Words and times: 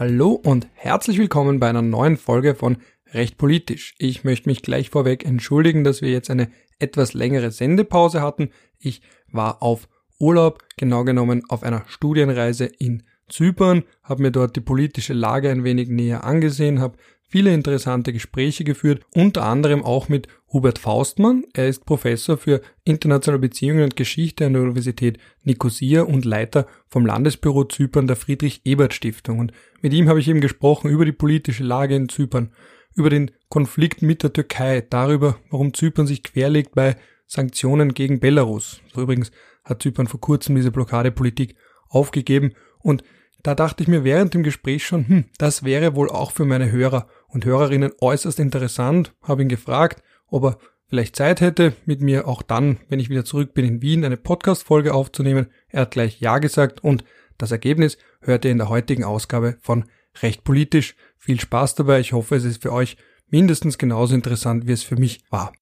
Hallo 0.00 0.30
und 0.30 0.66
herzlich 0.72 1.18
willkommen 1.18 1.60
bei 1.60 1.68
einer 1.68 1.82
neuen 1.82 2.16
Folge 2.16 2.54
von 2.54 2.78
Recht 3.12 3.36
politisch. 3.36 3.94
Ich 3.98 4.24
möchte 4.24 4.48
mich 4.48 4.62
gleich 4.62 4.88
vorweg 4.88 5.26
entschuldigen, 5.26 5.84
dass 5.84 6.00
wir 6.00 6.10
jetzt 6.10 6.30
eine 6.30 6.50
etwas 6.78 7.12
längere 7.12 7.50
Sendepause 7.50 8.22
hatten. 8.22 8.48
Ich 8.78 9.02
war 9.30 9.62
auf 9.62 9.90
Urlaub, 10.18 10.64
genau 10.78 11.04
genommen 11.04 11.42
auf 11.50 11.62
einer 11.62 11.84
Studienreise 11.86 12.64
in 12.64 13.02
Zypern, 13.28 13.82
habe 14.02 14.22
mir 14.22 14.30
dort 14.30 14.56
die 14.56 14.62
politische 14.62 15.12
Lage 15.12 15.50
ein 15.50 15.64
wenig 15.64 15.90
näher 15.90 16.24
angesehen, 16.24 16.80
habe 16.80 16.96
viele 17.30 17.54
interessante 17.54 18.12
Gespräche 18.12 18.64
geführt, 18.64 19.02
unter 19.14 19.44
anderem 19.44 19.84
auch 19.84 20.08
mit 20.08 20.26
Hubert 20.52 20.80
Faustmann. 20.80 21.44
Er 21.54 21.68
ist 21.68 21.86
Professor 21.86 22.36
für 22.36 22.60
internationale 22.84 23.38
Beziehungen 23.38 23.84
und 23.84 23.96
Geschichte 23.96 24.46
an 24.46 24.54
der 24.54 24.62
Universität 24.62 25.18
Nicosia 25.44 26.02
und 26.02 26.24
Leiter 26.24 26.66
vom 26.88 27.06
Landesbüro 27.06 27.64
Zypern 27.64 28.08
der 28.08 28.16
Friedrich-Ebert-Stiftung. 28.16 29.38
Und 29.38 29.52
mit 29.80 29.92
ihm 29.92 30.08
habe 30.08 30.18
ich 30.18 30.28
eben 30.28 30.40
gesprochen 30.40 30.90
über 30.90 31.04
die 31.04 31.12
politische 31.12 31.62
Lage 31.62 31.94
in 31.94 32.08
Zypern, 32.08 32.50
über 32.94 33.10
den 33.10 33.30
Konflikt 33.48 34.02
mit 34.02 34.24
der 34.24 34.32
Türkei, 34.32 34.84
darüber, 34.90 35.38
warum 35.50 35.72
Zypern 35.72 36.08
sich 36.08 36.24
querlegt 36.24 36.74
bei 36.74 36.96
Sanktionen 37.28 37.94
gegen 37.94 38.18
Belarus. 38.18 38.80
So 38.92 39.02
übrigens 39.02 39.30
hat 39.64 39.82
Zypern 39.82 40.08
vor 40.08 40.20
kurzem 40.20 40.56
diese 40.56 40.72
Blockadepolitik 40.72 41.54
aufgegeben 41.88 42.54
und 42.80 43.04
da 43.42 43.54
dachte 43.54 43.82
ich 43.82 43.88
mir 43.88 44.04
während 44.04 44.34
dem 44.34 44.42
Gespräch 44.42 44.86
schon, 44.86 45.08
hm, 45.08 45.24
das 45.38 45.64
wäre 45.64 45.94
wohl 45.94 46.10
auch 46.10 46.32
für 46.32 46.44
meine 46.44 46.70
Hörer 46.70 47.06
und 47.28 47.44
Hörerinnen 47.44 47.92
äußerst 48.00 48.38
interessant, 48.38 49.14
habe 49.22 49.42
ihn 49.42 49.48
gefragt, 49.48 50.02
ob 50.26 50.44
er 50.44 50.58
vielleicht 50.88 51.16
Zeit 51.16 51.40
hätte, 51.40 51.72
mit 51.86 52.00
mir 52.00 52.28
auch 52.28 52.42
dann, 52.42 52.78
wenn 52.88 53.00
ich 53.00 53.08
wieder 53.08 53.24
zurück 53.24 53.54
bin 53.54 53.64
in 53.64 53.82
Wien, 53.82 54.04
eine 54.04 54.16
Podcast-Folge 54.16 54.92
aufzunehmen. 54.92 55.46
Er 55.68 55.82
hat 55.82 55.92
gleich 55.92 56.20
Ja 56.20 56.38
gesagt 56.38 56.82
und 56.84 57.04
das 57.38 57.52
Ergebnis 57.52 57.96
hört 58.20 58.44
ihr 58.44 58.50
in 58.50 58.58
der 58.58 58.68
heutigen 58.68 59.04
Ausgabe 59.04 59.56
von 59.62 59.84
Recht 60.22 60.44
politisch. 60.44 60.96
Viel 61.16 61.40
Spaß 61.40 61.76
dabei. 61.76 62.00
Ich 62.00 62.12
hoffe, 62.12 62.34
es 62.34 62.44
ist 62.44 62.62
für 62.62 62.72
euch 62.72 62.96
mindestens 63.28 63.78
genauso 63.78 64.14
interessant, 64.14 64.66
wie 64.66 64.72
es 64.72 64.82
für 64.82 64.96
mich 64.96 65.22
war. 65.30 65.52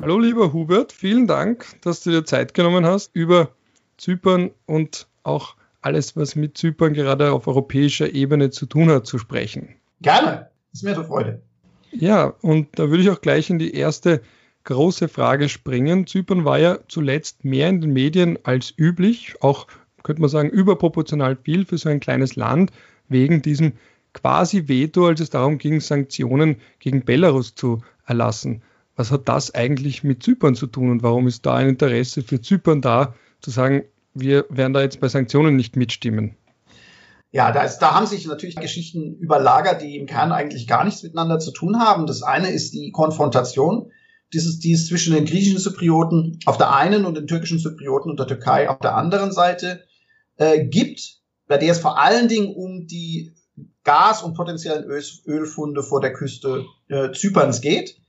Hallo 0.00 0.18
lieber 0.18 0.52
Hubert, 0.52 0.92
vielen 0.92 1.26
Dank, 1.26 1.66
dass 1.80 2.02
du 2.02 2.10
dir 2.10 2.24
Zeit 2.24 2.54
genommen 2.54 2.86
hast, 2.86 3.14
über 3.14 3.54
Zypern 3.96 4.50
und 4.66 5.06
auch 5.22 5.56
alles, 5.80 6.16
was 6.16 6.34
mit 6.34 6.56
Zypern 6.56 6.94
gerade 6.94 7.32
auf 7.32 7.46
europäischer 7.46 8.14
Ebene 8.14 8.50
zu 8.50 8.66
tun 8.66 8.90
hat, 8.90 9.06
zu 9.06 9.18
sprechen. 9.18 9.68
Gerne, 10.00 10.48
ist 10.72 10.82
mir 10.82 10.94
eine 10.94 11.04
Freude. 11.04 11.42
Ja, 11.90 12.34
und 12.40 12.68
da 12.78 12.90
würde 12.90 13.02
ich 13.02 13.10
auch 13.10 13.20
gleich 13.20 13.50
in 13.50 13.58
die 13.58 13.74
erste 13.74 14.20
große 14.64 15.08
Frage 15.08 15.48
springen. 15.48 16.06
Zypern 16.06 16.44
war 16.44 16.58
ja 16.58 16.78
zuletzt 16.88 17.44
mehr 17.44 17.68
in 17.68 17.80
den 17.80 17.92
Medien 17.92 18.38
als 18.42 18.72
üblich, 18.76 19.34
auch 19.40 19.66
könnte 20.02 20.20
man 20.20 20.30
sagen 20.30 20.50
überproportional 20.50 21.36
viel 21.36 21.64
für 21.64 21.78
so 21.78 21.88
ein 21.88 22.00
kleines 22.00 22.36
Land, 22.36 22.72
wegen 23.08 23.42
diesem 23.42 23.74
quasi 24.12 24.68
Veto, 24.68 25.06
als 25.06 25.20
es 25.20 25.30
darum 25.30 25.58
ging, 25.58 25.80
Sanktionen 25.80 26.56
gegen 26.78 27.04
Belarus 27.04 27.54
zu 27.54 27.82
erlassen. 28.06 28.62
Was 28.96 29.10
hat 29.10 29.28
das 29.28 29.54
eigentlich 29.54 30.04
mit 30.04 30.22
Zypern 30.22 30.54
zu 30.54 30.66
tun 30.66 30.90
und 30.90 31.02
warum 31.02 31.26
ist 31.26 31.44
da 31.46 31.56
ein 31.56 31.70
Interesse 31.70 32.22
für 32.22 32.40
Zypern 32.40 32.80
da, 32.80 33.14
zu 33.44 33.50
sagen, 33.50 33.84
wir 34.14 34.46
werden 34.48 34.72
da 34.72 34.80
jetzt 34.80 35.00
bei 35.00 35.08
Sanktionen 35.08 35.54
nicht 35.56 35.76
mitstimmen. 35.76 36.36
Ja, 37.30 37.52
da, 37.52 37.62
ist, 37.62 37.78
da 37.78 37.94
haben 37.94 38.06
sich 38.06 38.26
natürlich 38.26 38.56
Geschichten 38.56 39.16
überlagert, 39.16 39.82
die 39.82 39.98
im 39.98 40.06
Kern 40.06 40.32
eigentlich 40.32 40.66
gar 40.66 40.84
nichts 40.84 41.02
miteinander 41.02 41.40
zu 41.40 41.50
tun 41.50 41.80
haben. 41.80 42.06
Das 42.06 42.22
eine 42.22 42.48
ist 42.48 42.72
die 42.72 42.90
Konfrontation, 42.92 43.90
dieses, 44.32 44.60
die 44.60 44.72
es 44.72 44.86
zwischen 44.86 45.14
den 45.14 45.24
griechischen 45.24 45.58
Zyprioten 45.58 46.38
auf 46.46 46.58
der 46.58 46.74
einen 46.74 47.04
und 47.04 47.16
den 47.16 47.26
türkischen 47.26 47.58
Zyprioten 47.58 48.10
und 48.10 48.20
der 48.20 48.28
Türkei 48.28 48.70
auf 48.70 48.78
der 48.78 48.94
anderen 48.94 49.32
Seite 49.32 49.84
äh, 50.36 50.64
gibt, 50.64 51.18
bei 51.48 51.58
der 51.58 51.72
es 51.72 51.80
vor 51.80 52.00
allen 52.00 52.28
Dingen 52.28 52.54
um 52.54 52.86
die 52.86 53.34
Gas- 53.82 54.22
und 54.22 54.34
potenziellen 54.34 54.84
Öl, 54.84 55.02
Ölfunde 55.26 55.82
vor 55.82 56.00
der 56.00 56.12
Küste 56.12 56.64
äh, 56.88 57.10
Zyperns 57.12 57.60
geht. 57.60 58.00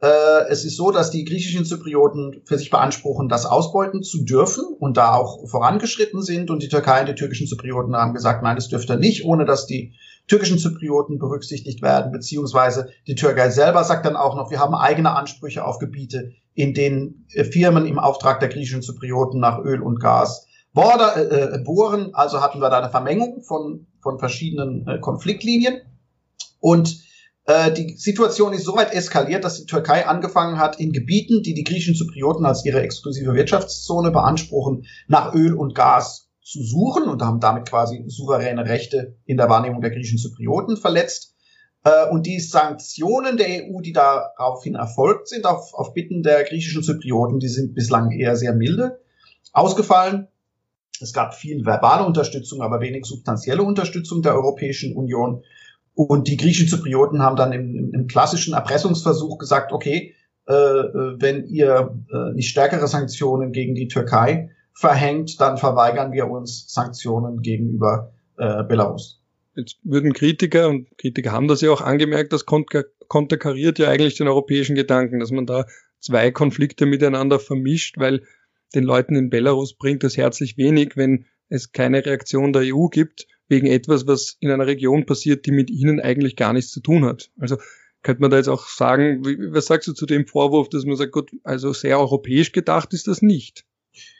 Äh, 0.00 0.48
es 0.48 0.64
ist 0.64 0.76
so, 0.76 0.90
dass 0.90 1.10
die 1.10 1.24
griechischen 1.24 1.64
Zyprioten 1.64 2.42
für 2.44 2.58
sich 2.58 2.70
beanspruchen, 2.70 3.28
das 3.28 3.46
ausbeuten 3.46 4.02
zu 4.02 4.24
dürfen 4.24 4.64
und 4.78 4.96
da 4.96 5.14
auch 5.14 5.48
vorangeschritten 5.48 6.22
sind. 6.22 6.50
Und 6.50 6.62
die 6.62 6.68
Türkei 6.68 7.00
und 7.00 7.08
die 7.08 7.14
türkischen 7.14 7.46
Zyprioten 7.46 7.94
haben 7.96 8.14
gesagt, 8.14 8.42
nein, 8.42 8.56
das 8.56 8.68
dürft 8.68 8.90
ihr 8.90 8.96
nicht, 8.96 9.24
ohne 9.24 9.44
dass 9.44 9.66
die 9.66 9.94
türkischen 10.26 10.58
Zyprioten 10.58 11.18
berücksichtigt 11.18 11.82
werden, 11.82 12.10
beziehungsweise 12.10 12.88
die 13.06 13.14
Türkei 13.14 13.50
selber 13.50 13.84
sagt 13.84 14.06
dann 14.06 14.16
auch 14.16 14.36
noch, 14.36 14.50
wir 14.50 14.58
haben 14.58 14.74
eigene 14.74 15.14
Ansprüche 15.14 15.64
auf 15.64 15.78
Gebiete, 15.78 16.32
in 16.54 16.72
denen 16.72 17.26
äh, 17.32 17.44
Firmen 17.44 17.86
im 17.86 17.98
Auftrag 17.98 18.40
der 18.40 18.48
griechischen 18.48 18.82
Zyprioten 18.82 19.40
nach 19.40 19.58
Öl 19.58 19.82
und 19.82 20.00
Gas 20.00 20.46
border, 20.72 21.54
äh, 21.54 21.58
bohren. 21.58 22.14
Also 22.14 22.40
hatten 22.40 22.60
wir 22.60 22.68
da 22.68 22.78
eine 22.78 22.90
Vermengung 22.90 23.42
von, 23.42 23.86
von 24.00 24.18
verschiedenen 24.18 24.86
äh, 24.86 24.98
Konfliktlinien. 24.98 25.80
Und 26.60 26.88
äh, 26.92 27.03
die 27.46 27.94
Situation 27.98 28.54
ist 28.54 28.64
so 28.64 28.74
weit 28.74 28.94
eskaliert, 28.94 29.44
dass 29.44 29.58
die 29.58 29.66
Türkei 29.66 30.06
angefangen 30.06 30.58
hat, 30.58 30.80
in 30.80 30.92
Gebieten, 30.92 31.42
die 31.42 31.52
die 31.52 31.64
griechischen 31.64 31.94
Zyprioten 31.94 32.46
als 32.46 32.64
ihre 32.64 32.80
exklusive 32.80 33.34
Wirtschaftszone 33.34 34.10
beanspruchen, 34.10 34.86
nach 35.08 35.34
Öl 35.34 35.52
und 35.52 35.74
Gas 35.74 36.30
zu 36.44 36.62
suchen 36.62 37.04
und 37.04 37.22
haben 37.22 37.40
damit 37.40 37.68
quasi 37.68 38.04
souveräne 38.06 38.66
Rechte 38.66 39.16
in 39.24 39.36
der 39.36 39.48
Wahrnehmung 39.48 39.80
der 39.80 39.90
griechischen 39.90 40.18
Zyprioten 40.18 40.76
verletzt. 40.76 41.34
Äh, 41.84 42.08
und 42.10 42.26
die 42.26 42.38
Sanktionen 42.38 43.36
der 43.36 43.64
EU, 43.64 43.80
die 43.80 43.92
daraufhin 43.92 44.74
erfolgt 44.74 45.28
sind, 45.28 45.46
auf, 45.46 45.72
auf 45.74 45.94
Bitten 45.94 46.22
der 46.22 46.44
griechischen 46.44 46.82
Zyprioten, 46.82 47.40
die 47.40 47.48
sind 47.48 47.74
bislang 47.74 48.10
eher 48.10 48.36
sehr 48.36 48.54
milde 48.54 49.00
ausgefallen. 49.52 50.28
Es 51.00 51.12
gab 51.12 51.34
viel 51.34 51.64
verbale 51.64 52.04
Unterstützung, 52.04 52.62
aber 52.62 52.80
wenig 52.80 53.04
substanzielle 53.04 53.62
Unterstützung 53.62 54.22
der 54.22 54.34
Europäischen 54.34 54.94
Union. 54.96 55.42
Und 55.94 56.26
die 56.26 56.36
griechischen 56.36 56.68
Zyprioten 56.68 57.22
haben 57.22 57.36
dann 57.36 57.52
im, 57.52 57.92
im, 57.92 58.06
klassischen 58.08 58.54
Erpressungsversuch 58.54 59.38
gesagt, 59.38 59.72
okay, 59.72 60.14
äh, 60.48 60.52
äh, 60.52 61.14
wenn 61.18 61.46
ihr 61.46 61.96
äh, 62.12 62.34
nicht 62.34 62.50
stärkere 62.50 62.88
Sanktionen 62.88 63.52
gegen 63.52 63.74
die 63.74 63.86
Türkei 63.86 64.50
verhängt, 64.72 65.40
dann 65.40 65.56
verweigern 65.56 66.12
wir 66.12 66.28
uns 66.28 66.66
Sanktionen 66.68 67.42
gegenüber 67.42 68.12
äh, 68.36 68.64
Belarus. 68.64 69.22
Jetzt 69.54 69.76
würden 69.84 70.12
Kritiker, 70.12 70.68
und 70.68 70.88
Kritiker 70.98 71.30
haben 71.30 71.46
das 71.46 71.60
ja 71.60 71.70
auch 71.70 71.80
angemerkt, 71.80 72.32
das 72.32 72.44
konterkariert 72.44 73.78
ja 73.78 73.88
eigentlich 73.88 74.16
den 74.16 74.26
europäischen 74.26 74.74
Gedanken, 74.74 75.20
dass 75.20 75.30
man 75.30 75.46
da 75.46 75.66
zwei 76.00 76.32
Konflikte 76.32 76.86
miteinander 76.86 77.38
vermischt, 77.38 77.98
weil 77.98 78.22
den 78.74 78.82
Leuten 78.82 79.14
in 79.14 79.30
Belarus 79.30 79.74
bringt 79.74 80.02
das 80.02 80.16
herzlich 80.16 80.58
wenig, 80.58 80.96
wenn 80.96 81.26
es 81.48 81.70
keine 81.70 82.04
Reaktion 82.04 82.52
der 82.52 82.62
EU 82.74 82.88
gibt 82.88 83.28
wegen 83.48 83.66
etwas, 83.66 84.06
was 84.06 84.36
in 84.40 84.50
einer 84.50 84.66
Region 84.66 85.06
passiert, 85.06 85.46
die 85.46 85.52
mit 85.52 85.70
ihnen 85.70 86.00
eigentlich 86.00 86.36
gar 86.36 86.52
nichts 86.52 86.70
zu 86.70 86.80
tun 86.80 87.04
hat. 87.04 87.30
Also 87.38 87.56
könnte 88.02 88.20
man 88.20 88.30
da 88.30 88.36
jetzt 88.36 88.48
auch 88.48 88.66
sagen, 88.68 89.22
was 89.52 89.66
sagst 89.66 89.88
du 89.88 89.92
zu 89.92 90.06
dem 90.06 90.26
Vorwurf, 90.26 90.68
dass 90.68 90.84
man 90.84 90.96
sagt, 90.96 91.12
gut, 91.12 91.30
also 91.42 91.72
sehr 91.72 91.98
europäisch 91.98 92.52
gedacht 92.52 92.92
ist 92.92 93.08
das 93.08 93.22
nicht. 93.22 93.64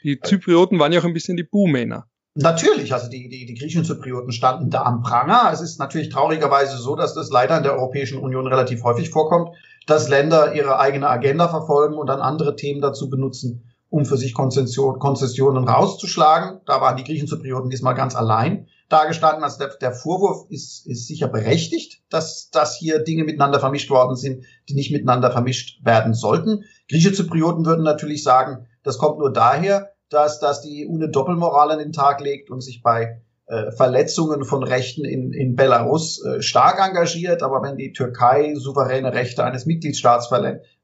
Die 0.03 0.19
Zyprioten 0.19 0.79
waren 0.79 0.91
ja 0.91 0.99
auch 0.99 1.05
ein 1.05 1.13
bisschen 1.13 1.37
die 1.37 1.43
Buhmänner. 1.43 2.07
Natürlich, 2.37 2.93
also 2.93 3.09
die, 3.09 3.29
die, 3.29 3.45
die 3.45 3.53
griechischen 3.53 3.85
Zyprioten 3.85 4.33
standen 4.33 4.69
da 4.69 4.83
am 4.83 5.01
Pranger. 5.01 5.51
Es 5.53 5.61
ist 5.61 5.79
natürlich 5.79 6.09
traurigerweise 6.09 6.77
so, 6.77 6.95
dass 6.95 7.13
das 7.13 7.29
leider 7.29 7.55
in 7.57 7.63
der 7.63 7.73
Europäischen 7.73 8.19
Union 8.19 8.47
relativ 8.47 8.83
häufig 8.83 9.09
vorkommt, 9.09 9.55
dass 9.87 10.09
Länder 10.09 10.53
ihre 10.53 10.79
eigene 10.79 11.07
Agenda 11.07 11.47
verfolgen 11.47 11.95
und 11.95 12.07
dann 12.07 12.19
andere 12.19 12.55
Themen 12.57 12.81
dazu 12.81 13.09
benutzen, 13.09 13.71
um 13.89 14.05
für 14.05 14.17
sich 14.17 14.33
Konzession, 14.33 14.99
Konzessionen 14.99 15.65
rauszuschlagen. 15.65 16.59
Da 16.65 16.81
waren 16.81 16.97
die 16.97 17.05
Griechen 17.05 17.27
Zyprioten 17.27 17.69
diesmal 17.69 17.95
ganz 17.95 18.15
allein 18.15 18.67
dargestanden. 18.89 19.43
Also 19.43 19.59
der, 19.59 19.75
der 19.77 19.93
Vorwurf 19.93 20.45
ist, 20.49 20.85
ist 20.85 21.07
sicher 21.07 21.27
berechtigt, 21.27 22.01
dass, 22.09 22.49
dass 22.49 22.75
hier 22.75 22.99
Dinge 22.99 23.23
miteinander 23.23 23.59
vermischt 23.59 23.89
worden 23.89 24.15
sind, 24.15 24.45
die 24.69 24.75
nicht 24.75 24.91
miteinander 24.91 25.31
vermischt 25.31 25.83
werden 25.83 26.13
sollten. 26.13 26.63
Griechische 26.89 27.13
Zyprioten 27.13 27.65
würden 27.65 27.83
natürlich 27.83 28.23
sagen, 28.23 28.67
das 28.83 28.97
kommt 28.97 29.19
nur 29.19 29.33
daher, 29.33 29.91
dass, 30.09 30.39
dass 30.39 30.61
die 30.61 30.87
EU 30.87 30.95
eine 30.95 31.09
Doppelmoral 31.09 31.71
an 31.71 31.79
den 31.79 31.91
Tag 31.91 32.21
legt 32.21 32.51
und 32.51 32.61
sich 32.61 32.81
bei 32.83 33.21
äh, 33.47 33.71
Verletzungen 33.71 34.43
von 34.43 34.63
Rechten 34.63 35.03
in, 35.03 35.33
in 35.33 35.55
Belarus 35.55 36.23
äh, 36.23 36.41
stark 36.41 36.79
engagiert. 36.79 37.43
Aber 37.43 37.63
wenn 37.63 37.77
die 37.77 37.91
Türkei 37.91 38.53
souveräne 38.55 39.13
Rechte 39.13 39.43
eines 39.43 39.65
Mitgliedstaats 39.65 40.29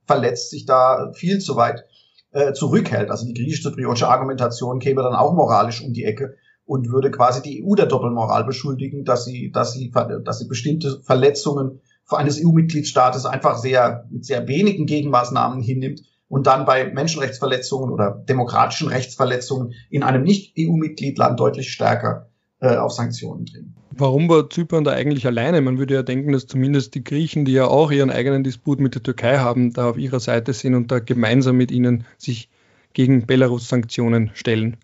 verletzt, 0.06 0.50
sich 0.50 0.66
da 0.66 1.12
viel 1.14 1.40
zu 1.40 1.56
weit 1.56 1.86
äh, 2.31 2.54
zurückhält. 2.54 3.10
Also 3.12 3.25
die 3.25 3.34
griechisch-zypriotische 3.34 4.08
Argumentation 4.08 4.80
käme 4.80 5.04
dann 5.04 5.16
auch 5.16 5.34
moralisch 5.34 5.81
um 5.81 5.94
die 5.94 6.06
Ecke 6.06 6.38
und 6.72 6.90
würde 6.90 7.12
quasi 7.12 7.42
die 7.42 7.66
EU 7.66 7.76
der 7.76 7.86
Doppelmoral 7.86 8.46
beschuldigen, 8.46 9.04
dass 9.04 9.26
sie, 9.26 9.52
dass 9.52 9.74
sie, 9.74 9.92
dass 9.92 10.40
sie 10.40 10.48
bestimmte 10.48 11.02
Verletzungen 11.02 11.82
eines 12.08 12.42
EU-Mitgliedstaates 12.42 13.26
einfach 13.26 13.58
sehr, 13.58 14.06
mit 14.10 14.24
sehr 14.24 14.48
wenigen 14.48 14.86
Gegenmaßnahmen 14.86 15.62
hinnimmt 15.62 16.04
und 16.30 16.48
dann 16.48 16.66
bei 16.66 16.86
Menschenrechtsverletzungen 16.86 17.92
oder 17.92 18.24
demokratischen 18.30 18.88
Rechtsverletzungen 18.88 19.74
in 19.90 20.04
einem 20.04 20.24
Nicht-EU-Mitgliedland 20.24 21.38
deutlich 21.38 21.74
stärker 21.74 22.30
äh, 22.62 22.78
auf 22.78 22.94
Sanktionen 22.94 23.48
drehen. 23.48 23.76
Warum 23.92 24.30
war 24.30 24.50
Zypern 24.50 24.86
da 24.86 24.92
eigentlich 24.92 25.26
alleine? 25.28 25.60
Man 25.60 25.78
würde 25.78 25.96
ja 25.96 26.04
denken, 26.04 26.32
dass 26.32 26.48
zumindest 26.48 26.96
die 26.96 27.04
Griechen, 27.04 27.44
die 27.44 27.52
ja 27.52 27.68
auch 27.68 27.92
ihren 27.92 28.12
eigenen 28.12 28.46
Disput 28.46 28.80
mit 28.80 28.96
der 28.96 29.04
Türkei 29.04 29.40
haben, 29.40 29.74
da 29.74 29.90
auf 29.90 29.98
ihrer 29.98 30.22
Seite 30.22 30.54
sind 30.54 30.76
und 30.76 30.90
da 30.90 31.00
gemeinsam 31.00 31.58
mit 31.58 31.70
ihnen 31.70 32.06
sich 32.18 32.50
gegen 32.94 33.26
Belarus 33.26 33.68
Sanktionen 33.68 34.32
stellen. 34.36 34.78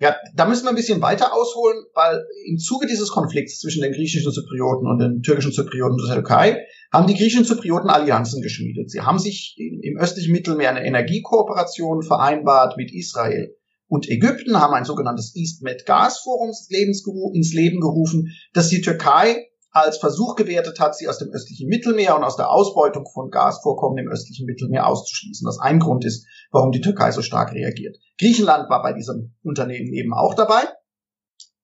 Ja, 0.00 0.16
da 0.34 0.46
müssen 0.46 0.64
wir 0.64 0.70
ein 0.70 0.76
bisschen 0.76 1.00
weiter 1.00 1.32
ausholen, 1.32 1.84
weil 1.94 2.24
im 2.46 2.58
Zuge 2.58 2.86
dieses 2.86 3.10
Konflikts 3.10 3.60
zwischen 3.60 3.80
den 3.80 3.92
griechischen 3.92 4.32
Zyprioten 4.32 4.88
und 4.88 4.98
den 4.98 5.22
türkischen 5.22 5.52
Zyprioten 5.52 5.96
der 5.98 6.16
Türkei 6.16 6.66
haben 6.92 7.06
die 7.06 7.14
griechischen 7.14 7.44
Zyprioten 7.44 7.90
Allianzen 7.90 8.42
geschmiedet. 8.42 8.90
Sie 8.90 9.02
haben 9.02 9.18
sich 9.18 9.56
im 9.58 9.96
östlichen 9.98 10.32
Mittelmeer 10.32 10.70
eine 10.70 10.84
Energiekooperation 10.84 12.02
vereinbart 12.02 12.76
mit 12.76 12.92
Israel 12.92 13.54
und 13.86 14.08
Ägypten, 14.08 14.60
haben 14.60 14.74
ein 14.74 14.84
sogenanntes 14.84 15.34
East 15.36 15.62
Med 15.62 15.86
Gas 15.86 16.18
Forum 16.18 16.50
ins 16.50 17.52
Leben 17.52 17.80
gerufen, 17.80 18.32
das 18.52 18.68
die 18.68 18.80
Türkei 18.80 19.46
als 19.74 19.98
Versuch 19.98 20.36
gewertet 20.36 20.78
hat, 20.78 20.96
sie 20.96 21.08
aus 21.08 21.18
dem 21.18 21.30
östlichen 21.32 21.68
Mittelmeer 21.68 22.16
und 22.16 22.22
aus 22.22 22.36
der 22.36 22.48
Ausbeutung 22.48 23.06
von 23.12 23.30
Gasvorkommen 23.30 23.98
im 23.98 24.10
östlichen 24.10 24.46
Mittelmeer 24.46 24.86
auszuschließen. 24.86 25.44
Das 25.44 25.58
ein 25.58 25.80
Grund 25.80 26.04
ist, 26.04 26.26
warum 26.52 26.70
die 26.70 26.80
Türkei 26.80 27.10
so 27.10 27.22
stark 27.22 27.52
reagiert. 27.52 27.96
Griechenland 28.18 28.70
war 28.70 28.82
bei 28.82 28.92
diesem 28.92 29.34
Unternehmen 29.42 29.92
eben 29.92 30.14
auch 30.14 30.34
dabei. 30.34 30.62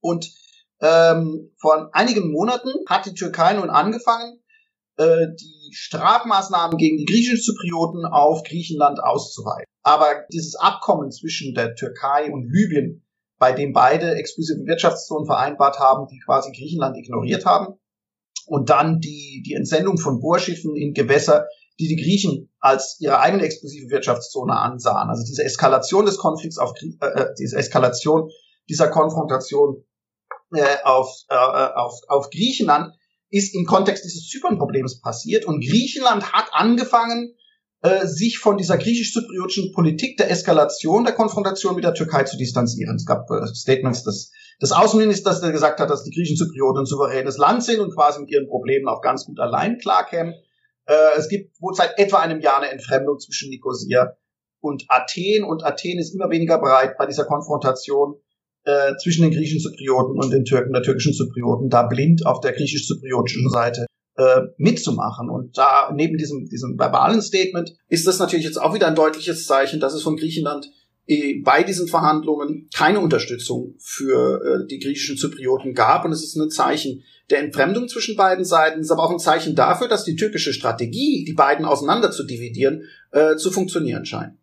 Und 0.01 0.29
ähm, 0.81 1.53
vor 1.61 1.91
einigen 1.93 2.33
Monaten 2.33 2.71
hat 2.89 3.07
die 3.07 3.15
Türkei 3.15 3.55
nun 3.55 3.71
angefangen, 3.71 4.41
äh, 4.97 5.29
die 5.39 5.71
Strafmaßnahmen 5.73 6.79
gegen 6.79 6.97
die 6.97 7.05
griechischen 7.05 7.41
Zyprioten 7.41 8.07
auf 8.07 8.43
Griechenland 8.43 8.99
auszuweiten. 9.01 9.67
Aber 9.85 10.25
dieses 10.33 10.57
Abkommen 10.57 11.13
zwischen 11.13 11.55
der 11.55 11.77
Türkei 11.77 12.33
und 12.33 12.51
Libyen, 12.51 13.07
bei 13.39 13.53
dem 13.53 13.73
beide 13.73 14.17
exklusive 14.17 14.67
Wirtschaftszonen 14.67 15.27
vereinbart 15.27 15.79
haben, 15.79 16.09
die 16.09 16.19
quasi 16.19 16.51
Griechenland 16.51 16.97
ignoriert 16.99 17.47
haben, 17.47 17.80
und 18.51 18.69
dann 18.69 18.99
die, 18.99 19.45
die 19.47 19.55
Entsendung 19.55 19.97
von 19.97 20.19
Bohrschiffen 20.19 20.75
in 20.75 20.93
Gewässer, 20.93 21.47
die 21.79 21.87
die 21.87 21.95
Griechen 21.95 22.53
als 22.59 22.97
ihre 22.99 23.21
eigene 23.21 23.45
exklusive 23.45 23.91
Wirtschaftszone 23.91 24.57
ansahen. 24.57 25.09
Also 25.09 25.23
diese 25.25 25.45
Eskalation 25.45 26.05
des 26.05 26.19
Konflikts 26.19 26.59
auf 26.59 26.73
äh, 26.83 27.07
äh, 27.07 27.27
diese 27.39 27.57
Eskalation 27.57 28.29
dieser 28.69 28.89
Konfrontation 28.89 29.85
äh, 30.53 30.79
auf, 30.83 31.15
äh, 31.29 31.35
auf, 31.37 31.95
auf 32.09 32.31
Griechenland 32.31 32.93
ist 33.31 33.55
im 33.55 33.67
Kontext 33.67 34.05
dieses 34.05 34.27
Zypern-Problems 34.27 35.01
passiert 35.01 35.45
und 35.45 35.61
Griechenland 35.61 36.33
hat 36.33 36.49
angefangen, 36.51 37.37
äh, 37.83 38.07
sich 38.07 38.39
von 38.39 38.57
dieser 38.59 38.77
griechisch-zypriotischen 38.77 39.73
Politik 39.73 40.17
der 40.19 40.31
Eskalation 40.31 41.05
der 41.05 41.15
Konfrontation 41.15 41.75
mit 41.75 41.85
der 41.85 41.95
Türkei 41.95 42.25
zu 42.25 42.37
distanzieren. 42.37 42.97
Es 42.97 43.07
gab 43.07 43.31
äh, 43.31 43.47
Statements 43.55 44.03
des, 44.05 44.33
des 44.61 44.73
Außenministers, 44.73 45.41
der 45.41 45.53
gesagt 45.53 45.81
hat, 45.81 45.89
dass 45.89 46.05
die 46.05 46.11
griechischen 46.11 46.37
Zyprioten 46.37 46.83
ein 46.83 46.87
souveränes 46.87 47.39
Land 47.39 47.65
sind 47.65 47.81
und 47.81 47.95
quasi 47.95 48.21
mit 48.21 48.31
ihren 48.31 48.49
Problemen 48.49 48.87
auch 48.89 49.01
ganz 49.01 49.25
gut 49.25 49.41
allein 49.41 49.79
klarkämen. 49.79 50.35
Äh, 50.87 50.95
es 51.17 51.29
gibt 51.29 51.61
wohl 51.61 51.75
seit 51.75 51.99
etwa 51.99 52.19
einem 52.19 52.41
Jahr 52.41 52.59
eine 52.61 52.71
Entfremdung 52.71 53.19
zwischen 53.19 53.49
Nicosia 53.49 54.15
und 54.61 54.85
Athen 54.89 55.45
und 55.45 55.65
Athen 55.65 55.99
ist 55.99 56.15
immer 56.15 56.29
weniger 56.29 56.59
bereit 56.59 56.99
bei 56.99 57.07
dieser 57.07 57.25
Konfrontation 57.25 58.17
äh, 58.65 58.95
zwischen 59.03 59.23
den 59.23 59.31
griechischen 59.31 59.61
Zyprioten 59.61 60.19
und 60.19 60.31
den 60.31 60.45
Türken, 60.45 60.75
der 60.75 60.83
türkischen 60.83 61.15
Zyprioten, 61.15 61.71
da 61.71 61.85
blind 61.85 62.27
auf 62.27 62.41
der 62.41 62.53
griechisch-zypriotischen 62.53 63.49
Seite 63.49 63.87
äh, 64.21 64.49
mitzumachen. 64.59 65.31
Und 65.31 65.57
da 65.57 65.91
neben 65.95 66.19
diesem, 66.19 66.47
diesem 66.47 66.79
verbalen 66.79 67.23
Statement 67.23 67.75
ist 67.89 68.07
das 68.07 68.19
natürlich 68.19 68.45
jetzt 68.45 68.61
auch 68.61 68.75
wieder 68.75 68.87
ein 68.87 68.95
deutliches 68.95 69.47
Zeichen, 69.47 69.81
dass 69.81 69.95
es 69.95 70.03
von 70.03 70.17
Griechenland 70.17 70.71
äh, 71.07 71.41
bei 71.43 71.63
diesen 71.63 71.89
Verhandlungen 71.89 72.69
keine 72.75 73.01
Unterstützung 73.01 73.77
für 73.79 74.43
äh, 74.45 74.67
die 74.67 74.79
griechischen 74.79 75.17
Zyprioten 75.17 75.73
gab. 75.73 76.05
Und 76.05 76.13
es 76.13 76.23
ist 76.23 76.37
ein 76.37 76.51
Zeichen 76.51 77.03
der 77.31 77.39
Entfremdung 77.39 77.89
zwischen 77.89 78.15
beiden 78.15 78.45
Seiten. 78.45 78.81
Ist 78.81 78.91
aber 78.91 79.05
auch 79.05 79.11
ein 79.11 79.19
Zeichen 79.19 79.55
dafür, 79.55 79.89
dass 79.89 80.05
die 80.05 80.17
türkische 80.17 80.53
Strategie, 80.53 81.25
die 81.25 81.33
beiden 81.33 81.65
auseinander 81.65 82.11
zu 82.11 82.25
dividieren, 82.25 82.83
zu 83.37 83.51
funktionieren 83.51 84.05
scheint. 84.05 84.35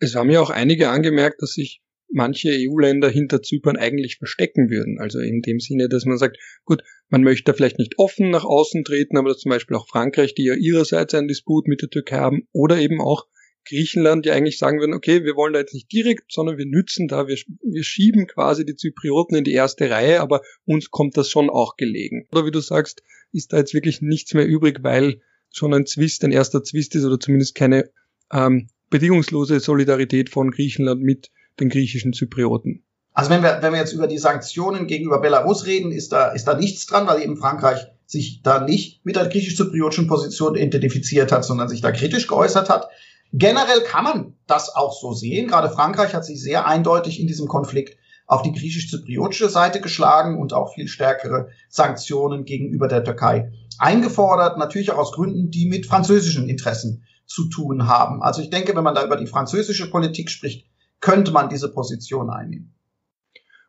Es 0.00 0.14
haben 0.14 0.30
ja 0.30 0.40
auch 0.40 0.50
einige 0.50 0.88
angemerkt, 0.90 1.42
dass 1.42 1.52
sich 1.52 1.82
manche 2.10 2.50
EU-Länder 2.50 3.08
hinter 3.08 3.42
Zypern 3.42 3.76
eigentlich 3.76 4.16
verstecken 4.16 4.70
würden. 4.70 4.98
Also 4.98 5.20
in 5.20 5.42
dem 5.42 5.60
Sinne, 5.60 5.88
dass 5.88 6.04
man 6.04 6.18
sagt, 6.18 6.38
gut, 6.64 6.82
man 7.08 7.22
möchte 7.22 7.54
vielleicht 7.54 7.78
nicht 7.78 7.98
offen 7.98 8.30
nach 8.30 8.44
außen 8.44 8.84
treten, 8.84 9.16
aber 9.16 9.28
dass 9.28 9.38
zum 9.38 9.50
Beispiel 9.50 9.76
auch 9.76 9.88
Frankreich, 9.88 10.34
die 10.34 10.44
ja 10.44 10.54
ihrerseits 10.54 11.14
einen 11.14 11.28
Disput 11.28 11.68
mit 11.68 11.82
der 11.82 11.90
Türkei 11.90 12.18
haben, 12.18 12.48
oder 12.52 12.78
eben 12.78 13.00
auch 13.00 13.26
Griechenland, 13.68 14.24
die 14.24 14.30
eigentlich 14.30 14.58
sagen 14.58 14.80
würden, 14.80 14.94
okay, 14.94 15.24
wir 15.24 15.36
wollen 15.36 15.52
da 15.52 15.60
jetzt 15.60 15.74
nicht 15.74 15.92
direkt, 15.92 16.32
sondern 16.32 16.56
wir 16.56 16.66
nützen 16.66 17.06
da, 17.06 17.28
wir, 17.28 17.36
wir 17.62 17.84
schieben 17.84 18.26
quasi 18.26 18.64
die 18.64 18.76
Zyprioten 18.76 19.36
in 19.36 19.44
die 19.44 19.52
erste 19.52 19.90
Reihe, 19.90 20.20
aber 20.20 20.40
uns 20.64 20.90
kommt 20.90 21.16
das 21.16 21.28
schon 21.28 21.50
auch 21.50 21.76
gelegen. 21.76 22.26
Oder 22.32 22.46
wie 22.46 22.50
du 22.50 22.60
sagst, 22.60 23.02
ist 23.32 23.52
da 23.52 23.58
jetzt 23.58 23.74
wirklich 23.74 24.00
nichts 24.00 24.32
mehr 24.32 24.46
übrig, 24.46 24.78
weil 24.82 25.20
schon 25.50 25.74
ein 25.74 25.86
Zwist, 25.86 26.24
ein 26.24 26.32
erster 26.32 26.62
Zwist 26.62 26.94
ist 26.94 27.04
oder 27.04 27.20
zumindest 27.20 27.54
keine 27.54 27.90
ähm, 28.32 28.68
bedingungslose 28.90 29.60
Solidarität 29.60 30.30
von 30.30 30.50
Griechenland 30.50 31.02
mit 31.02 31.30
den 31.60 31.68
griechischen 31.68 32.12
Zyprioten. 32.12 32.84
Also 33.12 33.30
wenn 33.30 33.42
wir, 33.42 33.58
wenn 33.62 33.72
wir 33.72 33.80
jetzt 33.80 33.92
über 33.92 34.06
die 34.06 34.18
Sanktionen 34.18 34.86
gegenüber 34.86 35.20
Belarus 35.20 35.66
reden, 35.66 35.90
ist 35.90 36.12
da, 36.12 36.28
ist 36.28 36.44
da 36.44 36.54
nichts 36.54 36.86
dran, 36.86 37.06
weil 37.06 37.22
eben 37.22 37.36
Frankreich 37.36 37.86
sich 38.06 38.42
da 38.42 38.60
nicht 38.60 39.04
mit 39.04 39.16
der 39.16 39.26
griechisch-zypriotischen 39.26 40.06
Position 40.06 40.54
identifiziert 40.54 41.32
hat, 41.32 41.44
sondern 41.44 41.68
sich 41.68 41.80
da 41.80 41.90
kritisch 41.90 42.26
geäußert 42.26 42.70
hat. 42.70 42.88
Generell 43.32 43.80
kann 43.82 44.04
man 44.04 44.34
das 44.46 44.74
auch 44.74 44.98
so 44.98 45.12
sehen. 45.12 45.48
Gerade 45.48 45.68
Frankreich 45.68 46.14
hat 46.14 46.24
sich 46.24 46.40
sehr 46.40 46.66
eindeutig 46.66 47.20
in 47.20 47.26
diesem 47.26 47.48
Konflikt 47.48 47.98
auf 48.26 48.42
die 48.42 48.52
griechisch-zypriotische 48.52 49.48
Seite 49.48 49.80
geschlagen 49.80 50.38
und 50.38 50.52
auch 50.52 50.74
viel 50.74 50.86
stärkere 50.86 51.48
Sanktionen 51.68 52.44
gegenüber 52.44 52.88
der 52.88 53.04
Türkei 53.04 53.50
eingefordert. 53.78 54.58
Natürlich 54.58 54.92
auch 54.92 54.98
aus 54.98 55.12
Gründen, 55.12 55.50
die 55.50 55.66
mit 55.66 55.86
französischen 55.86 56.48
Interessen 56.48 57.04
zu 57.26 57.48
tun 57.48 57.88
haben. 57.88 58.22
Also 58.22 58.42
ich 58.42 58.50
denke, 58.50 58.76
wenn 58.76 58.84
man 58.84 58.94
da 58.94 59.04
über 59.04 59.16
die 59.16 59.26
französische 59.26 59.90
Politik 59.90 60.30
spricht, 60.30 60.66
könnte 61.00 61.32
man 61.32 61.48
diese 61.48 61.72
Position 61.72 62.30
einnehmen. 62.30 62.74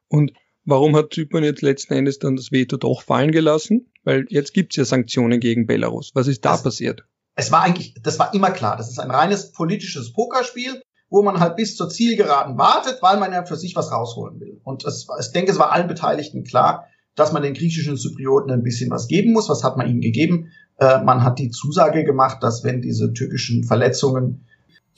Und 0.07 0.33
warum 0.65 0.95
hat 0.95 1.13
Zypern 1.13 1.43
jetzt 1.43 1.61
letzten 1.61 1.93
Endes 1.93 2.19
dann 2.19 2.35
das 2.35 2.51
Veto 2.51 2.77
doch 2.77 3.01
fallen 3.01 3.31
gelassen? 3.31 3.91
Weil 4.03 4.25
jetzt 4.29 4.53
gibt 4.53 4.73
es 4.73 4.77
ja 4.77 4.85
Sanktionen 4.85 5.39
gegen 5.39 5.67
Belarus. 5.67 6.11
Was 6.15 6.27
ist 6.27 6.45
da 6.45 6.53
das, 6.53 6.63
passiert? 6.63 7.05
Es 7.35 7.51
war 7.51 7.63
eigentlich, 7.63 7.95
das 8.01 8.17
war 8.19 8.33
immer 8.33 8.51
klar. 8.51 8.77
Das 8.77 8.89
ist 8.89 8.99
ein 8.99 9.11
reines 9.11 9.51
politisches 9.51 10.13
Pokerspiel, 10.13 10.81
wo 11.09 11.21
man 11.21 11.39
halt 11.39 11.55
bis 11.55 11.75
zur 11.75 11.89
Zielgeraden 11.89 12.57
wartet, 12.57 13.01
weil 13.01 13.19
man 13.19 13.31
ja 13.31 13.45
für 13.45 13.55
sich 13.55 13.75
was 13.75 13.91
rausholen 13.91 14.39
will. 14.39 14.61
Und 14.63 14.85
es, 14.85 15.07
ich 15.19 15.31
denke, 15.31 15.51
es 15.51 15.59
war 15.59 15.71
allen 15.71 15.87
Beteiligten 15.87 16.43
klar, 16.43 16.85
dass 17.15 17.31
man 17.33 17.43
den 17.43 17.53
griechischen 17.53 17.97
Zyprioten 17.97 18.51
ein 18.51 18.63
bisschen 18.63 18.89
was 18.89 19.07
geben 19.07 19.33
muss. 19.33 19.49
Was 19.49 19.63
hat 19.63 19.77
man 19.77 19.89
ihnen 19.89 20.01
gegeben? 20.01 20.51
Äh, 20.77 21.03
man 21.03 21.23
hat 21.23 21.39
die 21.39 21.49
Zusage 21.49 22.03
gemacht, 22.03 22.41
dass 22.41 22.63
wenn 22.63 22.81
diese 22.81 23.13
türkischen 23.13 23.63
Verletzungen 23.63 24.45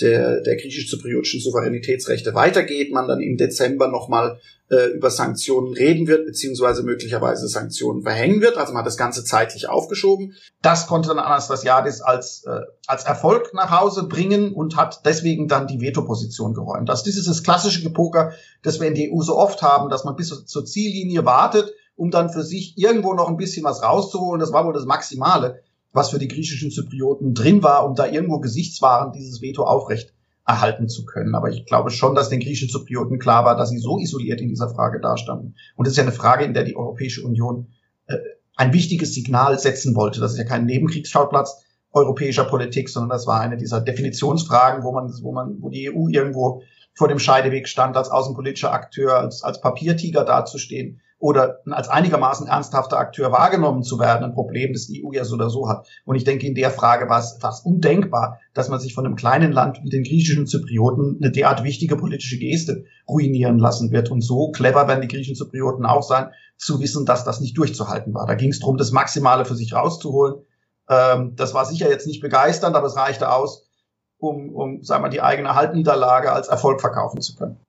der, 0.01 0.41
der 0.41 0.55
griechisch-zypriotischen 0.57 1.39
Souveränitätsrechte 1.39 2.33
weitergeht, 2.33 2.91
man 2.91 3.07
dann 3.07 3.21
im 3.21 3.37
Dezember 3.37 3.87
nochmal 3.87 4.39
äh, 4.69 4.87
über 4.95 5.09
Sanktionen 5.09 5.73
reden 5.73 6.07
wird, 6.07 6.25
beziehungsweise 6.25 6.83
möglicherweise 6.83 7.47
Sanktionen 7.47 8.03
verhängen 8.03 8.41
wird. 8.41 8.57
Also 8.57 8.73
man 8.73 8.79
hat 8.79 8.87
das 8.87 8.97
Ganze 8.97 9.23
zeitlich 9.23 9.69
aufgeschoben. 9.69 10.33
Das 10.61 10.87
konnte 10.87 11.09
dann 11.09 11.19
Anastasiadis 11.19 12.01
als, 12.01 12.45
äh, 12.45 12.61
als 12.87 13.03
Erfolg 13.03 13.53
nach 13.53 13.69
Hause 13.69 14.07
bringen 14.07 14.53
und 14.53 14.77
hat 14.77 15.01
deswegen 15.05 15.47
dann 15.47 15.67
die 15.67 15.81
Veto-Position 15.81 16.53
geräumt. 16.53 16.89
Also 16.89 17.03
dieses 17.03 17.27
ist 17.27 17.37
das 17.37 17.43
klassische 17.43 17.83
Gepoker, 17.83 18.31
das 18.63 18.79
wir 18.79 18.87
in 18.87 18.95
der 18.95 19.11
EU 19.11 19.21
so 19.21 19.37
oft 19.37 19.61
haben, 19.61 19.89
dass 19.89 20.05
man 20.05 20.15
bis 20.15 20.29
zur 20.45 20.65
Ziellinie 20.65 21.25
wartet, 21.25 21.73
um 21.95 22.09
dann 22.09 22.29
für 22.29 22.43
sich 22.43 22.77
irgendwo 22.77 23.13
noch 23.13 23.27
ein 23.27 23.37
bisschen 23.37 23.63
was 23.63 23.83
rauszuholen. 23.83 24.39
Das 24.39 24.53
war 24.53 24.65
wohl 24.65 24.73
das 24.73 24.85
Maximale 24.85 25.61
was 25.93 26.11
für 26.11 26.19
die 26.19 26.27
griechischen 26.27 26.71
Zyprioten 26.71 27.33
drin 27.33 27.63
war, 27.63 27.85
um 27.85 27.95
da 27.95 28.07
irgendwo 28.07 28.39
Gesichtswaren 28.39 29.11
dieses 29.11 29.41
Veto 29.41 29.63
aufrecht 29.63 30.13
erhalten 30.45 30.89
zu 30.89 31.05
können. 31.05 31.35
Aber 31.35 31.49
ich 31.49 31.65
glaube 31.65 31.91
schon, 31.91 32.15
dass 32.15 32.29
den 32.29 32.39
griechischen 32.39 32.69
Zyprioten 32.69 33.19
klar 33.19 33.45
war, 33.45 33.55
dass 33.55 33.69
sie 33.69 33.79
so 33.79 33.99
isoliert 33.99 34.41
in 34.41 34.49
dieser 34.49 34.69
Frage 34.69 34.99
dastanden. 34.99 35.55
Und 35.75 35.85
das 35.85 35.93
ist 35.93 35.97
ja 35.97 36.03
eine 36.03 36.11
Frage, 36.11 36.45
in 36.45 36.53
der 36.53 36.63
die 36.63 36.75
Europäische 36.75 37.23
Union 37.23 37.67
äh, 38.07 38.17
ein 38.55 38.73
wichtiges 38.73 39.13
Signal 39.13 39.59
setzen 39.59 39.95
wollte. 39.95 40.19
Das 40.19 40.33
ist 40.33 40.37
ja 40.37 40.43
kein 40.43 40.65
Nebenkriegsschauplatz 40.65 41.63
europäischer 41.93 42.45
Politik, 42.45 42.89
sondern 42.89 43.09
das 43.09 43.27
war 43.27 43.41
eine 43.41 43.57
dieser 43.57 43.81
Definitionsfragen, 43.81 44.83
wo 44.83 44.93
man, 44.93 45.11
wo 45.21 45.31
man, 45.33 45.61
wo 45.61 45.69
die 45.69 45.91
EU 45.91 46.07
irgendwo 46.07 46.63
vor 46.93 47.07
dem 47.07 47.19
Scheideweg 47.19 47.67
stand, 47.67 47.97
als 47.97 48.09
außenpolitischer 48.09 48.71
Akteur, 48.71 49.17
als, 49.17 49.43
als 49.43 49.61
Papiertiger 49.61 50.23
dazustehen 50.23 51.01
oder 51.21 51.59
als 51.69 51.87
einigermaßen 51.87 52.47
ernsthafter 52.47 52.97
Akteur 52.97 53.31
wahrgenommen 53.31 53.83
zu 53.83 53.99
werden, 53.99 54.23
ein 54.23 54.33
Problem, 54.33 54.73
das 54.73 54.87
die 54.87 55.05
EU 55.05 55.11
ja 55.13 55.23
so 55.23 55.35
oder 55.35 55.51
so 55.51 55.69
hat. 55.69 55.87
Und 56.03 56.15
ich 56.15 56.23
denke, 56.23 56.47
in 56.47 56.55
der 56.55 56.71
Frage 56.71 57.07
war 57.09 57.19
es 57.19 57.37
fast 57.39 57.63
undenkbar, 57.63 58.39
dass 58.55 58.69
man 58.69 58.79
sich 58.79 58.95
von 58.95 59.05
einem 59.05 59.15
kleinen 59.15 59.51
Land 59.51 59.81
wie 59.83 59.89
den 59.89 60.03
griechischen 60.03 60.47
Zyprioten 60.47 61.19
eine 61.21 61.31
derart 61.31 61.63
wichtige 61.63 61.95
politische 61.95 62.39
Geste 62.39 62.85
ruinieren 63.07 63.59
lassen 63.59 63.91
wird. 63.91 64.09
Und 64.09 64.21
so 64.21 64.49
clever 64.51 64.87
werden 64.87 65.01
die 65.01 65.07
griechischen 65.07 65.35
Zyprioten 65.35 65.85
auch 65.85 66.01
sein, 66.01 66.31
zu 66.57 66.79
wissen, 66.79 67.05
dass 67.05 67.23
das 67.23 67.39
nicht 67.39 67.55
durchzuhalten 67.55 68.15
war. 68.15 68.25
Da 68.25 68.33
ging 68.33 68.49
es 68.49 68.59
darum, 68.59 68.77
das 68.77 68.91
Maximale 68.91 69.45
für 69.45 69.55
sich 69.55 69.75
rauszuholen. 69.75 70.41
Ähm, 70.89 71.35
das 71.35 71.53
war 71.53 71.65
sicher 71.65 71.87
jetzt 71.87 72.07
nicht 72.07 72.21
begeisternd, 72.21 72.75
aber 72.75 72.87
es 72.87 72.95
reichte 72.95 73.31
aus, 73.31 73.69
um, 74.17 74.55
um 74.55 74.81
sagen 74.81 75.03
wir, 75.03 75.09
die 75.09 75.21
eigene 75.21 75.53
Halbniederlage 75.53 76.31
als 76.31 76.47
Erfolg 76.47 76.81
verkaufen 76.81 77.21
zu 77.21 77.35
können 77.35 77.59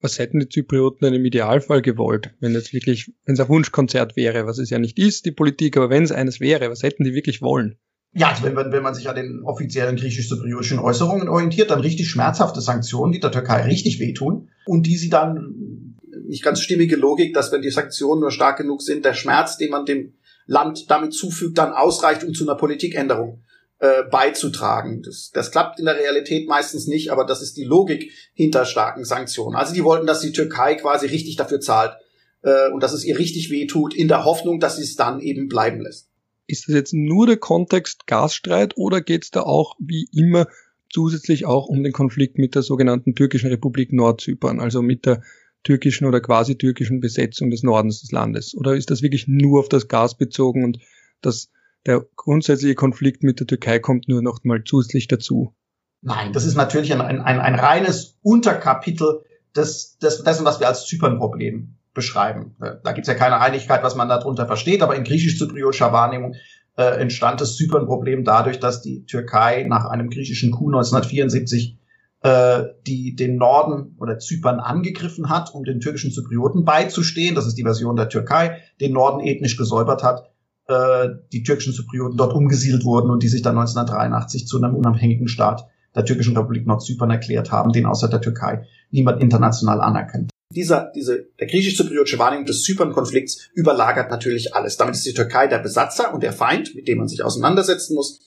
was 0.00 0.18
hätten 0.18 0.40
die 0.40 0.48
Zyprioten 0.48 1.00
denn 1.02 1.14
im 1.14 1.24
Idealfall 1.24 1.82
gewollt, 1.82 2.34
wenn 2.40 2.52
jetzt 2.52 2.72
wirklich, 2.72 3.12
wenn 3.24 3.34
es 3.34 3.40
ein 3.40 3.48
Wunschkonzert 3.48 4.16
wäre, 4.16 4.46
was 4.46 4.58
es 4.58 4.70
ja 4.70 4.78
nicht 4.78 4.98
ist, 4.98 5.26
die 5.26 5.32
Politik, 5.32 5.76
aber 5.76 5.90
wenn 5.90 6.02
es 6.02 6.12
eines 6.12 6.40
wäre, 6.40 6.70
was 6.70 6.82
hätten 6.82 7.04
die 7.04 7.14
wirklich 7.14 7.42
wollen? 7.42 7.76
Ja, 8.12 8.30
also 8.30 8.42
wenn, 8.42 8.54
man, 8.54 8.72
wenn 8.72 8.82
man 8.82 8.94
sich 8.94 9.08
an 9.08 9.14
den 9.14 9.42
offiziellen 9.44 9.96
griechisch-zypriotischen 9.96 10.80
Äußerungen 10.80 11.28
orientiert, 11.28 11.70
dann 11.70 11.80
richtig 11.80 12.08
schmerzhafte 12.08 12.60
Sanktionen, 12.60 13.12
die 13.12 13.20
der 13.20 13.30
Türkei 13.30 13.62
richtig 13.62 14.00
wehtun 14.00 14.48
und 14.66 14.86
die 14.86 14.96
sie 14.96 15.10
dann 15.10 15.96
nicht 16.26 16.42
ganz 16.42 16.60
stimmige 16.60 16.96
Logik, 16.96 17.34
dass 17.34 17.52
wenn 17.52 17.62
die 17.62 17.70
Sanktionen 17.70 18.20
nur 18.20 18.32
stark 18.32 18.58
genug 18.58 18.82
sind, 18.82 19.04
der 19.04 19.14
Schmerz, 19.14 19.58
den 19.58 19.70
man 19.70 19.86
dem 19.86 20.14
Land 20.46 20.90
damit 20.90 21.12
zufügt, 21.12 21.58
dann 21.58 21.72
ausreicht, 21.72 22.24
um 22.24 22.34
zu 22.34 22.44
einer 22.44 22.56
Politikänderung 22.56 23.44
äh, 23.80 24.02
beizutragen. 24.10 25.02
Das, 25.02 25.30
das 25.32 25.50
klappt 25.50 25.78
in 25.78 25.86
der 25.86 25.96
Realität 25.96 26.48
meistens 26.48 26.86
nicht, 26.86 27.10
aber 27.10 27.24
das 27.24 27.42
ist 27.42 27.56
die 27.56 27.64
Logik 27.64 28.12
hinter 28.34 28.64
starken 28.64 29.04
Sanktionen. 29.04 29.56
Also 29.56 29.74
die 29.74 29.84
wollten, 29.84 30.06
dass 30.06 30.20
die 30.20 30.32
Türkei 30.32 30.74
quasi 30.74 31.06
richtig 31.06 31.36
dafür 31.36 31.60
zahlt 31.60 31.94
äh, 32.42 32.70
und 32.70 32.82
dass 32.82 32.92
es 32.92 33.04
ihr 33.04 33.18
richtig 33.18 33.50
wehtut, 33.50 33.94
in 33.94 34.08
der 34.08 34.24
Hoffnung, 34.24 34.60
dass 34.60 34.76
sie 34.76 34.82
es 34.82 34.96
dann 34.96 35.20
eben 35.20 35.48
bleiben 35.48 35.80
lässt. 35.80 36.08
Ist 36.46 36.68
das 36.68 36.74
jetzt 36.74 36.92
nur 36.92 37.26
der 37.26 37.36
Kontext 37.36 38.06
Gasstreit 38.06 38.76
oder 38.76 39.00
geht 39.00 39.24
es 39.24 39.30
da 39.30 39.42
auch 39.42 39.76
wie 39.78 40.08
immer 40.12 40.46
zusätzlich 40.92 41.46
auch 41.46 41.66
um 41.66 41.82
den 41.82 41.92
Konflikt 41.92 42.38
mit 42.38 42.54
der 42.54 42.62
sogenannten 42.62 43.14
türkischen 43.14 43.48
Republik 43.48 43.92
Nordzypern, 43.92 44.60
also 44.60 44.82
mit 44.82 45.06
der 45.06 45.22
türkischen 45.62 46.06
oder 46.06 46.20
quasi 46.20 46.56
türkischen 46.56 47.00
Besetzung 47.00 47.50
des 47.50 47.62
Nordens 47.62 48.00
des 48.00 48.12
Landes? 48.12 48.54
Oder 48.56 48.74
ist 48.74 48.90
das 48.90 49.02
wirklich 49.02 49.26
nur 49.28 49.60
auf 49.60 49.68
das 49.68 49.88
Gas 49.88 50.16
bezogen 50.16 50.64
und 50.64 50.78
das, 51.22 51.50
der 51.86 52.04
grundsätzliche 52.16 52.74
Konflikt 52.74 53.22
mit 53.22 53.40
der 53.40 53.46
Türkei 53.46 53.78
kommt 53.78 54.08
nur 54.08 54.22
noch 54.22 54.40
mal 54.44 54.62
zusätzlich 54.64 55.08
dazu? 55.08 55.54
Nein, 56.02 56.32
das 56.32 56.44
ist 56.44 56.56
natürlich 56.56 56.92
ein, 56.92 57.00
ein, 57.00 57.20
ein 57.20 57.54
reines 57.54 58.18
Unterkapitel 58.22 59.22
des, 59.54 59.98
des, 59.98 60.22
dessen, 60.22 60.44
was 60.44 60.60
wir 60.60 60.68
als 60.68 60.86
Zypern-Problem 60.86 61.76
beschreiben. 61.92 62.56
Da 62.58 62.92
gibt 62.92 63.06
es 63.06 63.12
ja 63.12 63.18
keine 63.18 63.40
Einigkeit, 63.40 63.82
was 63.82 63.96
man 63.96 64.08
darunter 64.08 64.46
versteht, 64.46 64.82
aber 64.82 64.96
in 64.96 65.04
griechisch-zypriotischer 65.04 65.92
Wahrnehmung 65.92 66.34
äh, 66.76 67.00
entstand 67.00 67.40
das 67.40 67.56
Zypern-Problem 67.56 68.24
dadurch, 68.24 68.60
dass 68.60 68.80
die 68.80 69.04
Türkei 69.04 69.64
nach 69.68 69.86
einem 69.86 70.08
griechischen 70.08 70.52
Coup 70.52 70.68
1974 70.68 71.78
äh, 72.22 72.64
die 72.86 73.16
den 73.16 73.36
Norden 73.36 73.96
oder 73.98 74.18
Zypern 74.18 74.60
angegriffen 74.60 75.30
hat, 75.30 75.54
um 75.54 75.64
den 75.64 75.80
türkischen 75.80 76.12
Zyprioten 76.12 76.64
beizustehen. 76.64 77.34
Das 77.34 77.46
ist 77.46 77.54
die 77.54 77.62
Version 77.62 77.96
der 77.96 78.08
Türkei, 78.08 78.62
den 78.80 78.92
Norden 78.92 79.20
ethnisch 79.20 79.56
gesäubert 79.56 80.02
hat, 80.02 80.30
äh, 80.70 81.08
die 81.32 81.42
türkischen 81.42 81.72
Zyprioten 81.72 82.16
dort 82.16 82.34
umgesiedelt 82.34 82.84
wurden 82.84 83.10
und 83.10 83.22
die 83.22 83.28
sich 83.28 83.42
dann 83.42 83.58
1983 83.58 84.46
zu 84.46 84.58
einem 84.58 84.74
unabhängigen 84.74 85.28
Staat 85.28 85.66
der 85.94 86.04
türkischen 86.04 86.36
Republik 86.36 86.66
Nordzypern 86.66 87.10
erklärt 87.10 87.50
haben, 87.50 87.72
den 87.72 87.86
außer 87.86 88.08
der 88.08 88.20
Türkei 88.20 88.66
niemand 88.90 89.20
international 89.20 89.80
anerkennt 89.80 90.30
dieser, 90.52 90.90
diese, 90.94 91.28
der 91.38 91.46
griechisch-zypriotische 91.46 92.18
Wahrnehmung 92.18 92.46
des 92.46 92.62
Zypern-Konflikts 92.62 93.50
überlagert 93.54 94.10
natürlich 94.10 94.54
alles. 94.54 94.76
Damit 94.76 94.96
ist 94.96 95.06
die 95.06 95.14
Türkei 95.14 95.46
der 95.46 95.58
Besatzer 95.58 96.12
und 96.12 96.22
der 96.22 96.32
Feind, 96.32 96.74
mit 96.74 96.88
dem 96.88 96.98
man 96.98 97.08
sich 97.08 97.22
auseinandersetzen 97.22 97.94
muss. 97.94 98.20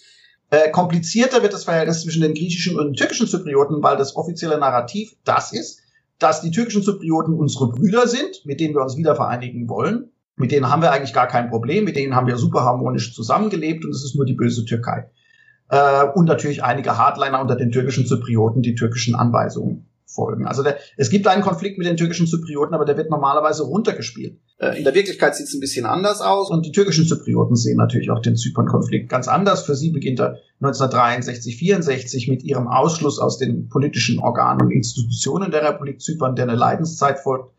Äh, 0.50 0.72
komplizierter 0.72 1.42
wird 1.44 1.54
das 1.54 1.66
Verhältnis 1.66 2.02
zwischen 2.02 2.22
den 2.22 2.34
griechischen 2.34 2.80
und 2.80 2.86
den 2.86 2.94
türkischen 2.94 3.28
Zyprioten, 3.28 3.84
weil 3.84 3.98
das 3.98 4.16
offizielle 4.16 4.58
Narrativ 4.58 5.16
das 5.26 5.52
ist, 5.52 5.82
dass 6.20 6.42
die 6.42 6.52
türkischen 6.52 6.84
Zyprioten 6.84 7.34
unsere 7.34 7.70
Brüder 7.70 8.08
sind, 8.08 8.46
mit 8.46 8.62
denen 8.62 8.74
wir 8.74 8.82
uns 8.82 8.96
wieder 8.96 9.16
vereinigen 9.16 9.68
wollen. 9.68 10.12
Mit 10.36 10.52
denen 10.52 10.70
haben 10.70 10.82
wir 10.82 10.92
eigentlich 10.92 11.14
gar 11.14 11.28
kein 11.28 11.50
Problem, 11.50 11.84
mit 11.86 11.96
denen 11.96 12.16
haben 12.16 12.28
wir 12.28 12.38
super 12.38 12.62
harmonisch 12.62 13.14
zusammengelebt 13.14 13.86
und 13.86 13.92
es 13.92 14.04
ist 14.04 14.16
nur 14.16 14.26
die 14.26 14.34
böse 14.34 14.66
Türkei. 14.66 15.10
Äh, 15.70 16.06
und 16.16 16.26
natürlich 16.26 16.64
einige 16.64 16.98
Hardliner 16.98 17.42
unter 17.42 17.56
den 17.56 17.72
türkischen 17.72 18.06
Zyprioten, 18.06 18.62
die 18.62 18.76
türkischen 18.76 19.16
Anweisungen 19.16 19.90
folgen. 20.14 20.46
Also 20.46 20.64
der, 20.64 20.78
es 20.98 21.10
gibt 21.10 21.28
einen 21.28 21.42
Konflikt 21.42 21.78
mit 21.78 21.88
den 21.88 21.98
türkischen 21.98 22.28
Zyprioten, 22.28 22.74
aber 22.74 22.86
der 22.86 22.98
wird 22.98 23.10
normalerweise 23.10 23.64
runtergespielt. 23.64 24.40
Äh, 24.58 24.78
in 24.78 24.84
der 24.84 24.94
Wirklichkeit 24.94 25.36
sieht 25.36 25.48
es 25.48 25.54
ein 25.54 25.60
bisschen 25.60 25.86
anders 25.86 26.22
aus 26.22 26.50
und 26.50 26.66
die 26.66 26.72
türkischen 26.72 27.06
Zyprioten 27.06 27.56
sehen 27.56 27.78
natürlich 27.78 28.12
auch 28.12 28.22
den 28.22 28.36
Zypern-Konflikt 28.36 29.10
ganz 29.10 29.28
anders. 29.28 29.64
Für 29.64 29.76
sie 29.76 29.92
beginnt 29.92 30.20
er 30.20 30.38
1963, 30.62 31.58
64 31.58 32.28
mit 32.28 32.44
ihrem 32.44 32.68
Ausschluss 32.68 33.20
aus 33.20 33.38
den 33.38 33.70
politischen 33.70 34.20
Organen 34.20 34.62
und 34.62 34.72
Institutionen 34.72 35.52
der 35.52 35.64
Republik 35.64 36.02
Zypern, 36.02 36.36
der 36.36 36.46
eine 36.46 36.56
Leidenszeit 36.56 37.20
folgt. 37.20 37.52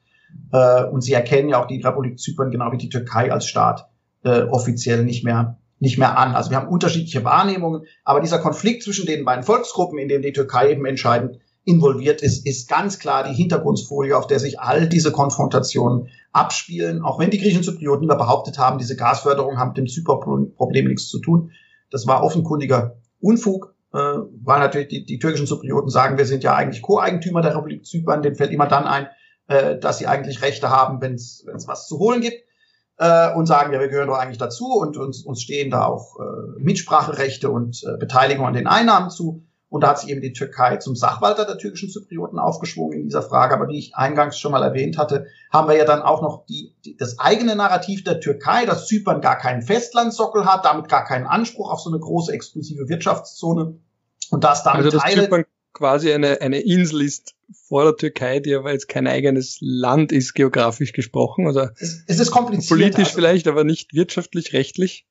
Äh, 0.52 0.84
und 0.84 1.02
sie 1.02 1.12
erkennen 1.12 1.48
ja 1.48 1.62
auch 1.62 1.66
die 1.66 1.80
Republik 1.80 2.18
Zypern 2.18 2.50
genau 2.50 2.72
wie 2.72 2.78
die 2.78 2.88
Türkei 2.88 3.32
als 3.32 3.46
Staat 3.46 3.88
äh, 4.24 4.42
offiziell 4.42 5.04
nicht 5.04 5.24
mehr 5.24 5.58
nicht 5.80 5.98
mehr 5.98 6.16
an. 6.16 6.34
Also 6.34 6.50
wir 6.50 6.56
haben 6.56 6.68
unterschiedliche 6.68 7.24
Wahrnehmungen, 7.24 7.82
aber 8.04 8.20
dieser 8.20 8.38
Konflikt 8.38 8.84
zwischen 8.84 9.06
den 9.06 9.24
beiden 9.24 9.44
Volksgruppen, 9.44 9.98
in 9.98 10.08
dem 10.08 10.22
die 10.22 10.32
Türkei 10.32 10.70
eben 10.70 10.86
entscheidend 10.86 11.40
involviert 11.64 12.22
ist, 12.22 12.46
ist 12.46 12.68
ganz 12.68 12.98
klar 12.98 13.24
die 13.24 13.34
Hintergrundfolie, 13.34 14.16
auf 14.16 14.26
der 14.26 14.38
sich 14.38 14.60
all 14.60 14.88
diese 14.88 15.12
Konfrontationen 15.12 16.08
abspielen. 16.32 17.02
Auch 17.02 17.18
wenn 17.18 17.30
die 17.30 17.38
griechischen 17.38 17.64
Zyprioten 17.64 18.04
immer 18.04 18.16
behauptet 18.16 18.58
haben, 18.58 18.78
diese 18.78 18.96
Gasförderung 18.96 19.58
hat 19.58 19.68
mit 19.68 19.78
dem 19.78 19.86
Zypern-Problem 19.86 20.86
nichts 20.86 21.08
zu 21.08 21.20
tun. 21.20 21.52
Das 21.90 22.06
war 22.06 22.22
offenkundiger 22.22 22.96
Unfug, 23.20 23.74
äh, 23.92 23.98
weil 23.98 24.60
natürlich 24.60 24.88
die, 24.88 25.04
die 25.06 25.18
türkischen 25.18 25.46
Zyprioten 25.46 25.88
sagen, 25.88 26.18
wir 26.18 26.26
sind 26.26 26.44
ja 26.44 26.54
eigentlich 26.54 26.82
Co-Eigentümer 26.82 27.40
der 27.40 27.52
Republik 27.52 27.86
Zypern. 27.86 28.22
Denen 28.22 28.36
fällt 28.36 28.52
immer 28.52 28.66
dann 28.66 28.84
ein, 28.84 29.08
äh, 29.48 29.78
dass 29.78 29.98
sie 29.98 30.06
eigentlich 30.06 30.42
Rechte 30.42 30.70
haben, 30.70 31.00
wenn 31.00 31.14
es 31.14 31.44
was 31.66 31.86
zu 31.86 31.98
holen 31.98 32.20
gibt. 32.20 32.44
Äh, 32.96 33.34
und 33.34 33.46
sagen, 33.46 33.72
ja, 33.72 33.80
wir 33.80 33.88
gehören 33.88 34.06
doch 34.06 34.18
eigentlich 34.18 34.38
dazu 34.38 34.66
und 34.66 34.96
uns, 34.96 35.24
uns 35.24 35.42
stehen 35.42 35.68
da 35.68 35.84
auch 35.84 36.16
äh, 36.20 36.60
Mitspracherechte 36.60 37.50
und 37.50 37.82
äh, 37.82 37.96
Beteiligung 37.98 38.46
an 38.46 38.54
den 38.54 38.68
Einnahmen 38.68 39.10
zu. 39.10 39.42
Und 39.68 39.80
da 39.80 39.88
hat 39.88 39.98
sich 39.98 40.10
eben 40.10 40.20
die 40.20 40.32
Türkei 40.32 40.76
zum 40.76 40.94
Sachwalter 40.94 41.44
der 41.44 41.58
türkischen 41.58 41.90
Zyprioten 41.90 42.38
aufgeschwungen 42.38 42.96
in 42.96 43.04
dieser 43.06 43.22
Frage. 43.22 43.54
Aber 43.54 43.66
wie 43.66 43.80
ich 43.80 43.96
eingangs 43.96 44.38
schon 44.38 44.52
mal 44.52 44.62
erwähnt 44.62 44.96
hatte, 44.96 45.26
haben 45.52 45.66
wir 45.66 45.76
ja 45.76 45.84
dann 45.84 46.02
auch 46.02 46.22
noch 46.22 46.46
die, 46.46 46.76
die, 46.84 46.96
das 46.96 47.18
eigene 47.18 47.56
Narrativ 47.56 48.04
der 48.04 48.20
Türkei, 48.20 48.66
dass 48.66 48.86
Zypern 48.86 49.20
gar 49.20 49.36
keinen 49.36 49.62
Festlandsockel 49.62 50.44
hat, 50.44 50.64
damit 50.64 50.88
gar 50.88 51.04
keinen 51.04 51.26
Anspruch 51.26 51.72
auf 51.72 51.80
so 51.80 51.90
eine 51.90 51.98
große 51.98 52.32
exklusive 52.32 52.88
Wirtschaftszone. 52.88 53.80
Und 54.30 54.44
dass 54.44 54.62
damit 54.62 54.84
also, 54.84 54.96
dass 54.96 55.02
Teile, 55.02 55.24
Zypern 55.24 55.44
quasi 55.72 56.12
eine, 56.12 56.40
eine 56.40 56.60
Insel 56.60 57.02
ist 57.02 57.33
vor 57.52 57.84
der 57.84 57.96
Türkei, 57.96 58.40
die 58.40 58.54
aber 58.54 58.72
jetzt 58.72 58.88
kein 58.88 59.06
eigenes 59.06 59.58
Land 59.60 60.12
ist, 60.12 60.34
geografisch 60.34 60.92
gesprochen. 60.92 61.46
Oder 61.46 61.72
es, 61.78 62.04
es 62.06 62.18
ist 62.18 62.30
kompliziert. 62.30 62.68
Politisch 62.68 63.08
also, 63.08 63.14
vielleicht, 63.14 63.48
aber 63.48 63.64
nicht 63.64 63.94
wirtschaftlich, 63.94 64.52
rechtlich. 64.52 65.06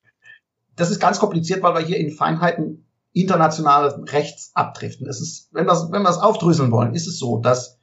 Das 0.76 0.92
ist 0.92 1.00
ganz 1.00 1.20
kompliziert, 1.20 1.62
weil 1.62 1.76
wir 1.76 1.86
hier 1.86 1.98
in 1.98 2.12
Feinheiten 2.12 2.86
internationales 3.14 3.94
Rechts 4.12 4.52
abdriften. 4.56 5.08
Es 5.08 5.22
ist, 5.22 5.50
wenn 5.52 5.68
wir 5.68 5.92
wenn 5.92 6.06
es 6.06 6.18
aufdröseln 6.18 6.72
wollen, 6.72 6.96
ist 6.96 7.08
es 7.08 7.20
so, 7.20 7.38
dass 7.38 7.78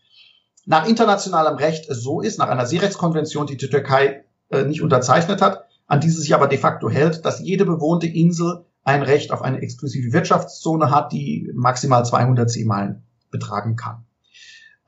nach 0.66 0.86
internationalem 0.86 1.56
Recht 1.56 1.88
es 1.88 2.02
so 2.02 2.20
ist, 2.20 2.38
nach 2.38 2.48
einer 2.48 2.66
Seerechtskonvention, 2.66 3.46
die 3.46 3.56
die 3.56 3.68
Türkei 3.68 4.24
äh, 4.50 4.64
nicht 4.64 4.82
unterzeichnet 4.82 5.40
hat, 5.40 5.64
an 5.86 6.00
die 6.00 6.10
sie 6.10 6.20
sich 6.20 6.34
aber 6.34 6.48
de 6.48 6.58
facto 6.58 6.90
hält, 6.90 7.24
dass 7.24 7.40
jede 7.40 7.64
bewohnte 7.64 8.06
Insel 8.06 8.64
ein 8.82 9.02
Recht 9.02 9.30
auf 9.30 9.42
eine 9.42 9.60
exklusive 9.60 10.12
Wirtschaftszone 10.12 10.90
hat, 10.90 11.12
die 11.12 11.50
maximal 11.54 12.04
200 12.04 12.50
Seemeilen 12.50 13.02
betragen 13.30 13.76
kann. 13.76 14.04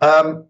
Ähm, 0.02 0.44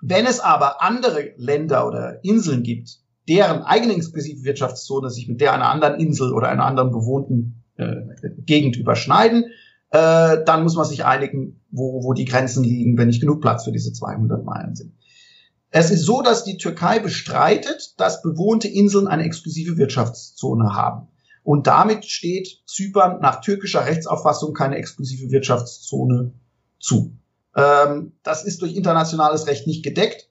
wenn 0.00 0.24
es 0.24 0.40
aber 0.40 0.82
andere 0.82 1.32
Länder 1.36 1.86
oder 1.86 2.24
Inseln 2.24 2.62
gibt, 2.62 3.00
deren 3.28 3.62
eigene 3.62 3.94
exklusive 3.94 4.44
Wirtschaftszone 4.44 5.10
sich 5.10 5.28
mit 5.28 5.40
der 5.40 5.52
einer 5.52 5.68
anderen 5.68 5.98
Insel 5.98 6.32
oder 6.32 6.48
einer 6.48 6.64
anderen 6.64 6.90
bewohnten 6.90 7.64
äh, 7.76 8.02
Gegend 8.38 8.76
überschneiden, 8.76 9.46
äh, 9.90 10.44
dann 10.44 10.62
muss 10.62 10.76
man 10.76 10.84
sich 10.84 11.04
einigen, 11.04 11.60
wo, 11.70 12.04
wo 12.04 12.12
die 12.12 12.24
Grenzen 12.24 12.62
liegen, 12.62 12.96
wenn 12.96 13.08
nicht 13.08 13.20
genug 13.20 13.40
Platz 13.40 13.64
für 13.64 13.72
diese 13.72 13.92
200 13.92 14.44
Meilen 14.44 14.74
sind. 14.76 14.94
Es 15.70 15.90
ist 15.90 16.04
so, 16.04 16.22
dass 16.22 16.44
die 16.44 16.56
Türkei 16.56 17.00
bestreitet, 17.00 17.94
dass 17.98 18.22
bewohnte 18.22 18.68
Inseln 18.68 19.08
eine 19.08 19.24
exklusive 19.24 19.76
Wirtschaftszone 19.76 20.74
haben. 20.74 21.08
Und 21.42 21.66
damit 21.66 22.04
steht 22.04 22.62
Zypern 22.66 23.20
nach 23.20 23.40
türkischer 23.40 23.84
Rechtsauffassung 23.84 24.54
keine 24.54 24.76
exklusive 24.76 25.30
Wirtschaftszone 25.32 26.32
zu. 26.78 27.16
Ähm, 27.56 28.12
das 28.22 28.44
ist 28.44 28.62
durch 28.62 28.74
internationales 28.74 29.46
Recht 29.46 29.66
nicht 29.66 29.84
gedeckt. 29.84 30.28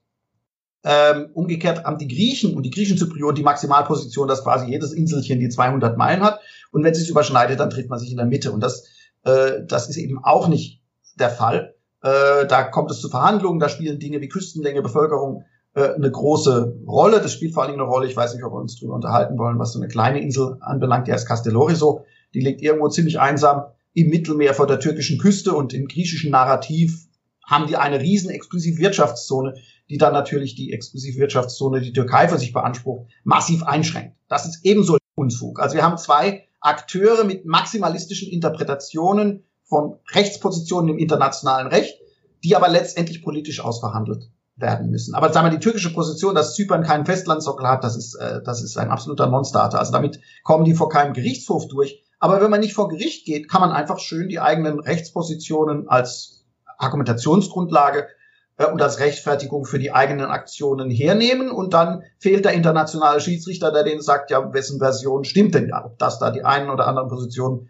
Ähm, 0.86 1.30
umgekehrt 1.34 1.86
haben 1.86 1.98
die 1.98 2.10
Griechen 2.10 2.56
und 2.56 2.63
die 2.63 2.70
griechischen 2.70 2.98
Zyprioten 2.98 3.36
die 3.38 3.44
Maximalposition, 3.44 4.27
dass 4.27 4.44
quasi 4.44 4.70
jedes 4.70 4.92
Inselchen 4.92 5.39
die 5.39 5.48
200 5.48 5.98
Meilen 5.98 6.22
hat. 6.22 6.42
Und 6.72 6.84
wenn 6.84 6.92
es 6.92 7.00
sich 7.00 7.10
überschneidet, 7.10 7.60
dann 7.60 7.70
trifft 7.70 7.89
man 7.89 8.00
sich 8.00 8.12
in 8.12 8.18
der 8.18 8.25
Mitte. 8.25 8.51
Und 8.51 8.62
das, 8.62 8.88
äh, 9.24 9.62
das 9.65 9.89
ist 9.89 9.98
eben 9.98 10.22
auch 10.24 10.50
nicht 10.50 10.82
der 11.18 11.30
Fall. 11.30 11.75
Äh, 12.01 12.46
da 12.48 12.63
kommt 12.63 12.92
es 12.92 13.00
zu 13.00 13.08
Verhandlungen, 13.10 13.60
da 13.60 13.70
spielen 13.70 14.00
Dinge 14.00 14.20
wie 14.20 14.27
Küstenlänge, 14.27 14.82
Bevölkerung 14.82 15.46
äh, 15.74 15.94
eine 15.94 16.12
große 16.12 16.82
Rolle. 16.86 17.22
Das 17.22 17.32
spielt 17.32 17.53
vor 17.53 17.63
allen 17.63 17.72
Dingen 17.72 17.82
eine 17.82 17.89
Rolle, 17.89 18.08
ich 18.08 18.18
weiß 18.18 18.34
nicht, 18.34 18.44
ob 18.44 18.51
wir 18.51 18.60
uns 18.60 18.77
darüber 18.77 18.96
unterhalten 18.96 19.38
wollen, 19.38 19.60
was 19.60 19.72
so 19.72 19.80
eine 19.80 19.88
kleine 19.88 20.22
Insel 20.22 20.58
anbelangt, 20.60 21.08
die 21.08 21.13
heißt 21.13 21.27
Castelloriso. 21.27 22.03
Die 22.34 22.42
liegt 22.42 22.62
irgendwo 22.62 22.89
ziemlich 22.89 23.22
einsam 23.22 23.63
im 23.94 24.10
Mittelmeer 24.10 24.53
vor 24.53 24.68
der 24.68 24.80
türkischen 24.80 25.18
Küste 25.18 25.53
und 25.53 25.74
im 25.74 25.88
griechischen 25.88 26.32
Narrativ 26.32 27.08
haben 27.46 27.68
die 27.68 27.78
eine 27.78 28.00
riesen 28.00 28.30
exklusive 28.30 28.80
Wirtschaftszone, 28.80 29.56
die 29.90 29.98
dann 29.98 30.14
natürlich 30.14 30.56
die 30.56 30.72
exklusive 30.72 31.20
Wirtschaftszone, 31.20 31.82
die 31.82 31.94
Türkei 31.94 32.28
für 32.28 32.38
sich 32.38 32.54
beansprucht, 32.54 33.12
massiv 33.24 33.64
einschränkt. 33.64 34.16
Das 34.28 34.46
ist 34.46 34.60
ebenso 34.64 34.98
Unfug. 35.16 35.60
Also 35.60 35.76
wir 35.76 35.84
haben 35.84 35.98
zwei 35.98 36.48
Akteure 36.60 37.24
mit 37.24 37.46
maximalistischen 37.46 38.30
Interpretationen 38.30 39.44
von 39.64 40.00
Rechtspositionen 40.12 40.92
im 40.92 40.98
internationalen 40.98 41.68
Recht, 41.68 42.00
die 42.44 42.56
aber 42.56 42.68
letztendlich 42.68 43.24
politisch 43.24 43.60
ausverhandelt 43.60 44.32
werden 44.56 44.90
müssen. 44.90 45.16
Aber 45.16 45.32
sagen 45.32 45.48
wir, 45.48 45.52
die 45.52 45.64
türkische 45.64 45.94
Position, 45.94 46.36
dass 46.36 46.56
Zypern 46.56 46.84
keinen 46.84 47.06
Festlandsockel 47.06 47.68
hat, 47.68 47.84
das 47.84 47.96
ist, 47.96 48.16
äh, 48.16 48.42
das 48.44 48.62
ist 48.62 48.78
ein 48.78 48.90
absoluter 48.90 49.28
Non-Starter. 49.28 49.80
Also 49.80 49.92
damit 49.92 50.20
kommen 50.44 50.66
die 50.66 50.76
vor 50.76 50.90
keinem 50.90 51.14
Gerichtshof 51.14 51.68
durch. 51.68 52.04
Aber 52.20 52.40
wenn 52.42 52.52
man 52.52 52.60
nicht 52.60 52.74
vor 52.74 52.88
Gericht 52.88 53.26
geht, 53.26 53.50
kann 53.50 53.62
man 53.62 53.72
einfach 53.72 54.00
schön 54.00 54.30
die 54.30 54.40
eigenen 54.40 54.80
Rechtspositionen 54.80 55.90
als 55.90 56.43
Argumentationsgrundlage 56.77 58.08
äh, 58.58 58.65
und 58.65 58.82
als 58.82 59.00
Rechtfertigung 59.00 59.65
für 59.65 59.80
die 59.80 59.92
eigenen 59.92 60.27
Aktionen 60.27 60.89
hernehmen. 60.89 61.51
Und 61.51 61.74
dann 61.74 62.03
fehlt 62.20 62.46
der 62.46 62.53
internationale 62.53 63.20
Schiedsrichter, 63.20 63.72
der 63.72 63.84
denen 63.84 64.01
sagt, 64.01 64.32
ja, 64.32 64.53
wessen 64.53 64.80
Version 64.80 65.24
stimmt 65.24 65.56
denn 65.56 65.70
ja, 65.70 65.92
dass 65.98 66.20
da 66.20 66.32
die 66.32 66.44
einen 66.44 66.70
oder 66.70 66.88
anderen 66.88 67.10
Positionen 67.10 67.70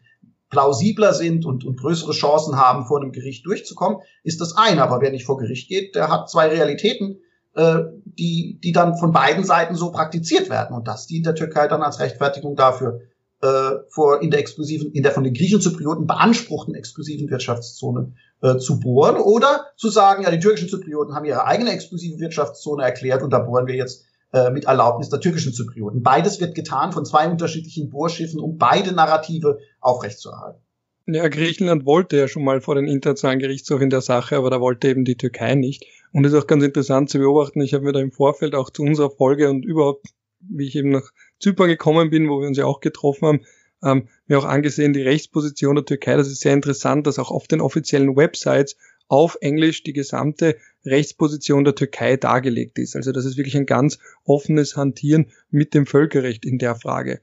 plausibler 0.49 1.13
sind 1.13 1.45
und, 1.45 1.65
und 1.65 1.79
größere 1.79 2.11
Chancen 2.11 2.57
haben, 2.57 2.85
vor 2.85 3.01
einem 3.01 3.11
Gericht 3.11 3.45
durchzukommen, 3.45 3.99
ist 4.23 4.39
das 4.39 4.55
eine. 4.55 4.83
Aber 4.83 5.01
wer 5.01 5.09
nicht 5.09 5.25
vor 5.25 5.37
Gericht 5.37 5.67
geht, 5.67 5.95
der 5.95 6.09
hat 6.09 6.29
zwei 6.29 6.47
Realitäten, 6.47 7.21
äh, 7.55 7.79
die, 8.05 8.59
die 8.63 8.71
dann 8.71 8.95
von 8.95 9.11
beiden 9.11 9.43
Seiten 9.43 9.75
so 9.75 9.91
praktiziert 9.91 10.49
werden. 10.51 10.75
Und 10.75 10.87
das 10.87 11.07
dient 11.07 11.25
der 11.25 11.33
Türkei 11.35 11.67
dann 11.67 11.81
als 11.81 11.99
Rechtfertigung 11.99 12.55
dafür, 12.55 13.01
äh, 13.43 13.83
vor 13.89 14.21
in 14.21 14.31
der 14.31 14.39
exklusiven, 14.39 14.93
in 14.93 15.03
der 15.03 15.11
von 15.11 15.25
den 15.25 15.33
Griechen 15.33 15.59
Zyprioten 15.59 16.07
beanspruchten 16.07 16.75
exklusiven 16.75 17.29
Wirtschaftszone 17.29 18.13
äh, 18.41 18.57
zu 18.57 18.79
bohren 18.79 19.17
oder 19.17 19.65
zu 19.75 19.89
sagen, 19.89 20.23
ja, 20.23 20.31
die 20.31 20.39
türkischen 20.39 20.69
Zyprioten 20.69 21.13
haben 21.13 21.25
ihre 21.25 21.45
eigene 21.45 21.71
exklusive 21.71 22.19
Wirtschaftszone 22.19 22.83
erklärt 22.83 23.21
und 23.21 23.31
da 23.31 23.39
bohren 23.39 23.67
wir 23.67 23.75
jetzt 23.75 24.05
äh, 24.31 24.49
mit 24.49 24.63
Erlaubnis 24.63 25.09
der 25.09 25.19
türkischen 25.19 25.51
Zyprioten. 25.51 26.03
Beides 26.03 26.39
wird 26.39 26.55
getan 26.55 26.93
von 26.93 27.03
zwei 27.03 27.27
unterschiedlichen 27.27 27.89
Bohrschiffen, 27.89 28.39
um 28.39 28.57
beide 28.57 28.93
Narrative 28.93 29.59
aufrechtzuerhalten. 29.81 30.61
Ja, 31.05 31.27
Griechenland 31.27 31.85
wollte 31.85 32.15
ja 32.15 32.29
schon 32.29 32.45
mal 32.45 32.61
vor 32.61 32.75
den 32.75 32.87
internationalen 32.87 33.39
Gerichtshof 33.39 33.81
in 33.81 33.89
der 33.89 33.99
Sache, 33.99 34.37
aber 34.37 34.49
da 34.49 34.61
wollte 34.61 34.87
eben 34.87 35.03
die 35.03 35.17
Türkei 35.17 35.55
nicht. 35.55 35.85
Und 36.13 36.23
es 36.23 36.31
ist 36.31 36.41
auch 36.41 36.47
ganz 36.47 36.63
interessant 36.63 37.09
zu 37.09 37.17
beobachten. 37.17 37.59
Ich 37.59 37.73
habe 37.73 37.83
mir 37.83 37.91
da 37.91 37.99
im 37.99 38.13
Vorfeld 38.13 38.55
auch 38.55 38.69
zu 38.69 38.83
unserer 38.83 39.09
Folge 39.09 39.49
und 39.49 39.65
überhaupt, 39.65 40.07
wie 40.39 40.65
ich 40.65 40.77
eben 40.77 40.91
nach 40.91 41.11
Zypern 41.43 41.67
gekommen 41.67 42.09
bin, 42.09 42.29
wo 42.29 42.39
wir 42.39 42.47
uns 42.47 42.57
ja 42.57 42.65
auch 42.65 42.79
getroffen 42.79 43.27
haben, 43.27 43.45
ähm, 43.83 44.07
mir 44.27 44.39
auch 44.39 44.45
angesehen, 44.45 44.93
die 44.93 45.01
Rechtsposition 45.01 45.75
der 45.75 45.85
Türkei. 45.85 46.15
Das 46.15 46.27
ist 46.27 46.41
sehr 46.41 46.53
interessant, 46.53 47.05
dass 47.05 47.19
auch 47.19 47.31
auf 47.31 47.47
den 47.47 47.61
offiziellen 47.61 48.15
Websites 48.15 48.77
auf 49.07 49.37
Englisch 49.41 49.83
die 49.83 49.93
gesamte 49.93 50.57
Rechtsposition 50.85 51.65
der 51.65 51.75
Türkei 51.75 52.17
dargelegt 52.17 52.79
ist. 52.79 52.95
Also 52.95 53.11
das 53.11 53.25
ist 53.25 53.37
wirklich 53.37 53.57
ein 53.57 53.65
ganz 53.65 53.99
offenes 54.23 54.75
Hantieren 54.75 55.31
mit 55.49 55.73
dem 55.73 55.85
Völkerrecht 55.85 56.45
in 56.45 56.57
der 56.57 56.75
Frage. 56.75 57.19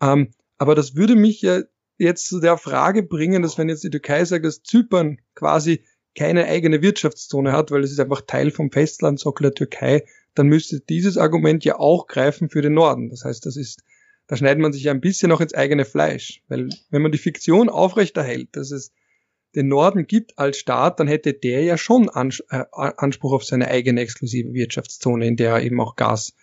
Ähm, 0.00 0.32
aber 0.58 0.74
das 0.74 0.94
würde 0.94 1.16
mich 1.16 1.42
ja 1.42 1.62
jetzt 1.98 2.28
zu 2.28 2.40
der 2.40 2.58
Frage 2.58 3.02
bringen, 3.02 3.42
dass 3.42 3.58
wenn 3.58 3.68
jetzt 3.68 3.84
die 3.84 3.90
Türkei 3.90 4.24
sagt, 4.24 4.44
dass 4.44 4.62
Zypern 4.62 5.18
quasi 5.34 5.82
keine 6.16 6.46
eigene 6.46 6.82
Wirtschaftszone 6.82 7.52
hat, 7.52 7.70
weil 7.70 7.84
es 7.84 7.92
ist 7.92 8.00
einfach 8.00 8.22
Teil 8.22 8.50
vom 8.50 8.72
Festlandsockel 8.72 9.44
der 9.44 9.54
Türkei, 9.54 10.04
dann 10.34 10.48
müsste 10.48 10.80
dieses 10.80 11.18
Argument 11.18 11.64
ja 11.64 11.78
auch 11.78 12.06
greifen 12.06 12.48
für 12.48 12.62
den 12.62 12.74
Norden. 12.74 13.10
Das 13.10 13.24
heißt, 13.24 13.46
das 13.46 13.56
ist, 13.56 13.82
da 14.26 14.36
schneidet 14.36 14.60
man 14.60 14.72
sich 14.72 14.82
ja 14.82 14.92
ein 14.92 15.00
bisschen 15.00 15.28
noch 15.28 15.40
ins 15.40 15.54
eigene 15.54 15.84
Fleisch. 15.84 16.42
Weil 16.48 16.68
wenn 16.90 17.02
man 17.02 17.12
die 17.12 17.18
Fiktion 17.18 17.68
aufrechterhält, 17.68 18.48
dass 18.52 18.70
es 18.70 18.92
den 19.54 19.68
Norden 19.68 20.06
gibt 20.06 20.38
als 20.38 20.58
Staat, 20.58 21.00
dann 21.00 21.06
hätte 21.08 21.32
der 21.32 21.62
ja 21.62 21.78
schon 21.78 22.08
äh, 22.08 22.64
Anspruch 22.72 23.32
auf 23.32 23.44
seine 23.44 23.68
eigene 23.68 24.00
exklusive 24.00 24.52
Wirtschaftszone, 24.52 25.26
in 25.26 25.36
der 25.36 25.62
eben 25.62 25.80
auch 25.80 25.96
Gas 25.96 26.34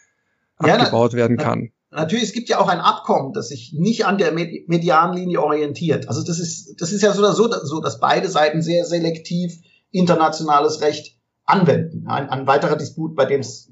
ja, 0.64 0.76
abgebaut 0.76 1.14
werden 1.14 1.38
kann 1.38 1.72
natürlich, 1.96 2.26
es 2.26 2.34
gibt 2.34 2.50
ja 2.50 2.60
auch 2.60 2.68
ein 2.68 2.80
Abkommen, 2.80 3.34
das 3.34 3.50
sich 3.50 3.74
nicht 3.74 4.06
an 4.06 4.18
der 4.18 4.32
Medianlinie 4.32 5.42
orientiert. 5.42 6.08
Also 6.08 6.24
das 6.24 6.40
ist, 6.40 6.82
das 6.82 6.92
ist 6.92 7.02
ja 7.02 7.14
so 7.14 7.32
so, 7.32 7.50
so, 7.64 7.80
dass 7.82 8.00
beide 8.00 8.30
Seiten 8.30 8.62
sehr 8.62 8.86
selektiv 8.86 9.60
internationales 9.92 10.82
Recht 10.82 11.18
anwenden. 11.46 12.08
Ein, 12.08 12.30
ein 12.30 12.48
weiterer 12.48 12.76
Disput, 12.76 13.16
bei 13.16 13.26
dem 13.26 13.42
es 13.42 13.70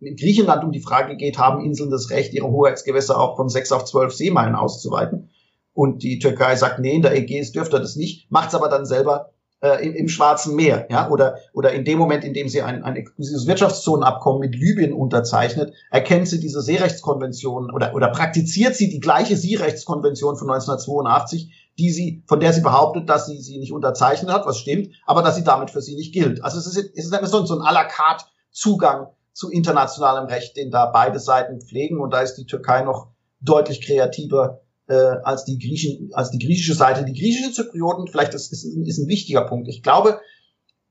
in 0.00 0.16
Griechenland 0.16 0.64
um 0.64 0.72
die 0.72 0.80
Frage 0.80 1.16
geht, 1.16 1.38
haben 1.38 1.64
Inseln 1.64 1.90
das 1.90 2.10
Recht, 2.10 2.32
ihre 2.32 2.50
Hoheitsgewässer 2.50 3.18
auch 3.18 3.36
von 3.36 3.48
sechs 3.48 3.72
auf 3.72 3.84
zwölf 3.84 4.14
Seemeilen 4.14 4.54
auszuweiten. 4.54 5.30
Und 5.72 6.02
die 6.02 6.18
Türkei 6.18 6.56
sagt, 6.56 6.80
nee, 6.80 6.94
in 6.94 7.02
der 7.02 7.14
Ägäis 7.14 7.52
dürfte 7.52 7.78
das 7.78 7.96
nicht, 7.96 8.30
macht 8.30 8.48
es 8.48 8.54
aber 8.54 8.68
dann 8.68 8.86
selber 8.86 9.32
äh, 9.60 9.86
im, 9.86 9.94
im 9.94 10.08
Schwarzen 10.08 10.56
Meer, 10.56 10.86
ja, 10.90 11.10
oder, 11.10 11.36
oder 11.52 11.72
in 11.72 11.84
dem 11.84 11.98
Moment, 11.98 12.24
in 12.24 12.34
dem 12.34 12.48
sie 12.48 12.62
ein, 12.62 12.82
ein 12.82 12.96
exklusives 12.96 13.46
Wirtschaftszonenabkommen 13.46 14.40
mit 14.40 14.54
Libyen 14.54 14.92
unterzeichnet, 14.92 15.74
erkennt 15.90 16.28
sie 16.28 16.40
diese 16.40 16.62
Seerechtskonvention 16.62 17.70
oder, 17.70 17.94
oder 17.94 18.08
praktiziert 18.08 18.74
sie 18.74 18.88
die 18.90 19.00
gleiche 19.00 19.36
Seerechtskonvention 19.36 20.36
von 20.36 20.50
1982, 20.50 21.70
die 21.78 21.90
sie, 21.90 22.22
von 22.26 22.40
der 22.40 22.52
sie 22.52 22.62
behauptet, 22.62 23.08
dass 23.08 23.26
sie 23.26 23.40
sie 23.40 23.58
nicht 23.58 23.72
unterzeichnet 23.72 24.32
hat, 24.32 24.46
was 24.46 24.58
stimmt, 24.58 24.94
aber 25.06 25.22
dass 25.22 25.36
sie 25.36 25.44
damit 25.44 25.70
für 25.70 25.82
sie 25.82 25.94
nicht 25.94 26.12
gilt. 26.12 26.42
Also 26.44 26.58
es 26.58 26.66
ist, 26.66 26.76
es 26.96 27.10
ist 27.10 27.30
so 27.30 27.54
ein 27.54 27.62
à 27.62 27.72
la 27.72 27.84
carte 27.84 28.24
Zugang 28.50 29.08
zu 29.32 29.50
internationalem 29.50 30.26
Recht, 30.26 30.56
den 30.56 30.70
da 30.70 30.86
beide 30.86 31.18
Seiten 31.18 31.60
pflegen 31.60 32.00
und 32.00 32.12
da 32.12 32.20
ist 32.20 32.34
die 32.34 32.46
Türkei 32.46 32.82
noch 32.82 33.08
deutlich 33.40 33.80
kreativer 33.80 34.60
äh, 34.90 35.20
als 35.22 35.44
die 35.44 35.56
Griechen, 35.56 36.10
als 36.14 36.30
die 36.30 36.40
griechische 36.40 36.74
Seite. 36.74 37.04
Die 37.04 37.18
griechischen 37.18 37.52
Zyprioten, 37.52 38.08
vielleicht 38.08 38.34
das 38.34 38.50
ist, 38.50 38.64
ist 38.64 38.98
ein 38.98 39.06
wichtiger 39.06 39.42
Punkt. 39.42 39.68
Ich 39.68 39.84
glaube, 39.84 40.20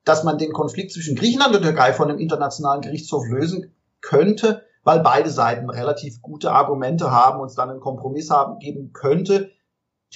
dass 0.06 0.24
man 0.24 0.38
den 0.38 0.54
Konflikt 0.54 0.94
zwischen 0.94 1.18
Griechenland 1.18 1.54
und 1.54 1.64
Türkei 1.64 1.92
von 1.92 2.10
einem 2.10 2.20
internationalen 2.20 2.82
Gerichtshof 2.82 3.26
lösen 3.28 3.76
könnte, 4.00 4.64
weil 4.84 5.02
beide 5.02 5.30
Seiten 5.30 5.70
relativ 5.70 6.22
gute 6.22 6.52
Argumente 6.52 7.12
haben 7.12 7.42
und 7.42 7.48
es 7.48 7.56
dann 7.56 7.70
einen 7.70 7.82
Kompromiss 7.82 8.30
haben 8.30 8.60
geben 8.60 8.94
könnte, 8.94 9.52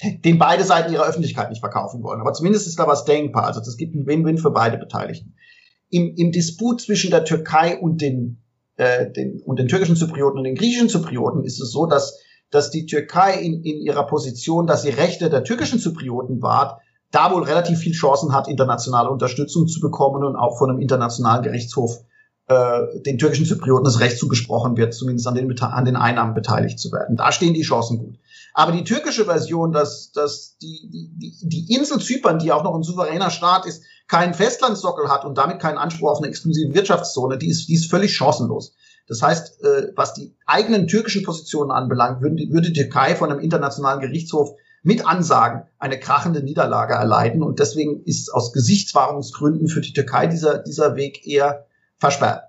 den 0.02 0.38
beide 0.38 0.64
Seiten 0.64 0.92
ihrer 0.92 1.06
Öffentlichkeit 1.06 1.50
nicht 1.50 1.60
verkaufen 1.60 2.02
wollen. 2.02 2.22
Aber 2.22 2.32
zumindest 2.32 2.66
ist 2.66 2.78
da 2.78 2.86
was 2.88 3.04
denkbar. 3.04 3.44
Also 3.44 3.60
das 3.60 3.76
gibt 3.76 3.94
einen 3.94 4.06
Win-Win 4.06 4.38
für 4.38 4.50
beide 4.50 4.78
Beteiligten. 4.78 5.34
Im, 5.90 6.14
Im 6.16 6.32
Disput 6.32 6.80
zwischen 6.80 7.10
der 7.10 7.24
Türkei 7.26 7.78
und 7.78 8.00
den, 8.00 8.42
äh, 8.76 9.10
den, 9.12 9.42
und 9.42 9.58
den 9.58 9.68
türkischen 9.68 9.94
Zyprioten 9.94 10.38
und 10.38 10.44
den 10.44 10.56
griechischen 10.56 10.88
Zyprioten 10.88 11.44
ist 11.44 11.60
es 11.60 11.70
so, 11.70 11.84
dass 11.84 12.18
dass 12.54 12.70
die 12.70 12.86
Türkei 12.86 13.34
in, 13.34 13.64
in 13.64 13.80
ihrer 13.80 14.06
Position, 14.06 14.68
dass 14.68 14.82
sie 14.82 14.90
Rechte 14.90 15.28
der 15.28 15.42
türkischen 15.42 15.80
Zyprioten 15.80 16.40
wahrt, 16.40 16.80
da 17.10 17.32
wohl 17.32 17.42
relativ 17.42 17.80
viel 17.80 17.92
Chancen 17.92 18.32
hat, 18.32 18.46
internationale 18.46 19.10
Unterstützung 19.10 19.66
zu 19.66 19.80
bekommen 19.80 20.24
und 20.24 20.36
auch 20.36 20.56
von 20.56 20.70
einem 20.70 20.80
internationalen 20.80 21.42
Gerichtshof 21.42 22.04
äh, 22.46 23.00
den 23.04 23.18
türkischen 23.18 23.46
Zyprioten 23.46 23.84
das 23.84 23.98
Recht 23.98 24.18
zugesprochen 24.18 24.76
wird, 24.76 24.94
zumindest 24.94 25.26
an 25.26 25.34
den, 25.34 25.58
an 25.58 25.84
den 25.84 25.96
Einnahmen 25.96 26.34
beteiligt 26.34 26.78
zu 26.78 26.92
werden. 26.92 27.16
Da 27.16 27.32
stehen 27.32 27.54
die 27.54 27.62
Chancen 27.62 27.98
gut. 27.98 28.18
Aber 28.52 28.70
die 28.70 28.84
türkische 28.84 29.24
Version, 29.24 29.72
dass, 29.72 30.12
dass 30.12 30.56
die, 30.58 30.88
die, 30.90 31.36
die 31.42 31.74
Insel 31.74 32.00
Zypern, 32.00 32.38
die 32.38 32.52
auch 32.52 32.62
noch 32.62 32.74
ein 32.76 32.84
souveräner 32.84 33.30
Staat 33.30 33.66
ist, 33.66 33.82
keinen 34.06 34.34
Festlandssockel 34.34 35.08
hat 35.08 35.24
und 35.24 35.38
damit 35.38 35.58
keinen 35.58 35.78
Anspruch 35.78 36.10
auf 36.10 36.18
eine 36.18 36.28
exklusive 36.28 36.72
Wirtschaftszone, 36.72 37.36
die 37.36 37.48
ist, 37.48 37.68
die 37.68 37.74
ist 37.74 37.90
völlig 37.90 38.14
chancenlos. 38.14 38.74
Das 39.06 39.22
heißt, 39.22 39.62
äh, 39.62 39.92
was 39.94 40.14
die 40.14 40.34
eigenen 40.46 40.88
türkischen 40.88 41.22
Positionen 41.22 41.70
anbelangt, 41.70 42.22
würde 42.22 42.36
die, 42.36 42.50
würde 42.50 42.70
die 42.70 42.80
Türkei 42.80 43.14
von 43.14 43.30
einem 43.30 43.40
internationalen 43.40 44.00
Gerichtshof 44.00 44.56
mit 44.82 45.06
Ansagen 45.06 45.66
eine 45.78 45.98
krachende 45.98 46.42
Niederlage 46.42 46.94
erleiden. 46.94 47.42
Und 47.42 47.58
deswegen 47.58 48.02
ist 48.04 48.32
aus 48.32 48.52
Gesichtswahrungsgründen 48.52 49.68
für 49.68 49.80
die 49.80 49.92
Türkei 49.92 50.26
dieser, 50.26 50.58
dieser 50.58 50.96
Weg 50.96 51.26
eher 51.26 51.66
versperrt. 51.98 52.44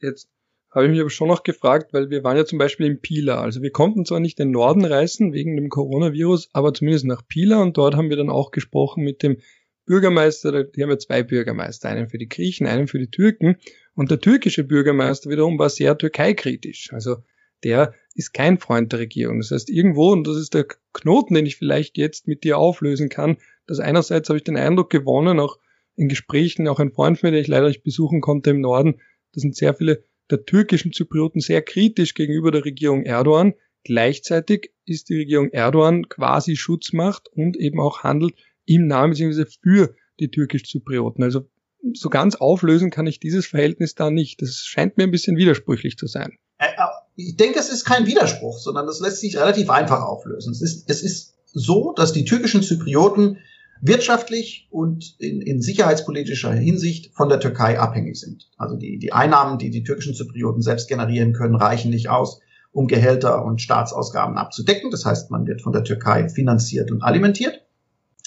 Jetzt 0.00 0.28
habe 0.76 0.86
ich 0.86 0.90
mich 0.90 1.00
aber 1.00 1.10
schon 1.10 1.28
noch 1.28 1.42
gefragt, 1.42 1.94
weil 1.94 2.10
wir 2.10 2.22
waren 2.22 2.36
ja 2.36 2.44
zum 2.44 2.58
Beispiel 2.58 2.86
in 2.86 3.00
Pila. 3.00 3.40
Also 3.40 3.62
wir 3.62 3.70
konnten 3.70 4.04
zwar 4.04 4.20
nicht 4.20 4.38
den 4.38 4.50
Norden 4.50 4.84
reisen 4.84 5.32
wegen 5.32 5.56
dem 5.56 5.70
Coronavirus, 5.70 6.50
aber 6.52 6.74
zumindest 6.74 7.06
nach 7.06 7.22
Pila 7.26 7.62
und 7.62 7.78
dort 7.78 7.94
haben 7.94 8.10
wir 8.10 8.16
dann 8.16 8.28
auch 8.28 8.50
gesprochen 8.50 9.02
mit 9.02 9.22
dem 9.22 9.38
Bürgermeister, 9.86 10.64
die 10.64 10.82
haben 10.82 10.90
ja 10.90 10.98
zwei 10.98 11.22
Bürgermeister, 11.22 11.88
einen 11.88 12.08
für 12.08 12.18
die 12.18 12.28
Griechen, 12.28 12.66
einen 12.66 12.88
für 12.88 12.98
die 12.98 13.10
Türken. 13.10 13.56
Und 13.94 14.10
der 14.10 14.20
türkische 14.20 14.64
Bürgermeister 14.64 15.30
wiederum 15.30 15.58
war 15.58 15.70
sehr 15.70 15.96
türkeikritisch. 15.96 16.92
Also 16.92 17.16
der 17.64 17.94
ist 18.14 18.34
kein 18.34 18.58
Freund 18.58 18.92
der 18.92 19.00
Regierung. 19.00 19.38
Das 19.38 19.50
heißt, 19.50 19.70
irgendwo, 19.70 20.12
und 20.12 20.26
das 20.26 20.36
ist 20.36 20.54
der 20.54 20.66
Knoten, 20.92 21.34
den 21.34 21.46
ich 21.46 21.56
vielleicht 21.56 21.96
jetzt 21.96 22.28
mit 22.28 22.44
dir 22.44 22.58
auflösen 22.58 23.08
kann, 23.08 23.38
dass 23.66 23.80
einerseits 23.80 24.28
habe 24.28 24.38
ich 24.38 24.44
den 24.44 24.56
Eindruck 24.56 24.90
gewonnen, 24.90 25.40
auch 25.40 25.58
in 25.96 26.08
Gesprächen, 26.08 26.68
auch 26.68 26.78
ein 26.78 26.92
Freund 26.92 27.18
von 27.18 27.28
mir, 27.28 27.32
den 27.32 27.42
ich 27.42 27.48
leider 27.48 27.68
nicht 27.68 27.82
besuchen 27.82 28.20
konnte 28.20 28.50
im 28.50 28.60
Norden, 28.60 29.00
da 29.32 29.40
sind 29.40 29.56
sehr 29.56 29.74
viele 29.74 30.02
der 30.30 30.44
türkischen 30.44 30.92
Zyprioten 30.92 31.40
sehr 31.40 31.62
kritisch 31.62 32.14
gegenüber 32.14 32.50
der 32.50 32.64
Regierung 32.64 33.04
Erdogan. 33.04 33.54
Gleichzeitig 33.84 34.72
ist 34.84 35.08
die 35.08 35.16
Regierung 35.16 35.50
Erdogan 35.50 36.08
quasi 36.08 36.56
Schutzmacht 36.56 37.28
und 37.28 37.56
eben 37.56 37.80
auch 37.80 38.02
handelt 38.02 38.34
im 38.66 38.86
Namen 38.86 39.12
bzw. 39.12 39.46
für 39.62 39.94
die 40.20 40.30
türkisch-Zyprioten. 40.30 41.22
Also 41.24 41.48
so 41.94 42.08
ganz 42.08 42.36
auflösen 42.36 42.90
kann 42.90 43.06
ich 43.06 43.20
dieses 43.20 43.46
Verhältnis 43.46 43.94
da 43.94 44.10
nicht. 44.10 44.42
Das 44.42 44.56
scheint 44.58 44.96
mir 44.96 45.04
ein 45.04 45.10
bisschen 45.10 45.36
widersprüchlich 45.36 45.96
zu 45.96 46.06
sein. 46.06 46.36
Äh, 46.58 46.66
äh, 46.66 46.86
ich 47.16 47.36
denke, 47.36 47.58
es 47.58 47.70
ist 47.70 47.84
kein 47.84 48.06
Widerspruch, 48.06 48.58
sondern 48.58 48.86
das 48.86 49.00
lässt 49.00 49.20
sich 49.20 49.36
relativ 49.36 49.70
einfach 49.70 50.02
auflösen. 50.02 50.52
Es 50.52 50.62
ist, 50.62 50.90
es 50.90 51.02
ist 51.02 51.34
so, 51.46 51.92
dass 51.96 52.12
die 52.12 52.24
türkischen 52.24 52.62
Zyprioten 52.62 53.38
wirtschaftlich 53.80 54.68
und 54.70 55.16
in, 55.18 55.40
in 55.40 55.60
sicherheitspolitischer 55.60 56.52
Hinsicht 56.52 57.14
von 57.14 57.28
der 57.28 57.40
Türkei 57.40 57.78
abhängig 57.78 58.18
sind. 58.18 58.48
Also 58.56 58.76
die, 58.76 58.98
die 58.98 59.12
Einnahmen, 59.12 59.58
die 59.58 59.70
die 59.70 59.82
türkischen 59.82 60.14
Zyprioten 60.14 60.62
selbst 60.62 60.88
generieren 60.88 61.32
können, 61.32 61.54
reichen 61.54 61.90
nicht 61.90 62.08
aus, 62.08 62.40
um 62.72 62.86
Gehälter 62.86 63.44
und 63.44 63.60
Staatsausgaben 63.60 64.36
abzudecken. 64.36 64.90
Das 64.90 65.04
heißt, 65.04 65.30
man 65.30 65.46
wird 65.46 65.62
von 65.62 65.72
der 65.72 65.84
Türkei 65.84 66.28
finanziert 66.28 66.90
und 66.90 67.02
alimentiert. 67.02 67.65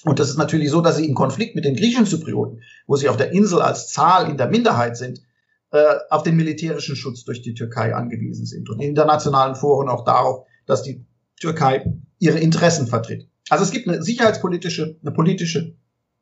Und 0.05 0.19
das 0.19 0.29
ist 0.29 0.38
natürlich 0.38 0.69
so, 0.69 0.81
dass 0.81 0.97
sie 0.97 1.05
im 1.05 1.15
Konflikt 1.15 1.55
mit 1.55 1.65
den 1.65 1.75
griechischen 1.75 2.05
Zyprioten, 2.05 2.62
wo 2.88 2.95
sie 2.95 3.09
auf 3.09 3.17
der 3.17 3.31
Insel 3.31 3.62
als 3.62 3.89
Zahl 3.89 4.29
in 4.29 4.38
der 4.38 4.47
Minderheit 4.47 4.95
sind, 4.95 5.21
äh, 5.71 5.95
auf 6.09 6.23
den 6.23 6.35
militärischen 6.35 6.95
Schutz 6.95 7.23
durch 7.25 7.41
die 7.41 7.53
Türkei 7.53 7.93
angewiesen 7.93 8.45
sind 8.45 8.69
und 8.69 8.79
in 8.79 8.89
internationalen 8.89 9.55
Foren 9.55 9.89
auch 9.89 10.05
darauf, 10.05 10.45
dass 10.65 10.83
die 10.83 11.05
Türkei 11.39 11.85
ihre 12.17 12.39
Interessen 12.39 12.88
vertritt. 12.88 13.27
Also 13.49 13.63
es 13.63 13.71
gibt 13.71 13.88
eine 13.88 14.01
sicherheitspolitische, 14.01 14.97
eine 15.01 15.12
politische 15.12 15.75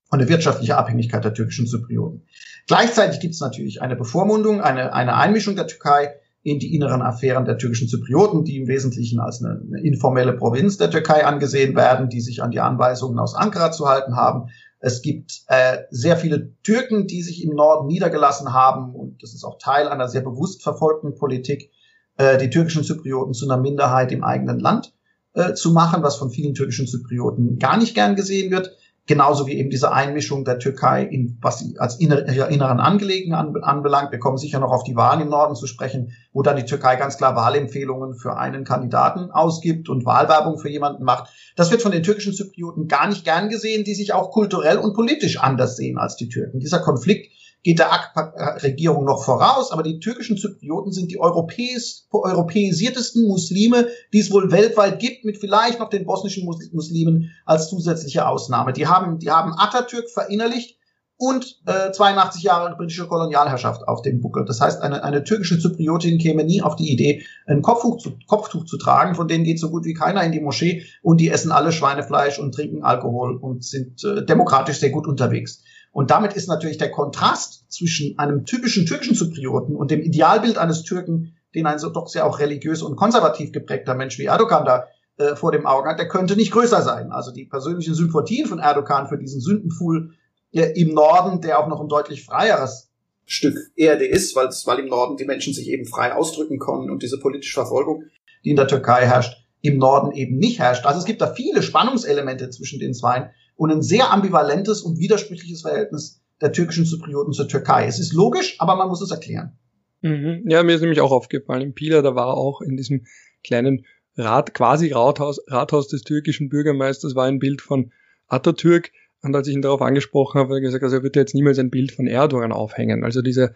und 0.10 0.20
eine 0.20 0.30
wirtschaftliche 0.30 0.78
Abhängigkeit 0.78 1.24
der 1.24 1.34
türkischen 1.34 1.68
Zyprioten. 1.68 2.26
Gleichzeitig 2.68 3.20
gibt 3.20 3.34
es 3.34 3.42
natürlich 3.42 3.82
eine 3.82 3.96
Bevormundung, 3.96 4.62
eine, 4.62 4.94
eine 4.94 5.16
Einmischung 5.16 5.56
der 5.56 5.68
Türkei 5.68 6.16
in 6.48 6.60
die 6.60 6.74
inneren 6.74 7.02
Affären 7.02 7.44
der 7.44 7.58
türkischen 7.58 7.90
Zyprioten, 7.90 8.46
die 8.46 8.56
im 8.56 8.68
Wesentlichen 8.70 9.20
als 9.20 9.44
eine, 9.44 9.60
eine 9.60 9.82
informelle 9.82 10.32
Provinz 10.32 10.78
der 10.78 10.90
Türkei 10.90 11.26
angesehen 11.26 11.76
werden, 11.76 12.08
die 12.08 12.22
sich 12.22 12.42
an 12.42 12.52
die 12.52 12.62
Anweisungen 12.62 13.20
aus 13.20 13.36
Ankara 13.36 13.74
zu 13.74 13.90
halten 13.90 14.16
haben. 14.16 14.48
Es 14.80 15.02
gibt 15.02 15.42
äh, 15.48 15.80
sehr 15.90 16.16
viele 16.16 16.54
Türken, 16.64 17.06
die 17.06 17.22
sich 17.22 17.44
im 17.44 17.54
Norden 17.54 17.88
niedergelassen 17.88 18.54
haben 18.54 18.96
und 18.96 19.22
das 19.22 19.34
ist 19.34 19.44
auch 19.44 19.58
Teil 19.58 19.90
einer 19.90 20.08
sehr 20.08 20.22
bewusst 20.22 20.64
verfolgten 20.64 21.16
Politik, 21.16 21.70
äh, 22.16 22.38
die 22.38 22.50
türkischen 22.50 22.86
Zyprioten 22.86 23.34
zu 23.34 23.50
einer 23.50 23.62
Minderheit 23.62 24.14
im 24.14 24.24
eigenen 24.24 24.62
Land 24.62 24.94
äh, 25.34 25.54
zu 25.54 25.74
machen, 25.74 26.02
was 26.02 26.16
von 26.16 26.30
vielen 26.30 26.54
türkischen 26.54 26.88
Zyprioten 26.88 27.60
gar 27.60 27.78
nicht 27.78 27.94
gern 27.94 28.16
gesehen 28.16 28.52
wird 28.52 28.72
genauso 29.08 29.48
wie 29.48 29.58
eben 29.58 29.70
diese 29.70 29.92
Einmischung 29.92 30.46
der 30.46 30.60
Türkei 30.60 31.04
in 31.04 31.38
was 31.42 31.60
sie 31.60 31.80
als 31.80 32.00
inner, 32.00 32.28
inneren 32.50 32.80
Angelegenheiten 32.80 33.64
anbelangt. 33.64 34.12
Wir 34.12 34.20
kommen 34.20 34.38
sicher 34.38 34.60
noch 34.60 34.72
auf 34.72 34.84
die 34.84 34.96
Wahlen 34.96 35.22
im 35.22 35.30
Norden 35.30 35.56
zu 35.56 35.66
sprechen, 35.66 36.12
wo 36.34 36.44
dann 36.44 36.58
die 36.58 36.66
Türkei 36.66 36.98
ganz 36.98 37.18
klar 37.18 37.36
Wahlempfehlungen 37.36 38.16
für 38.16 38.38
einen 38.38 38.66
Kandidaten 38.66 39.32
ausgibt 39.32 39.90
und 39.90 40.06
Wahlwerbung 40.06 40.60
für 40.60 40.70
jemanden 40.70 41.04
macht. 41.04 41.30
Das 41.56 41.72
wird 41.72 41.82
von 41.82 41.92
den 41.92 42.04
türkischen 42.04 42.34
Zyprioten 42.34 42.88
gar 42.88 43.08
nicht 43.08 43.24
gern 43.24 43.50
gesehen, 43.50 43.86
die 43.86 43.96
sich 43.96 44.14
auch 44.14 44.32
kulturell 44.32 44.78
und 44.78 44.94
politisch 44.94 45.40
anders 45.40 45.78
sehen 45.78 45.98
als 45.98 46.18
die 46.18 46.30
Türken. 46.30 46.60
Dieser 46.60 46.80
Konflikt 46.80 47.32
geht 47.64 47.80
der 47.80 47.92
AK-Regierung 47.92 49.06
noch 49.06 49.24
voraus, 49.24 49.72
aber 49.72 49.84
die 49.84 50.00
türkischen 50.00 50.38
Zyprioten 50.38 50.92
sind 50.92 51.12
die 51.12 51.20
europäis 51.20 52.08
europäisiertesten 52.12 53.28
Muslime, 53.28 53.88
die 54.14 54.20
es 54.20 54.32
wohl 54.32 54.52
weltweit 54.52 55.00
gibt, 55.00 55.26
mit 55.26 55.38
vielleicht 55.38 55.80
noch 55.80 55.90
den 55.90 56.06
bosnischen 56.06 56.46
Muslimen 56.46 57.32
als 57.46 57.70
zusätzliche 57.70 58.28
Ausnahme. 58.28 58.74
Die 58.74 58.88
haben, 58.88 59.20
die 59.20 59.32
haben 59.32 59.54
Atatürk 59.58 60.10
verinnerlicht 60.10 60.78
und 61.18 61.60
äh, 61.66 61.92
82 61.92 62.44
Jahre 62.44 62.76
britische 62.76 63.08
Kolonialherrschaft 63.08 63.88
auf 63.88 64.04
dem 64.04 64.22
Buckel. 64.22 64.46
Das 64.46 64.62
heißt, 64.62 64.82
eine, 64.82 65.04
eine 65.04 65.24
türkische 65.24 65.60
Zypriotin 65.60 66.20
käme 66.20 66.44
nie 66.44 66.62
auf 66.62 66.76
die 66.76 66.92
Idee, 66.92 67.26
ein 67.48 67.64
Kopftuch 67.64 67.98
zu, 67.98 68.18
Kopftuch 68.28 68.66
zu 68.66 68.78
tragen, 68.78 69.16
von 69.16 69.28
denen 69.28 69.44
geht 69.44 69.60
so 69.60 69.72
gut 69.72 69.86
wie 69.86 69.96
keiner 69.96 70.24
in 70.24 70.32
die 70.32 70.40
Moschee 70.40 70.86
und 71.02 71.20
die 71.20 71.30
essen 71.30 71.52
alle 71.52 71.72
Schweinefleisch 71.72 72.38
und 72.38 72.54
trinken 72.54 72.84
Alkohol 72.84 73.36
und 73.36 73.64
sind 73.64 74.04
äh, 74.04 74.24
demokratisch 74.26 74.80
sehr 74.80 74.92
gut 74.92 75.08
unterwegs. 75.08 75.64
Und 75.98 76.12
damit 76.12 76.34
ist 76.34 76.48
natürlich 76.48 76.78
der 76.78 76.92
Kontrast 76.92 77.72
zwischen 77.72 78.20
einem 78.20 78.46
typischen 78.46 78.86
türkischen 78.86 79.16
Zyprioten 79.16 79.76
und 79.76 79.90
dem 79.90 80.04
Idealbild 80.04 80.60
eines 80.60 80.84
Türken, 80.84 81.36
den 81.56 81.66
ein 81.66 81.80
so 81.80 81.90
doch 81.90 82.08
sehr 82.08 82.28
auch 82.28 82.38
religiös 82.38 82.84
und 82.84 82.96
konservativ 82.96 83.52
geprägter 83.52 83.96
Mensch 83.96 84.20
wie 84.20 84.26
Erdogan 84.26 84.64
da 84.64 84.86
äh, 85.18 85.36
vor 85.36 85.52
dem 85.52 85.66
Auge 85.66 85.90
hat, 85.90 85.98
der 85.98 86.08
könnte 86.08 86.36
nicht 86.36 86.52
größer 86.52 86.84
sein. 86.84 87.12
Also 87.12 87.32
die 87.32 87.46
persönlichen 87.46 87.96
Sympathien 87.96 88.46
von 88.46 88.60
Erdogan 88.60 89.08
für 89.08 89.18
diesen 89.18 89.42
Sündenfuhl 89.42 90.14
äh, 90.52 90.80
im 90.80 90.94
Norden, 90.94 91.42
der 91.42 91.58
auch 91.58 91.68
noch 91.68 91.82
ein 91.82 91.90
deutlich 91.90 92.26
freieres 92.26 92.92
Stück 93.26 93.58
Erde 93.76 94.06
ist, 94.06 94.36
weil, 94.36 94.80
im 94.80 94.90
Norden 94.90 95.18
die 95.18 95.26
Menschen 95.26 95.56
sich 95.56 95.68
eben 95.68 95.88
frei 95.88 96.14
ausdrücken 96.14 96.60
können 96.60 96.92
und 96.92 97.02
diese 97.02 97.18
politische 97.18 97.56
Verfolgung, 97.56 98.04
die 98.46 98.52
in 98.52 98.56
der 98.56 98.68
Türkei 98.68 99.08
herrscht, 99.08 99.36
im 99.62 99.80
Norden 99.80 100.12
eben 100.12 100.38
nicht 100.38 100.60
herrscht. 100.60 100.86
Also 100.86 101.00
es 101.00 101.06
gibt 101.06 101.22
da 101.22 101.34
viele 101.34 101.64
Spannungselemente 101.64 102.52
zwischen 102.52 102.80
den 102.80 102.94
zwei 102.94 103.32
und 103.58 103.72
ein 103.72 103.82
sehr 103.82 104.12
ambivalentes 104.12 104.82
und 104.82 105.00
widersprüchliches 105.00 105.62
Verhältnis 105.62 106.22
der 106.40 106.52
türkischen 106.54 106.86
Zyprioten 106.86 107.34
zur 107.34 107.48
Türkei. 107.48 107.88
Es 107.88 108.00
ist 108.00 108.14
logisch, 108.14 108.56
aber 108.60 108.76
man 108.76 108.88
muss 108.88 109.02
es 109.02 109.12
erklären. 109.12 109.58
Mhm. 110.02 110.44
Ja, 110.48 110.64
mir 110.64 110.76
ist 110.76 110.82
nämlich 110.82 111.02
auch 111.02 111.12
aufgefallen, 111.12 111.62
in 111.62 111.74
Pila, 111.74 112.02
da 112.02 112.16
war 112.16 112.36
auch 112.36 112.62
in 112.62 112.78
diesem 112.78 113.06
kleinen 113.44 113.86
Rat, 114.16 114.54
quasi 114.54 114.92
Rathaus, 114.92 115.42
Rathaus 115.48 115.88
des 115.88 116.04
türkischen 116.04 116.50
Bürgermeisters 116.50 117.16
war 117.16 117.26
ein 117.26 117.40
Bild 117.40 117.62
von 117.62 117.92
Atatürk. 118.28 118.92
Und 119.24 119.36
als 119.36 119.48
ich 119.48 119.56
ihn 119.56 119.62
darauf 119.62 119.82
angesprochen 119.82 120.40
habe, 120.40 120.50
hat 120.50 120.58
er 120.58 120.62
gesagt, 120.62 120.84
also 120.84 120.98
er 120.98 121.04
wird 121.04 121.16
jetzt 121.16 121.34
niemals 121.34 121.60
ein 121.60 121.72
Bild 121.72 121.92
von 121.92 122.08
Erdogan 122.08 122.52
aufhängen. 122.52 123.04
Also 123.04 123.22
diese, 123.22 123.56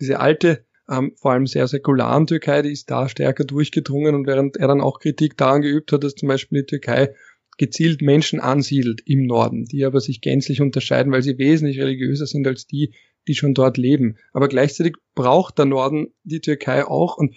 diese 0.00 0.20
alte, 0.20 0.64
ähm, 0.88 1.12
vor 1.16 1.32
allem 1.32 1.46
sehr 1.46 1.66
säkularen 1.66 2.26
Türkei, 2.26 2.62
die 2.62 2.72
ist 2.72 2.90
da 2.90 3.08
stärker 3.08 3.44
durchgedrungen 3.44 4.14
und 4.14 4.26
während 4.26 4.56
er 4.56 4.68
dann 4.68 4.80
auch 4.80 5.00
Kritik 5.00 5.36
daran 5.36 5.62
geübt 5.62 5.92
hat, 5.92 6.04
dass 6.04 6.14
zum 6.14 6.28
Beispiel 6.28 6.62
die 6.62 6.66
Türkei 6.66 7.14
gezielt 7.58 8.02
Menschen 8.02 8.40
ansiedelt 8.40 9.02
im 9.06 9.26
Norden, 9.26 9.64
die 9.66 9.84
aber 9.84 10.00
sich 10.00 10.20
gänzlich 10.20 10.60
unterscheiden, 10.60 11.12
weil 11.12 11.22
sie 11.22 11.38
wesentlich 11.38 11.78
religiöser 11.78 12.26
sind 12.26 12.46
als 12.46 12.66
die, 12.66 12.94
die 13.28 13.34
schon 13.34 13.54
dort 13.54 13.76
leben. 13.76 14.16
Aber 14.32 14.48
gleichzeitig 14.48 14.96
braucht 15.14 15.58
der 15.58 15.66
Norden 15.66 16.08
die 16.24 16.40
Türkei 16.40 16.84
auch 16.84 17.16
und 17.16 17.34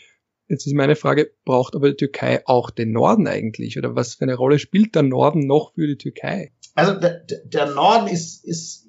Jetzt 0.48 0.68
ist 0.68 0.76
meine 0.76 0.96
Frage, 0.96 1.32
braucht 1.44 1.76
aber 1.76 1.90
die 1.90 1.96
Türkei 1.96 2.44
auch 2.46 2.70
den 2.70 2.92
Norden 2.92 3.28
eigentlich? 3.28 3.80
Oder 3.80 3.96
was 3.96 4.14
für 4.14 4.26
eine 4.26 4.36
Rolle 4.36 4.60
spielt 4.60 4.94
der 4.94 5.02
Norden 5.02 5.48
noch 5.48 5.74
für 5.74 5.88
die 5.88 5.98
Türkei? 5.98 6.52
Also 6.76 6.94
der, 6.94 7.24
der 7.46 7.72
Norden 7.72 8.08
ist, 8.08 8.46
ist 8.46 8.86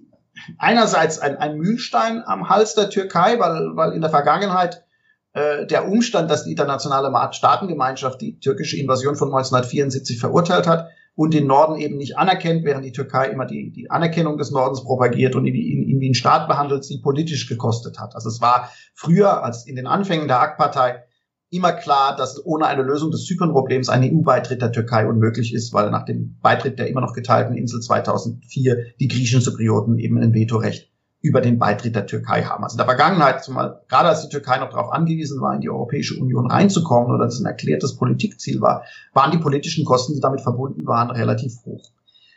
einerseits 0.59 1.19
ein, 1.19 1.37
ein 1.37 1.57
Mühlstein 1.57 2.23
am 2.27 2.51
Hals 2.51 2.75
der 2.75 2.91
Türkei, 2.91 3.39
weil, 3.39 3.75
weil 3.75 3.93
in 3.93 4.03
der 4.03 4.11
Vergangenheit 4.11 4.85
äh, 5.33 5.67
der 5.67 5.89
Umstand, 5.89 6.31
dass 6.31 6.45
die 6.45 6.51
internationale 6.51 7.11
Staatengemeinschaft 7.33 8.21
die 8.21 8.39
türkische 8.39 8.77
Invasion 8.77 9.17
von 9.17 9.29
1974 9.29 10.19
verurteilt 10.19 10.67
hat, 10.67 10.91
und 11.17 11.33
den 11.33 11.47
Norden 11.47 11.81
eben 11.81 11.97
nicht 11.97 12.19
anerkennt, 12.19 12.65
während 12.65 12.85
die 12.85 12.93
Türkei 12.93 13.29
immer 13.29 13.47
die, 13.47 13.73
die 13.73 13.91
Anerkennung 13.91 14.37
des 14.37 14.51
Nordens 14.51 14.85
propagiert 14.85 15.35
und 15.35 15.47
ihn, 15.47 15.55
ihn, 15.55 15.99
wie 15.99 16.11
ein 16.11 16.15
Staat 16.15 16.47
behandelt, 16.47 16.85
sie 16.85 17.01
politisch 17.01 17.49
gekostet 17.49 17.99
hat. 17.99 18.15
Also 18.15 18.29
es 18.29 18.43
war 18.43 18.71
früher, 18.95 19.43
als 19.43 19.67
in 19.67 19.77
den 19.77 19.87
Anfängen 19.87 20.29
der 20.29 20.41
AK-Partei, 20.41 21.05
immer 21.51 21.73
klar, 21.73 22.17
dass 22.17 22.45
ohne 22.45 22.67
eine 22.67 22.83
Lösung 22.83 23.11
des 23.11 23.25
Zypern-Problems 23.25 23.89
ein 23.89 24.03
EU-Beitritt 24.03 24.61
der 24.61 24.73
Türkei 24.73 25.09
unmöglich 25.09 25.55
ist, 25.55 25.73
weil 25.73 25.91
nach 25.91 26.05
dem 26.05 26.39
Beitritt 26.43 26.79
der 26.79 26.89
immer 26.89 27.01
noch 27.01 27.15
geteilten 27.15 27.57
Insel 27.57 27.81
2004 27.81 28.95
die 29.01 29.09
griechischen 29.09 29.41
Zyprioten 29.41 29.99
eben 29.99 30.19
ein 30.19 30.35
Vetorecht 30.35 30.93
über 31.27 31.41
den 31.41 31.59
Beitritt 31.59 31.97
der 31.97 32.07
Türkei 32.07 32.45
haben. 32.45 32.63
Also 32.63 32.75
in 32.75 32.79
der 32.79 32.87
Vergangenheit, 32.87 33.43
zumal 33.43 33.83
gerade 33.89 34.11
als 34.11 34.23
die 34.23 34.29
Türkei 34.29 34.59
noch 34.59 34.71
darauf 34.71 34.93
angewiesen 34.93 35.41
war, 35.41 35.55
in 35.55 35.61
die 35.61 35.69
Europäische 35.69 36.15
Union 36.21 36.49
reinzukommen 36.49 37.13
oder 37.13 37.25
das 37.25 37.41
ein 37.41 37.47
erklärtes 37.47 37.97
Politikziel 37.97 38.61
war, 38.61 38.85
waren 39.13 39.33
die 39.33 39.39
politischen 39.39 39.85
Kosten, 39.85 40.15
die 40.15 40.21
damit 40.21 40.41
verbunden 40.41 40.87
waren, 40.87 41.11
relativ 41.11 41.53
hoch. 41.65 41.91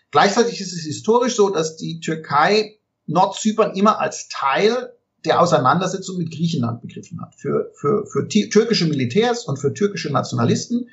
Gleichzeitig 0.09 0.59
ist 0.59 0.73
es 0.73 0.83
historisch 0.85 1.35
so, 1.35 1.49
dass 1.49 1.77
die 1.77 1.99
Türkei 1.99 2.79
Nordzypern 3.05 3.75
immer 3.75 3.99
als 3.99 4.27
Teil 4.27 4.93
der 5.23 5.39
Auseinandersetzung 5.39 6.17
mit 6.17 6.31
Griechenland 6.31 6.81
begriffen 6.81 7.21
hat. 7.21 7.35
Für, 7.35 7.71
für, 7.75 8.07
für 8.07 8.27
türkische 8.27 8.87
Militärs 8.87 9.45
und 9.45 9.59
für 9.59 9.73
türkische 9.73 10.11
Nationalisten 10.11 10.87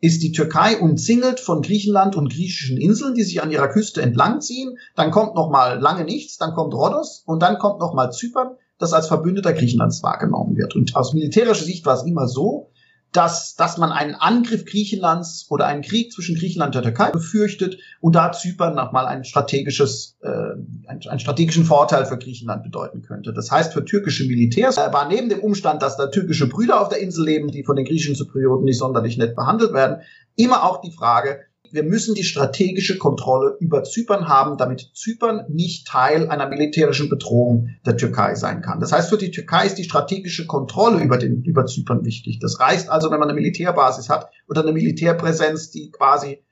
ist 0.00 0.22
die 0.22 0.32
Türkei 0.32 0.78
umzingelt 0.78 1.40
von 1.40 1.62
Griechenland 1.62 2.16
und 2.16 2.32
griechischen 2.32 2.78
Inseln, 2.78 3.14
die 3.14 3.22
sich 3.22 3.42
an 3.42 3.50
ihrer 3.50 3.68
Küste 3.68 4.00
entlangziehen. 4.02 4.78
Dann 4.96 5.10
kommt 5.10 5.34
noch 5.34 5.50
mal 5.50 5.78
lange 5.78 6.04
nichts, 6.04 6.38
dann 6.38 6.54
kommt 6.54 6.74
Rhodos 6.74 7.22
und 7.26 7.42
dann 7.42 7.58
kommt 7.58 7.80
noch 7.80 7.92
mal 7.92 8.10
Zypern, 8.10 8.56
das 8.78 8.92
als 8.92 9.08
Verbündeter 9.08 9.52
Griechenlands 9.52 10.02
wahrgenommen 10.02 10.56
wird. 10.56 10.74
Und 10.74 10.96
aus 10.96 11.12
militärischer 11.12 11.64
Sicht 11.64 11.84
war 11.84 11.94
es 11.94 12.04
immer 12.04 12.26
so, 12.26 12.69
dass, 13.12 13.56
dass 13.56 13.76
man 13.76 13.90
einen 13.90 14.14
Angriff 14.14 14.64
Griechenlands 14.64 15.46
oder 15.50 15.66
einen 15.66 15.82
Krieg 15.82 16.12
zwischen 16.12 16.36
Griechenland 16.36 16.76
und 16.76 16.84
der 16.84 16.92
Türkei 16.92 17.10
befürchtet 17.10 17.78
und 18.00 18.14
da 18.14 18.30
Zypern 18.30 18.74
nochmal 18.74 19.06
ein 19.06 19.24
strategisches, 19.24 20.16
äh, 20.22 20.28
einen, 20.28 21.00
einen 21.08 21.18
strategischen 21.18 21.64
Vorteil 21.64 22.06
für 22.06 22.18
Griechenland 22.18 22.62
bedeuten 22.62 23.02
könnte. 23.02 23.32
Das 23.32 23.50
heißt, 23.50 23.72
für 23.72 23.84
türkische 23.84 24.24
Militärs 24.26 24.78
äh, 24.78 24.92
war 24.92 25.08
neben 25.08 25.28
dem 25.28 25.40
Umstand, 25.40 25.82
dass 25.82 25.96
da 25.96 26.06
türkische 26.06 26.48
Brüder 26.48 26.80
auf 26.80 26.88
der 26.88 27.00
Insel 27.00 27.24
leben, 27.24 27.50
die 27.50 27.64
von 27.64 27.74
den 27.74 27.84
griechischen 27.84 28.14
Zyprioten 28.14 28.64
nicht 28.64 28.78
sonderlich 28.78 29.18
nett 29.18 29.34
behandelt 29.34 29.72
werden, 29.72 30.02
immer 30.36 30.62
auch 30.62 30.80
die 30.80 30.92
Frage, 30.92 31.40
wir 31.72 31.82
müssen 31.82 32.14
die 32.14 32.24
strategische 32.24 32.98
Kontrolle 32.98 33.56
über 33.60 33.84
Zypern 33.84 34.28
haben, 34.28 34.56
damit 34.56 34.90
Zypern 34.94 35.44
nicht 35.48 35.86
Teil 35.86 36.28
einer 36.28 36.48
militärischen 36.48 37.08
Bedrohung 37.08 37.70
der 37.86 37.96
Türkei 37.96 38.34
sein 38.34 38.62
kann. 38.62 38.80
Das 38.80 38.92
heißt, 38.92 39.10
für 39.10 39.18
die 39.18 39.30
Türkei 39.30 39.66
ist 39.66 39.76
die 39.76 39.84
strategische 39.84 40.46
Kontrolle 40.46 41.02
über, 41.02 41.18
den, 41.18 41.42
über 41.42 41.66
Zypern 41.66 42.04
wichtig. 42.04 42.38
Das 42.40 42.60
reicht 42.60 42.88
also, 42.88 43.10
wenn 43.10 43.20
man 43.20 43.28
eine 43.28 43.38
Militärbasis 43.40 44.08
hat 44.08 44.30
oder 44.48 44.62
eine 44.62 44.72
Militärpräsenz, 44.72 45.70
die 45.70 45.90
quasi 45.90 46.42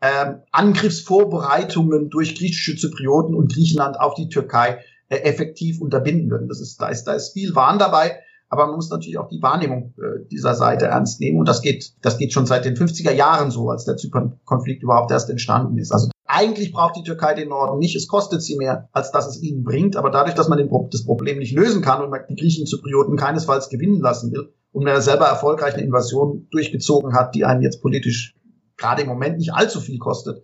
ähm, 0.00 0.42
Angriffsvorbereitungen 0.52 2.10
durch 2.10 2.34
griechische 2.34 2.76
Zyprioten 2.76 3.34
und 3.34 3.52
Griechenland 3.52 3.98
auf 3.98 4.14
die 4.14 4.28
Türkei 4.28 4.80
äh, 5.08 5.18
effektiv 5.18 5.80
unterbinden 5.80 6.30
würden. 6.30 6.48
Das 6.48 6.60
ist, 6.60 6.80
da 6.80 6.88
ist, 6.88 7.04
da 7.04 7.14
ist 7.14 7.32
viel 7.32 7.54
Wahn 7.54 7.78
dabei. 7.78 8.20
Aber 8.48 8.66
man 8.66 8.76
muss 8.76 8.90
natürlich 8.90 9.18
auch 9.18 9.28
die 9.28 9.42
Wahrnehmung 9.42 9.94
äh, 9.98 10.26
dieser 10.30 10.54
Seite 10.54 10.86
ernst 10.86 11.20
nehmen. 11.20 11.38
Und 11.38 11.48
das 11.48 11.62
geht, 11.62 11.94
das 12.02 12.18
geht 12.18 12.32
schon 12.32 12.46
seit 12.46 12.64
den 12.64 12.76
50er 12.76 13.12
Jahren 13.12 13.50
so, 13.50 13.70
als 13.70 13.84
der 13.84 13.96
Zypern-Konflikt 13.96 14.82
überhaupt 14.82 15.10
erst 15.10 15.30
entstanden 15.30 15.78
ist. 15.78 15.92
Also 15.92 16.10
eigentlich 16.26 16.72
braucht 16.72 16.96
die 16.96 17.02
Türkei 17.02 17.34
den 17.34 17.48
Norden 17.48 17.78
nicht. 17.78 17.96
Es 17.96 18.06
kostet 18.06 18.42
sie 18.42 18.56
mehr, 18.56 18.88
als 18.92 19.10
dass 19.10 19.26
es 19.26 19.42
ihnen 19.42 19.64
bringt. 19.64 19.96
Aber 19.96 20.10
dadurch, 20.10 20.34
dass 20.34 20.48
man 20.48 20.58
den, 20.58 20.70
das 20.90 21.04
Problem 21.04 21.38
nicht 21.38 21.54
lösen 21.54 21.82
kann 21.82 22.02
und 22.02 22.10
man 22.10 22.20
die 22.28 22.36
griechischen 22.36 22.66
Zyprioten 22.66 23.16
keinesfalls 23.16 23.68
gewinnen 23.68 24.00
lassen 24.00 24.32
will 24.32 24.52
und 24.72 24.84
man 24.84 25.00
selber 25.00 25.26
erfolgreich 25.26 25.74
eine 25.74 25.82
Invasion 25.82 26.46
durchgezogen 26.50 27.14
hat, 27.14 27.34
die 27.34 27.44
einen 27.44 27.62
jetzt 27.62 27.82
politisch 27.82 28.34
gerade 28.76 29.02
im 29.02 29.08
Moment 29.08 29.38
nicht 29.38 29.54
allzu 29.54 29.80
viel 29.80 29.98
kostet, 29.98 30.42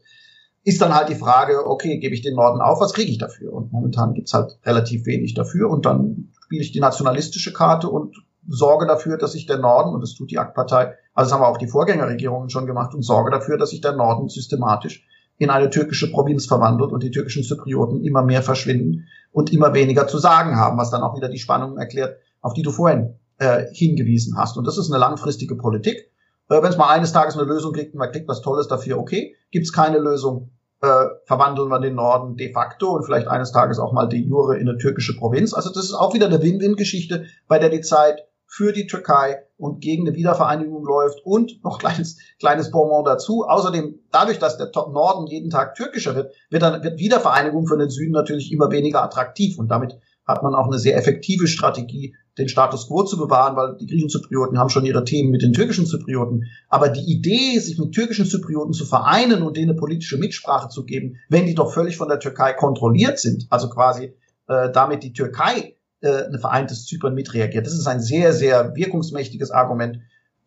ist 0.64 0.80
dann 0.80 0.94
halt 0.94 1.08
die 1.08 1.16
Frage, 1.16 1.66
okay, 1.66 1.98
gebe 1.98 2.14
ich 2.14 2.22
den 2.22 2.36
Norden 2.36 2.60
auf, 2.60 2.80
was 2.80 2.92
kriege 2.92 3.10
ich 3.10 3.18
dafür? 3.18 3.52
Und 3.52 3.72
momentan 3.72 4.14
gibt's 4.14 4.32
halt 4.32 4.58
relativ 4.64 5.06
wenig 5.06 5.34
dafür. 5.34 5.68
Und 5.70 5.86
dann 5.86 6.32
spiele 6.44 6.62
ich 6.62 6.72
die 6.72 6.80
nationalistische 6.80 7.52
Karte 7.52 7.88
und 7.88 8.16
sorge 8.46 8.86
dafür, 8.86 9.18
dass 9.18 9.32
sich 9.32 9.46
der 9.46 9.58
Norden, 9.58 9.94
und 9.94 10.00
das 10.00 10.14
tut 10.14 10.30
die 10.30 10.38
AK-Partei, 10.38 10.94
also 11.14 11.30
das 11.30 11.32
haben 11.32 11.44
auch 11.44 11.58
die 11.58 11.66
Vorgängerregierungen 11.66 12.50
schon 12.50 12.66
gemacht, 12.66 12.94
und 12.94 13.02
sorge 13.02 13.30
dafür, 13.30 13.58
dass 13.58 13.70
sich 13.70 13.80
der 13.80 13.96
Norden 13.96 14.28
systematisch 14.28 15.06
in 15.38 15.50
eine 15.50 15.70
türkische 15.70 16.10
Provinz 16.10 16.46
verwandelt 16.46 16.92
und 16.92 17.02
die 17.02 17.10
türkischen 17.10 17.42
Zyprioten 17.42 18.04
immer 18.04 18.22
mehr 18.22 18.42
verschwinden 18.42 19.06
und 19.32 19.52
immer 19.52 19.74
weniger 19.74 20.06
zu 20.06 20.18
sagen 20.18 20.56
haben, 20.56 20.78
was 20.78 20.90
dann 20.90 21.02
auch 21.02 21.16
wieder 21.16 21.28
die 21.28 21.38
Spannungen 21.38 21.78
erklärt, 21.78 22.18
auf 22.40 22.54
die 22.54 22.62
du 22.62 22.70
vorhin 22.70 23.14
äh, 23.38 23.66
hingewiesen 23.72 24.36
hast. 24.36 24.56
Und 24.56 24.66
das 24.66 24.78
ist 24.78 24.90
eine 24.90 25.00
langfristige 25.00 25.56
Politik. 25.56 26.11
Äh, 26.52 26.62
Wenn 26.62 26.70
es 26.70 26.76
mal 26.76 26.90
eines 26.90 27.12
Tages 27.12 27.36
eine 27.36 27.46
Lösung 27.46 27.72
kriegt 27.72 27.94
und 27.94 27.98
man 27.98 28.12
kriegt 28.12 28.28
was 28.28 28.42
Tolles 28.42 28.68
dafür, 28.68 28.98
okay. 28.98 29.34
Gibt 29.50 29.66
es 29.66 29.72
keine 29.72 29.98
Lösung, 29.98 30.50
äh, 30.82 31.06
verwandeln 31.24 31.68
wir 31.68 31.80
den 31.80 31.94
Norden 31.94 32.36
de 32.36 32.52
facto 32.52 32.90
und 32.90 33.04
vielleicht 33.04 33.28
eines 33.28 33.52
Tages 33.52 33.78
auch 33.78 33.92
mal 33.92 34.06
de 34.06 34.20
jure 34.20 34.58
in 34.58 34.68
eine 34.68 34.78
türkische 34.78 35.16
Provinz. 35.16 35.54
Also 35.54 35.70
das 35.70 35.84
ist 35.84 35.94
auch 35.94 36.12
wieder 36.12 36.26
eine 36.26 36.42
Win-Win-Geschichte, 36.42 37.26
bei 37.48 37.58
der 37.58 37.70
die 37.70 37.80
Zeit 37.80 38.26
für 38.46 38.72
die 38.72 38.86
Türkei 38.86 39.44
und 39.56 39.80
gegen 39.80 40.06
eine 40.06 40.14
Wiedervereinigung 40.14 40.84
läuft 40.84 41.24
und 41.24 41.64
noch 41.64 41.78
kleines 41.78 42.18
kleines 42.38 42.70
Bonbon 42.70 43.04
dazu. 43.04 43.44
Außerdem 43.44 44.00
dadurch, 44.10 44.38
dass 44.38 44.58
der 44.58 44.70
Norden 44.74 45.26
jeden 45.26 45.48
Tag 45.48 45.74
türkischer 45.74 46.14
wird, 46.14 46.34
wird 46.50 46.62
dann 46.62 46.82
wird 46.82 46.98
Wiedervereinigung 46.98 47.66
für 47.66 47.78
den 47.78 47.88
Süden 47.88 48.12
natürlich 48.12 48.52
immer 48.52 48.70
weniger 48.70 49.02
attraktiv 49.02 49.58
und 49.58 49.68
damit 49.68 49.98
hat 50.26 50.42
man 50.42 50.54
auch 50.54 50.66
eine 50.66 50.78
sehr 50.78 50.96
effektive 50.96 51.46
Strategie, 51.46 52.14
den 52.38 52.48
Status 52.48 52.88
quo 52.88 53.02
zu 53.02 53.18
bewahren, 53.18 53.56
weil 53.56 53.76
die 53.76 53.86
griechischen 53.86 54.08
Zyprioten 54.08 54.58
haben 54.58 54.70
schon 54.70 54.86
ihre 54.86 55.04
Themen 55.04 55.30
mit 55.30 55.42
den 55.42 55.52
türkischen 55.52 55.86
Zyprioten. 55.86 56.44
Aber 56.68 56.88
die 56.88 57.04
Idee, 57.12 57.58
sich 57.58 57.78
mit 57.78 57.92
türkischen 57.92 58.24
Zyprioten 58.24 58.72
zu 58.72 58.86
vereinen 58.86 59.42
und 59.42 59.56
denen 59.56 59.76
politische 59.76 60.16
Mitsprache 60.16 60.68
zu 60.68 60.84
geben, 60.84 61.16
wenn 61.28 61.46
die 61.46 61.54
doch 61.54 61.72
völlig 61.72 61.96
von 61.96 62.08
der 62.08 62.20
Türkei 62.20 62.54
kontrolliert 62.54 63.18
sind, 63.18 63.46
also 63.50 63.68
quasi 63.68 64.14
äh, 64.48 64.70
damit 64.72 65.02
die 65.02 65.12
Türkei 65.12 65.76
äh, 66.00 66.24
ein 66.24 66.38
vereintes 66.38 66.86
Zypern 66.86 67.14
mitreagiert. 67.14 67.66
Das 67.66 67.74
ist 67.74 67.86
ein 67.86 68.00
sehr, 68.00 68.32
sehr 68.32 68.74
wirkungsmächtiges 68.74 69.50
Argument, 69.50 69.98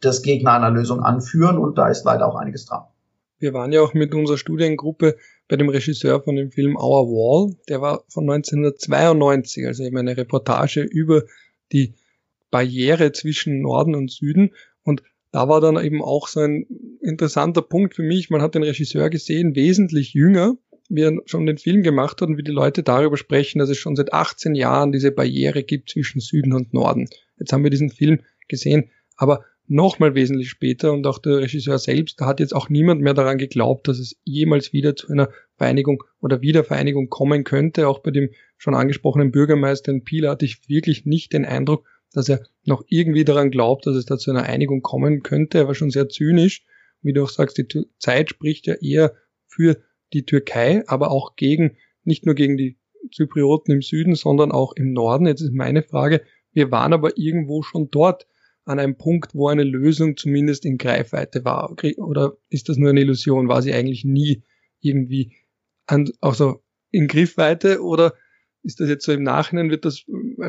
das 0.01 0.23
Gegner 0.23 0.53
einer 0.53 0.71
Lösung 0.71 1.01
anführen 1.01 1.57
und 1.57 1.77
da 1.77 1.87
ist 1.87 2.03
leider 2.03 2.27
auch 2.27 2.35
einiges 2.35 2.65
dran. 2.65 2.83
Wir 3.37 3.53
waren 3.53 3.71
ja 3.71 3.81
auch 3.81 3.93
mit 3.93 4.13
unserer 4.13 4.37
Studiengruppe 4.37 5.17
bei 5.47 5.57
dem 5.57 5.69
Regisseur 5.69 6.21
von 6.21 6.35
dem 6.35 6.51
Film 6.51 6.75
Our 6.75 7.07
Wall. 7.07 7.55
Der 7.69 7.81
war 7.81 8.03
von 8.07 8.23
1992, 8.29 9.67
also 9.67 9.83
eben 9.83 9.97
eine 9.97 10.17
Reportage 10.17 10.81
über 10.81 11.23
die 11.71 11.95
Barriere 12.51 13.11
zwischen 13.11 13.61
Norden 13.61 13.95
und 13.95 14.11
Süden. 14.11 14.51
Und 14.83 15.03
da 15.31 15.49
war 15.49 15.59
dann 15.59 15.83
eben 15.83 16.01
auch 16.01 16.27
so 16.27 16.39
ein 16.39 16.65
interessanter 17.01 17.61
Punkt 17.61 17.95
für 17.95 18.03
mich. 18.03 18.29
Man 18.29 18.41
hat 18.41 18.55
den 18.55 18.63
Regisseur 18.63 19.09
gesehen, 19.09 19.55
wesentlich 19.55 20.13
jünger, 20.13 20.57
wie 20.87 21.01
er 21.01 21.13
schon 21.25 21.45
den 21.45 21.57
Film 21.57 21.83
gemacht 21.83 22.21
hat 22.21 22.29
und 22.29 22.37
wie 22.37 22.43
die 22.43 22.51
Leute 22.51 22.83
darüber 22.83 23.17
sprechen, 23.17 23.59
dass 23.59 23.69
es 23.69 23.77
schon 23.77 23.95
seit 23.95 24.13
18 24.13 24.55
Jahren 24.55 24.91
diese 24.91 25.11
Barriere 25.11 25.63
gibt 25.63 25.89
zwischen 25.89 26.21
Süden 26.21 26.53
und 26.53 26.73
Norden. 26.73 27.09
Jetzt 27.37 27.51
haben 27.51 27.63
wir 27.63 27.71
diesen 27.71 27.89
Film 27.89 28.21
gesehen, 28.47 28.91
aber 29.17 29.43
nochmal 29.67 30.15
wesentlich 30.15 30.49
später 30.49 30.93
und 30.93 31.07
auch 31.07 31.17
der 31.17 31.37
Regisseur 31.37 31.79
selbst, 31.79 32.21
da 32.21 32.27
hat 32.27 32.39
jetzt 32.39 32.55
auch 32.55 32.69
niemand 32.69 33.01
mehr 33.01 33.13
daran 33.13 33.37
geglaubt, 33.37 33.87
dass 33.87 33.99
es 33.99 34.15
jemals 34.23 34.73
wieder 34.73 34.95
zu 34.95 35.11
einer 35.11 35.29
Vereinigung 35.57 36.03
oder 36.21 36.41
Wiedervereinigung 36.41 37.09
kommen 37.09 37.43
könnte. 37.43 37.87
Auch 37.87 37.99
bei 37.99 38.11
dem 38.11 38.29
schon 38.57 38.75
angesprochenen 38.75 39.31
Bürgermeister 39.31 39.91
in 39.91 40.03
Peel 40.03 40.27
hatte 40.29 40.45
ich 40.45 40.67
wirklich 40.69 41.05
nicht 41.05 41.33
den 41.33 41.45
Eindruck, 41.45 41.85
dass 42.13 42.29
er 42.29 42.45
noch 42.63 42.83
irgendwie 42.87 43.25
daran 43.25 43.51
glaubt, 43.51 43.85
dass 43.85 43.95
es 43.95 44.05
da 44.05 44.17
zu 44.17 44.31
einer 44.31 44.43
Einigung 44.43 44.81
kommen 44.81 45.21
könnte. 45.23 45.59
Er 45.59 45.67
war 45.67 45.75
schon 45.75 45.91
sehr 45.91 46.09
zynisch. 46.09 46.65
Wie 47.01 47.13
du 47.13 47.23
auch 47.23 47.29
sagst, 47.29 47.57
die 47.57 47.67
Zeit 47.99 48.29
spricht 48.29 48.67
ja 48.67 48.75
eher 48.75 49.13
für 49.47 49.77
die 50.13 50.25
Türkei, 50.25 50.83
aber 50.87 51.11
auch 51.11 51.35
gegen, 51.35 51.77
nicht 52.03 52.25
nur 52.25 52.35
gegen 52.35 52.57
die 52.57 52.77
Zyprioten 53.11 53.73
im 53.73 53.81
Süden, 53.81 54.15
sondern 54.15 54.51
auch 54.51 54.73
im 54.73 54.93
Norden. 54.93 55.27
Jetzt 55.27 55.41
ist 55.41 55.53
meine 55.53 55.83
Frage, 55.83 56.21
wir 56.51 56.71
waren 56.71 56.93
aber 56.93 57.17
irgendwo 57.17 57.61
schon 57.61 57.91
dort 57.91 58.27
an 58.63 58.79
einem 58.79 58.97
Punkt, 58.97 59.35
wo 59.35 59.47
eine 59.47 59.63
Lösung 59.63 60.17
zumindest 60.17 60.65
in 60.65 60.77
Greifweite 60.77 61.45
war? 61.45 61.75
Oder 61.97 62.37
ist 62.49 62.69
das 62.69 62.77
nur 62.77 62.89
eine 62.89 63.01
Illusion? 63.01 63.47
War 63.47 63.61
sie 63.61 63.73
eigentlich 63.73 64.05
nie 64.05 64.43
irgendwie 64.79 65.33
an, 65.85 66.09
also 66.21 66.63
in 66.91 67.07
Griffweite 67.07 67.83
oder 67.83 68.15
ist 68.65 68.79
das 68.79 68.89
jetzt 68.89 69.05
so 69.05 69.11
im 69.11 69.23
Nachhinein 69.23 69.69
wird 69.69 69.85
das, 69.85 70.03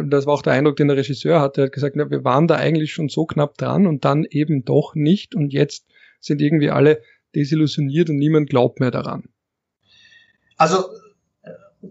das 0.06 0.26
war 0.26 0.32
auch 0.32 0.42
der 0.42 0.54
Eindruck, 0.54 0.76
den 0.76 0.88
der 0.88 0.96
Regisseur 0.96 1.40
hatte, 1.40 1.60
er 1.60 1.64
hat 1.66 1.72
gesagt, 1.72 1.96
na, 1.96 2.10
wir 2.10 2.24
waren 2.24 2.48
da 2.48 2.56
eigentlich 2.56 2.92
schon 2.92 3.08
so 3.08 3.26
knapp 3.26 3.58
dran 3.58 3.86
und 3.86 4.04
dann 4.06 4.24
eben 4.24 4.64
doch 4.64 4.94
nicht 4.94 5.34
und 5.34 5.52
jetzt 5.52 5.86
sind 6.20 6.40
irgendwie 6.40 6.70
alle 6.70 7.02
desillusioniert 7.34 8.08
und 8.08 8.16
niemand 8.16 8.48
glaubt 8.48 8.80
mehr 8.80 8.90
daran. 8.90 9.24
Also 10.56 10.86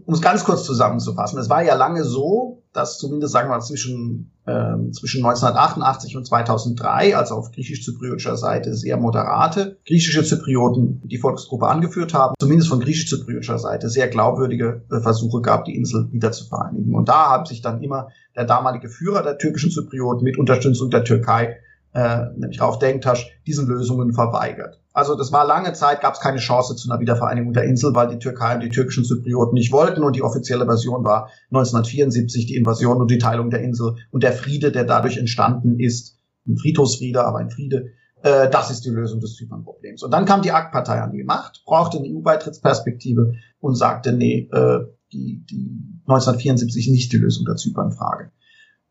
um 0.06 0.14
es 0.14 0.22
ganz 0.22 0.44
kurz 0.44 0.66
zusammenzufassen, 0.66 1.40
es 1.40 1.50
war 1.50 1.64
ja 1.64 1.76
lange 1.76 2.04
so, 2.04 2.64
dass 2.76 2.98
zumindest 2.98 3.32
sagen 3.32 3.50
wir 3.50 3.56
mal 3.56 3.62
zwischen, 3.62 4.32
ähm, 4.46 4.92
zwischen 4.92 5.24
1988 5.24 6.18
und 6.18 6.26
2003, 6.26 7.16
also 7.16 7.36
auf 7.36 7.52
griechisch-zypriotischer 7.52 8.36
Seite 8.36 8.74
sehr 8.74 8.98
moderate 8.98 9.78
griechische 9.86 10.24
Zyprioten 10.24 11.02
die 11.06 11.18
Volksgruppe 11.18 11.68
angeführt 11.68 12.14
haben, 12.14 12.36
zumindest 12.40 12.70
von 12.70 12.82
griechisch-zypriotischer 12.82 13.60
Seite 13.60 13.90
sehr 13.90 14.10
glaubwürdige 14.10 14.84
äh, 14.92 15.00
Versuche 15.00 15.42
gab, 15.42 15.66
die 15.66 15.76
Insel 15.76 16.10
wieder 16.12 16.32
zu 16.34 16.46
vereinigen. 16.46 16.94
Und 16.94 17.08
da 17.08 17.32
hat 17.32 17.48
sich 17.48 17.62
dann 17.62 17.82
immer 17.82 18.10
der 18.36 18.46
damalige 18.46 18.90
Führer 18.90 19.24
der 19.24 19.38
türkischen 19.38 19.72
Zyprioten 19.72 20.24
mit 20.24 20.38
Unterstützung 20.38 20.90
der 20.90 21.06
Türkei 21.06 21.58
äh, 21.96 22.26
nämlich 22.36 22.62
Rauf 22.62 22.78
Denktasch, 22.78 23.32
diesen 23.48 23.68
Lösungen 23.68 24.14
verweigert. 24.14 24.82
Also 24.92 25.16
das 25.16 25.32
war 25.32 25.48
lange 25.48 25.72
Zeit, 25.74 26.02
gab 26.02 26.14
es 26.14 26.20
keine 26.20 26.40
Chance 26.40 26.76
zu 26.76 26.92
einer 26.92 27.00
Wiedervereinigung 27.00 27.54
der 27.54 27.64
Insel, 27.64 27.96
weil 27.96 28.10
die 28.10 28.20
Türkei 28.20 28.56
und 28.56 28.62
die 28.62 28.70
türkischen 28.70 29.06
Zyprioten 29.06 29.54
nicht 29.54 29.72
wollten 29.72 30.04
und 30.04 30.16
die 30.16 30.22
offizielle 30.22 30.66
Version 30.66 31.06
war 31.06 31.30
1974 31.52 32.48
die 32.48 32.56
Invasion 32.56 32.98
und 32.98 33.10
die 33.10 33.18
Teilung 33.18 33.50
der 33.50 33.62
Insel 33.62 33.96
und 34.12 34.24
der 34.24 34.34
Friede, 34.34 34.74
der 34.74 34.84
dadurch 34.84 35.18
entstanden 35.18 35.80
ist, 35.80 36.20
ein 36.46 36.58
Friedhofsfriede, 36.58 37.24
aber 37.24 37.40
ein 37.40 37.50
Friede, 37.50 37.92
äh, 38.24 38.50
das 38.50 38.72
ist 38.72 38.84
die 38.86 38.90
Lösung 38.90 39.22
des 39.22 39.36
Zypern-Problems. 39.36 40.04
Und 40.04 40.12
dann 40.12 40.26
kam 40.26 40.42
die 40.42 40.52
AK-Partei 40.52 41.00
an 41.02 41.14
die 41.14 41.24
Macht, 41.24 41.64
brauchte 41.66 41.98
eine 41.98 42.08
EU-Beitrittsperspektive 42.10 43.34
und 43.60 43.76
sagte, 43.76 44.12
nee, 44.12 44.50
äh, 44.52 44.80
die, 45.14 45.46
die 45.50 45.72
1974 46.08 46.90
nicht 46.90 47.14
die 47.14 47.18
Lösung 47.18 47.46
der 47.46 47.56
Zypern-Frage. 47.56 48.32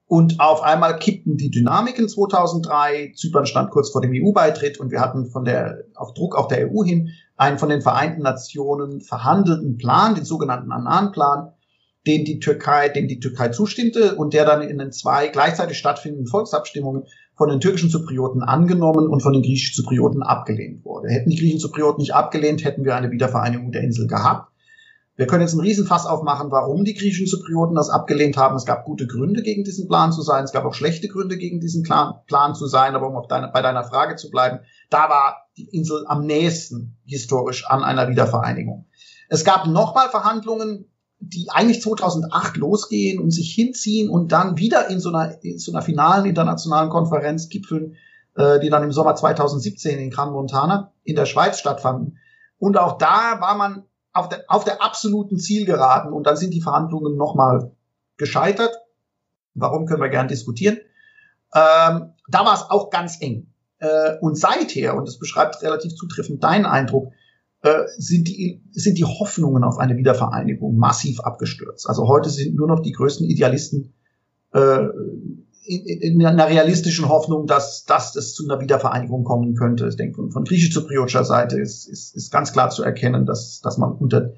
Und 0.07 0.39
auf 0.39 0.63
einmal 0.63 0.99
kippten 0.99 1.37
die 1.37 1.51
Dynamiken 1.51 2.09
2003. 2.09 3.13
Zypern 3.17 3.47
stand 3.47 3.71
kurz 3.71 3.91
vor 3.91 4.03
dem 4.03 4.13
EU-Beitritt 4.15 4.79
und 4.79 4.91
wir 4.91 5.01
hatten 5.01 5.31
von 5.31 5.45
der, 5.45 5.85
auf 5.95 6.13
Druck 6.13 6.37
auch 6.37 6.49
der 6.49 6.71
EU 6.71 6.85
hin, 6.85 7.11
einen 7.37 7.59
von 7.59 7.71
den 7.71 7.81
Vereinten 7.81 8.23
Nationen 8.23 9.01
verhandelten 9.01 9.79
Plan, 9.79 10.15
den 10.15 10.25
sogenannten 10.25 10.73
Annan-Plan, 10.73 11.53
den 12.07 12.25
die 12.25 12.39
Türkei, 12.39 12.91
dem 12.91 13.09
die 13.09 13.19
Türkei 13.19 13.49
zustimmte 13.49 14.17
und 14.17 14.35
der 14.35 14.45
dann 14.45 14.63
in 14.63 14.79
den 14.79 14.93
zwei 14.93 15.29
gleichzeitig 15.29 15.79
stattfindenden 15.79 16.27
Volksabstimmungen 16.27 17.05
von 17.35 17.49
den 17.49 17.61
türkischen 17.61 17.91
Zyprioten 17.91 18.43
angenommen 18.43 19.09
und 19.09 19.23
von 19.23 19.33
den 19.33 19.43
griechischen 19.43 19.83
Zyprioten 19.83 20.23
abgelehnt 20.23 20.85
wurde. 20.85 21.09
Hätten 21.09 21.31
die 21.31 21.37
griechischen 21.37 21.61
Zyprioten 21.61 22.01
nicht 22.01 22.15
abgelehnt, 22.15 22.63
hätten 22.63 22.85
wir 22.85 22.95
eine 22.95 23.11
Wiedervereinigung 23.11 23.73
der 23.73 23.83
Insel 23.83 24.07
gehabt. 24.07 24.54
Wir 25.17 25.29
können 25.29 25.43
jetzt 25.43 25.53
einen 25.53 25.61
Riesenfass 25.61 26.07
aufmachen, 26.07 26.51
warum 26.51 26.85
die 26.85 26.95
griechischen 26.95 27.29
Zyprioten 27.29 27.77
das 27.77 27.89
abgelehnt 27.89 28.37
haben. 28.37 28.57
Es 28.57 28.65
gab 28.65 28.85
gute 28.85 29.07
Gründe, 29.07 29.43
gegen 29.43 29.63
diesen 29.63 29.87
Plan 29.87 30.13
zu 30.13 30.23
sein. 30.23 30.43
Es 30.43 30.51
gab 30.51 30.65
auch 30.65 30.75
schlechte 30.75 31.07
Gründe, 31.07 31.37
gegen 31.37 31.61
diesen 31.61 31.85
Plan 31.85 32.55
zu 32.55 32.67
sein. 32.67 32.97
Aber 32.97 33.09
um 33.09 33.17
auf 33.17 33.29
deine, 33.29 33.49
bei 33.49 33.63
deiner 33.63 33.85
Frage 33.85 34.17
zu 34.17 34.29
bleiben, 34.29 34.61
da 34.91 35.09
war 35.09 35.47
die 35.57 35.69
Insel 35.69 36.05
am 36.09 36.27
nächsten 36.27 36.97
historisch 37.05 37.65
an 37.67 37.85
einer 37.85 38.09
Wiedervereinigung. 38.09 38.87
Es 39.29 39.45
gab 39.45 39.67
nochmal 39.67 40.09
Verhandlungen, 40.09 40.91
die 41.21 41.47
eigentlich 41.49 41.81
2008 41.81 42.57
losgehen 42.57 43.23
und 43.23 43.31
sich 43.31 43.53
hinziehen 43.55 44.11
und 44.11 44.33
dann 44.33 44.59
wieder 44.59 44.91
in 44.91 44.99
so 44.99 45.11
einer, 45.11 45.43
in 45.45 45.59
so 45.59 45.73
einer 45.73 45.83
finalen 45.83 46.27
internationalen 46.27 46.91
Konferenz 46.91 47.49
gipfeln, 47.49 47.95
äh, 48.35 48.59
die 48.59 48.69
dann 48.69 48.83
im 48.83 48.91
Sommer 48.93 49.15
2017 49.15 49.99
in 49.99 50.11
Gran 50.11 50.33
Montana 50.33 50.93
in 51.05 51.15
der 51.15 51.27
Schweiz 51.27 51.61
stattfanden. 51.61 52.19
Und 52.59 52.77
auch 52.77 52.99
da 52.99 53.41
war 53.41 53.57
man 53.57 53.85
auf 54.15 54.29
der, 54.29 54.45
auf 54.49 54.65
der 54.65 54.83
absoluten 54.83 55.39
Zielgeraden 55.39 56.13
und 56.13 56.27
dann 56.27 56.37
sind 56.37 56.55
die 56.55 56.63
Verhandlungen 56.63 57.17
nochmal 57.17 57.73
gescheitert. 58.17 58.75
Warum 59.55 59.87
können 59.87 60.01
wir 60.01 60.09
gern 60.09 60.29
diskutieren? 60.29 60.79
Ähm, 61.55 62.13
da 62.29 62.45
war 62.45 62.55
es 62.55 62.63
auch 62.71 62.91
ganz 62.91 63.21
eng. 63.21 63.49
Äh, 63.79 64.17
und 64.21 64.39
seither, 64.39 64.97
und 64.97 65.07
das 65.07 65.19
beschreibt 65.19 65.61
relativ 65.63 65.95
zutreffend 65.95 66.43
deinen 66.43 66.65
Eindruck, 66.65 67.13
äh, 67.63 67.85
sind, 67.97 68.29
die, 68.29 68.63
sind 68.71 68.99
die 68.99 69.05
Hoffnungen 69.05 69.65
auf 69.65 69.79
eine 69.79 69.97
Wiedervereinigung 69.97 70.77
massiv 70.77 71.21
abgestürzt. 71.21 71.89
Also 71.89 72.07
heute 72.07 72.31
sind 72.31 72.55
nur 72.55 72.69
noch 72.69 72.81
die 72.81 72.93
größten 72.93 73.27
Idealisten 73.27 73.95
äh, 74.53 74.87
in, 75.65 76.21
in 76.21 76.27
einer 76.27 76.49
realistischen 76.49 77.09
Hoffnung, 77.09 77.47
dass, 77.47 77.85
dass 77.85 78.15
es 78.17 78.35
zu 78.35 78.45
einer 78.45 78.61
Wiedervereinigung 78.61 79.25
kommen 79.25 79.55
könnte. 79.55 79.89
Ich 79.89 79.97
denke, 79.97 80.17
von, 80.17 80.31
von 80.31 80.45
griechisch-zypriotischer 80.45 81.25
Seite 81.25 81.59
ist, 81.59 81.89
ist, 81.89 82.15
ist 82.15 82.31
ganz 82.31 82.53
klar 82.53 82.71
zu 82.71 82.83
erkennen, 82.83 83.27
dass, 83.27 83.61
dass 83.61 83.79
man 83.79 83.93
unter 83.93 84.33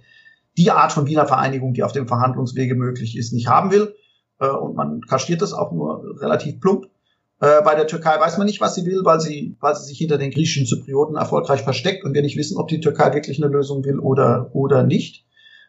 die 0.56 0.70
Art 0.70 0.92
von 0.92 1.06
Wiener 1.06 1.26
Vereinigung, 1.26 1.74
die 1.74 1.82
auf 1.82 1.92
dem 1.92 2.08
Verhandlungswege 2.08 2.74
möglich 2.74 3.16
ist, 3.16 3.32
nicht 3.32 3.48
haben 3.48 3.70
will. 3.70 3.94
Äh, 4.38 4.48
und 4.48 4.76
man 4.76 5.00
kaschiert 5.02 5.42
das 5.42 5.52
auch 5.52 5.72
nur 5.72 6.20
relativ 6.20 6.60
plump. 6.60 6.86
Äh, 7.40 7.62
bei 7.62 7.74
der 7.74 7.86
Türkei 7.86 8.18
weiß 8.18 8.38
man 8.38 8.46
nicht, 8.46 8.60
was 8.60 8.74
sie 8.74 8.86
will, 8.86 9.02
weil 9.04 9.20
sie, 9.20 9.56
weil 9.60 9.74
sie 9.74 9.84
sich 9.84 9.98
hinter 9.98 10.18
den 10.18 10.30
griechischen 10.30 10.66
Zyprioten 10.66 11.16
erfolgreich 11.16 11.62
versteckt 11.62 12.04
und 12.04 12.14
wir 12.14 12.22
nicht 12.22 12.38
wissen, 12.38 12.56
ob 12.56 12.68
die 12.68 12.80
Türkei 12.80 13.12
wirklich 13.12 13.42
eine 13.42 13.52
Lösung 13.52 13.84
will 13.84 13.98
oder, 13.98 14.50
oder 14.54 14.84
nicht. 14.84 15.26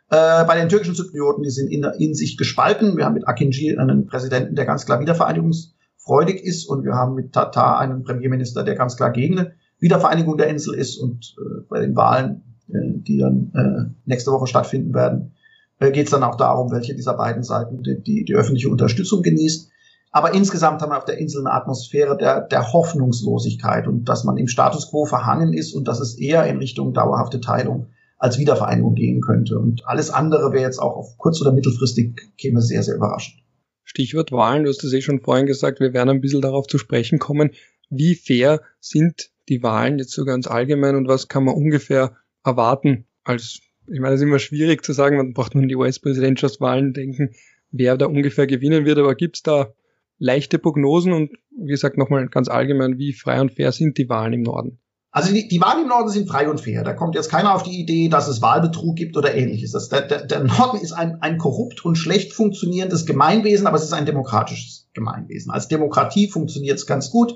Äh, 0.09 0.45
bei 0.45 0.57
den 0.57 0.69
türkischen 0.69 0.95
Zyprioten, 0.95 1.43
die 1.43 1.49
sind 1.49 1.67
in, 1.67 1.83
in 1.99 2.13
sich 2.13 2.37
gespalten. 2.37 2.97
Wir 2.97 3.05
haben 3.05 3.13
mit 3.13 3.27
Akinci 3.27 3.77
einen 3.77 4.07
Präsidenten, 4.07 4.55
der 4.55 4.65
ganz 4.65 4.85
klar 4.85 4.99
wiedervereinigungsfreudig 4.99 6.43
ist 6.43 6.65
und 6.65 6.85
wir 6.85 6.93
haben 6.93 7.15
mit 7.15 7.33
Tatar 7.33 7.79
einen 7.79 8.03
Premierminister, 8.03 8.63
der 8.63 8.75
ganz 8.75 8.95
klar 8.95 9.11
gegen 9.11 9.39
eine 9.39 9.51
Wiedervereinigung 9.79 10.37
der 10.37 10.47
Insel 10.47 10.75
ist 10.75 10.97
und 10.97 11.35
äh, 11.39 11.61
bei 11.69 11.81
den 11.81 11.95
Wahlen 11.95 12.43
die 12.67 13.17
dann 13.17 13.51
äh, 13.53 13.93
nächste 14.05 14.31
Woche 14.31 14.47
stattfinden 14.47 14.93
werden, 14.93 15.33
äh, 15.79 15.91
geht 15.91 16.05
es 16.05 16.11
dann 16.11 16.23
auch 16.23 16.35
darum, 16.35 16.71
welche 16.71 16.95
dieser 16.95 17.13
beiden 17.13 17.43
Seiten 17.43 17.83
die, 17.83 18.01
die, 18.01 18.25
die 18.25 18.35
öffentliche 18.35 18.69
Unterstützung 18.69 19.21
genießt. 19.21 19.69
Aber 20.11 20.33
insgesamt 20.33 20.81
haben 20.81 20.91
wir 20.91 20.97
auf 20.97 21.05
der 21.05 21.17
Insel 21.17 21.45
eine 21.45 21.53
Atmosphäre 21.53 22.17
der, 22.17 22.41
der 22.41 22.73
Hoffnungslosigkeit 22.73 23.87
und 23.87 24.05
dass 24.05 24.23
man 24.23 24.37
im 24.37 24.47
Status 24.47 24.89
quo 24.89 25.05
verhangen 25.05 25.53
ist 25.53 25.73
und 25.73 25.87
dass 25.87 25.99
es 25.99 26.17
eher 26.17 26.45
in 26.47 26.57
Richtung 26.57 26.93
dauerhafte 26.93 27.39
Teilung 27.39 27.87
als 28.17 28.37
Wiedervereinigung 28.37 28.95
gehen 28.95 29.21
könnte. 29.21 29.59
Und 29.59 29.87
alles 29.87 30.09
andere 30.09 30.51
wäre 30.51 30.63
jetzt 30.63 30.79
auch 30.79 30.95
auf 30.95 31.17
kurz- 31.17 31.41
oder 31.41 31.51
mittelfristig 31.51 32.33
käme 32.37 32.61
sehr, 32.61 32.83
sehr 32.83 32.95
überraschend. 32.95 33.43
Stichwort 33.83 34.31
Wahlen, 34.31 34.63
du 34.63 34.69
hast 34.69 34.83
es 34.83 34.93
eh 34.93 35.01
schon 35.01 35.21
vorhin 35.21 35.45
gesagt, 35.45 35.79
wir 35.79 35.93
werden 35.93 36.09
ein 36.09 36.21
bisschen 36.21 36.41
darauf 36.41 36.67
zu 36.67 36.77
sprechen 36.77 37.19
kommen. 37.19 37.51
Wie 37.89 38.15
fair 38.15 38.61
sind 38.79 39.31
die 39.47 39.63
Wahlen 39.63 39.97
jetzt 39.97 40.11
so 40.11 40.25
ganz 40.25 40.47
allgemein 40.47 40.95
und 40.95 41.07
was 41.07 41.27
kann 41.27 41.45
man 41.45 41.55
ungefähr 41.55 42.17
erwarten 42.43 43.05
als, 43.23 43.59
ich 43.87 43.99
meine, 43.99 44.15
es 44.15 44.21
ist 44.21 44.27
immer 44.27 44.39
schwierig 44.39 44.83
zu 44.83 44.93
sagen, 44.93 45.17
man 45.17 45.33
braucht 45.33 45.53
nur 45.53 45.63
an 45.63 45.69
die 45.69 45.75
US-Präsidentschaftswahlen 45.75 46.93
denken, 46.93 47.31
wer 47.71 47.97
da 47.97 48.07
ungefähr 48.07 48.47
gewinnen 48.47 48.85
wird, 48.85 48.97
aber 48.97 49.15
gibt 49.15 49.37
es 49.37 49.43
da 49.43 49.73
leichte 50.17 50.59
Prognosen 50.59 51.13
und 51.13 51.31
wie 51.51 51.67
gesagt 51.67 51.97
nochmal 51.97 52.27
ganz 52.27 52.47
allgemein, 52.47 52.97
wie 52.97 53.13
frei 53.13 53.39
und 53.39 53.53
fair 53.53 53.71
sind 53.71 53.97
die 53.97 54.09
Wahlen 54.09 54.33
im 54.33 54.41
Norden? 54.43 54.79
Also 55.11 55.33
die, 55.33 55.47
die 55.47 55.61
Wahlen 55.61 55.83
im 55.83 55.87
Norden 55.87 56.09
sind 56.09 56.27
frei 56.27 56.49
und 56.49 56.59
fair. 56.59 56.83
Da 56.83 56.93
kommt 56.93 57.15
jetzt 57.15 57.29
keiner 57.29 57.55
auf 57.55 57.63
die 57.63 57.79
Idee, 57.79 58.09
dass 58.09 58.27
es 58.27 58.41
Wahlbetrug 58.41 58.95
gibt 58.95 59.17
oder 59.17 59.33
ähnliches. 59.33 59.71
Das, 59.71 59.89
der, 59.89 60.01
der, 60.01 60.43
Norden 60.43 60.77
ist 60.77 60.91
ein, 60.91 61.21
ein 61.21 61.37
korrupt 61.37 61.85
und 61.85 61.95
schlecht 61.95 62.33
funktionierendes 62.33 63.05
Gemeinwesen, 63.05 63.67
aber 63.67 63.77
es 63.77 63.83
ist 63.83 63.93
ein 63.93 64.05
demokratisches 64.05 64.87
Gemeinwesen. 64.93 65.51
Als 65.51 65.67
Demokratie 65.67 66.27
funktioniert 66.27 66.77
es 66.77 66.85
ganz 66.85 67.09
gut. 67.09 67.35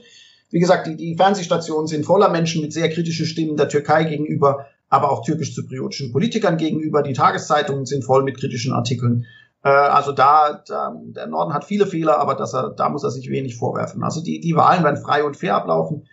Wie 0.49 0.59
gesagt, 0.59 0.87
die, 0.87 0.97
die 0.97 1.15
Fernsehstationen 1.15 1.87
sind 1.87 2.05
voller 2.05 2.29
Menschen 2.29 2.61
mit 2.61 2.73
sehr 2.73 2.89
kritischen 2.89 3.25
Stimmen 3.25 3.55
der 3.55 3.69
Türkei 3.69 4.03
gegenüber, 4.03 4.67
aber 4.89 5.09
auch 5.09 5.23
türkisch-zypriotischen 5.23 6.11
Politikern 6.11 6.57
gegenüber. 6.57 7.01
Die 7.01 7.13
Tageszeitungen 7.13 7.85
sind 7.85 8.03
voll 8.03 8.23
mit 8.23 8.37
kritischen 8.37 8.73
Artikeln. 8.73 9.25
Äh, 9.63 9.69
also 9.69 10.11
da, 10.11 10.61
da, 10.67 10.93
der 11.03 11.27
Norden 11.27 11.53
hat 11.53 11.63
viele 11.63 11.87
Fehler, 11.87 12.19
aber 12.19 12.35
dass 12.35 12.51
da 12.51 12.89
muss 12.89 13.03
er 13.03 13.11
sich 13.11 13.29
wenig 13.29 13.55
vorwerfen. 13.55 14.03
Also 14.03 14.21
die, 14.21 14.41
die 14.41 14.55
Wahlen 14.55 14.83
werden 14.83 15.01
frei 15.01 15.23
und 15.23 15.37
fair 15.37 15.55
ablaufen. 15.55 16.05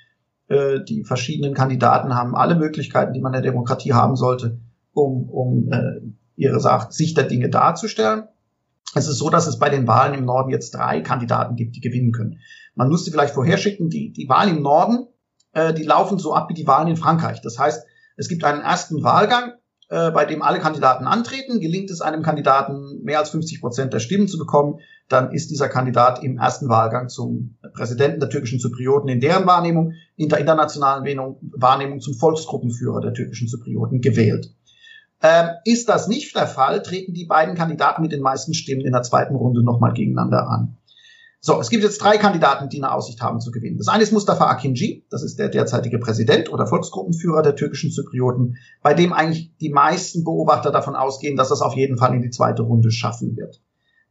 Äh, 0.49 0.81
die 0.85 1.05
verschiedenen 1.05 1.55
Kandidaten 1.55 2.15
haben 2.15 2.35
alle 2.35 2.57
Möglichkeiten, 2.57 3.13
die 3.13 3.21
man 3.21 3.35
in 3.35 3.43
der 3.43 3.53
Demokratie 3.53 3.93
haben 3.93 4.17
sollte, 4.17 4.59
um, 4.93 5.29
um 5.29 5.71
äh, 5.73 6.01
ihre 6.37 6.61
Sicht 6.91 7.17
der 7.17 7.25
Dinge 7.25 7.51
darzustellen. 7.51 8.25
Es 8.95 9.07
ist 9.07 9.19
so, 9.19 9.29
dass 9.29 9.47
es 9.47 9.59
bei 9.59 9.69
den 9.69 9.87
Wahlen 9.87 10.15
im 10.15 10.25
Norden 10.25 10.51
jetzt 10.51 10.75
drei 10.75 11.03
Kandidaten 11.03 11.57
gibt, 11.57 11.77
die 11.77 11.81
gewinnen 11.81 12.13
können. 12.13 12.41
Man 12.75 12.89
müsste 12.89 13.11
vielleicht 13.11 13.35
vorherschicken, 13.35 13.91
die, 13.91 14.13
die 14.13 14.29
Wahlen 14.29 14.57
im 14.57 14.63
Norden, 14.63 15.07
äh, 15.53 15.75
die 15.75 15.83
laufen 15.83 16.19
so 16.19 16.33
ab 16.33 16.49
wie 16.49 16.55
die 16.55 16.67
Wahlen 16.67 16.89
in 16.89 16.97
Frankreich. 16.97 17.43
Das 17.43 17.59
heißt, 17.59 17.85
es 18.17 18.29
gibt 18.29 18.45
einen 18.45 18.63
ersten 18.63 19.03
Wahlgang, 19.03 19.53
äh, 19.89 20.11
bei 20.11 20.25
dem 20.25 20.43
alle 20.43 20.59
Kandidaten 20.59 21.07
antreten. 21.07 21.61
Gelingt 21.61 21.91
es 21.91 22.01
einem 22.01 22.23
Kandidaten, 22.23 23.03
mehr 23.03 23.19
als 23.19 23.31
50 23.31 23.61
Prozent 23.61 23.93
der 23.93 24.01
Stimmen 24.01 24.29
zu 24.29 24.39
bekommen, 24.39 24.81
dann 25.09 25.33
ist 25.33 25.51
dieser 25.51 25.69
Kandidat 25.69 26.23
im 26.23 26.39
ersten 26.39 26.69
Wahlgang 26.69 27.09
zum 27.09 27.57
Präsidenten 27.73 28.21
der 28.21 28.29
türkischen 28.29 28.61
Zyprioten 28.61 29.09
in 29.09 29.21
deren 29.21 29.47
Wahrnehmung, 29.47 29.95
in 30.17 30.29
der 30.29 30.39
internationalen 30.39 31.05
Wahrnehmung 31.57 32.01
zum 32.01 32.15
Volksgruppenführer 32.15 33.01
der 33.01 33.15
türkischen 33.15 33.49
Zyprioten 33.49 34.01
gewählt. 34.01 34.53
Ähm, 35.23 35.49
ist 35.65 35.89
das 35.89 36.07
nicht 36.07 36.37
der 36.37 36.47
Fall, 36.47 36.83
treten 36.83 37.13
die 37.13 37.25
beiden 37.25 37.55
Kandidaten 37.55 38.03
mit 38.03 38.13
den 38.13 38.21
meisten 38.21 38.55
Stimmen 38.55 38.83
in 38.83 38.93
der 38.93 39.03
zweiten 39.03 39.35
Runde 39.35 39.65
nochmal 39.65 39.93
gegeneinander 39.93 40.49
an. 40.49 40.77
So, 41.41 41.61
es 41.61 41.71
gibt 41.71 41.85
jetzt 41.85 42.03
drei 42.03 42.19
Kandidaten, 42.19 42.69
die 42.69 42.83
eine 42.83 42.93
Aussicht 42.93 43.21
haben 43.21 43.41
zu 43.41 43.53
gewinnen. 43.53 43.79
Das 43.79 43.87
eine 43.87 44.03
ist 44.03 44.13
Mustafa 44.13 44.49
Akinci, 44.49 45.07
das 45.09 45.23
ist 45.23 45.39
der 45.39 45.49
derzeitige 45.49 45.99
Präsident 45.99 46.53
oder 46.53 46.67
Volksgruppenführer 46.67 47.43
der 47.43 47.55
türkischen 47.55 47.93
Zyprioten, 47.93 48.57
bei 48.83 48.93
dem 48.93 49.13
eigentlich 49.13 49.57
die 49.59 49.71
meisten 49.71 50.25
Beobachter 50.25 50.73
davon 50.73 50.97
ausgehen, 50.97 51.37
dass 51.37 51.51
das 51.51 51.63
auf 51.63 51.75
jeden 51.75 51.97
Fall 51.97 52.13
in 52.15 52.23
die 52.23 52.31
zweite 52.31 52.63
Runde 52.63 52.91
schaffen 52.91 53.37
wird. 53.37 53.63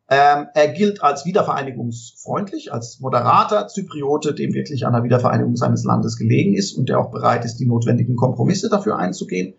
Ähm, 0.09 0.47
er 0.53 0.69
gilt 0.69 1.03
als 1.03 1.25
wiedervereinigungsfreundlich, 1.25 2.71
als 2.71 3.01
moderater 3.01 3.67
Zypriote, 3.67 4.33
dem 4.33 4.53
wirklich 4.53 4.85
an 4.85 4.93
der 4.93 5.03
Wiedervereinigung 5.03 5.57
seines 5.57 5.83
Landes 5.83 6.15
gelegen 6.15 6.53
ist 6.53 6.77
und 6.77 6.87
der 6.87 6.97
auch 6.97 7.11
bereit 7.11 7.43
ist, 7.43 7.57
die 7.57 7.65
notwendigen 7.65 8.15
Kompromisse 8.15 8.69
dafür 8.69 8.97
einzugehen. 8.97 9.55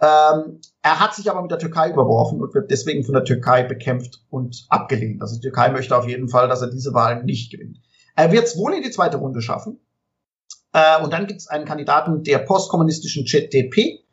Ähm, 0.00 0.60
er 0.82 1.00
hat 1.00 1.14
sich 1.14 1.28
aber 1.30 1.42
mit 1.42 1.50
der 1.50 1.58
Türkei 1.58 1.90
überworfen 1.90 2.40
und 2.40 2.54
wird 2.54 2.70
deswegen 2.70 3.04
von 3.04 3.14
der 3.14 3.24
Türkei 3.24 3.64
bekämpft 3.64 4.22
und 4.30 4.66
abgelehnt. 4.68 5.20
Also 5.20 5.36
die 5.36 5.40
Türkei 5.40 5.70
möchte 5.70 5.96
auf 5.96 6.06
jeden 6.06 6.28
Fall, 6.28 6.48
dass 6.48 6.62
er 6.62 6.70
diese 6.70 6.94
Wahlen 6.94 7.24
nicht 7.24 7.50
gewinnt. 7.50 7.80
Er 8.14 8.30
wird 8.30 8.44
es 8.44 8.56
wohl 8.56 8.74
in 8.74 8.82
die 8.82 8.90
zweite 8.90 9.16
Runde 9.16 9.42
schaffen. 9.42 9.80
Äh, 10.72 11.02
und 11.02 11.12
dann 11.12 11.26
gibt 11.26 11.40
es 11.40 11.48
einen 11.48 11.64
Kandidaten 11.64 12.22
der 12.22 12.38
postkommunistischen 12.38 13.26
ZDP, 13.26 14.04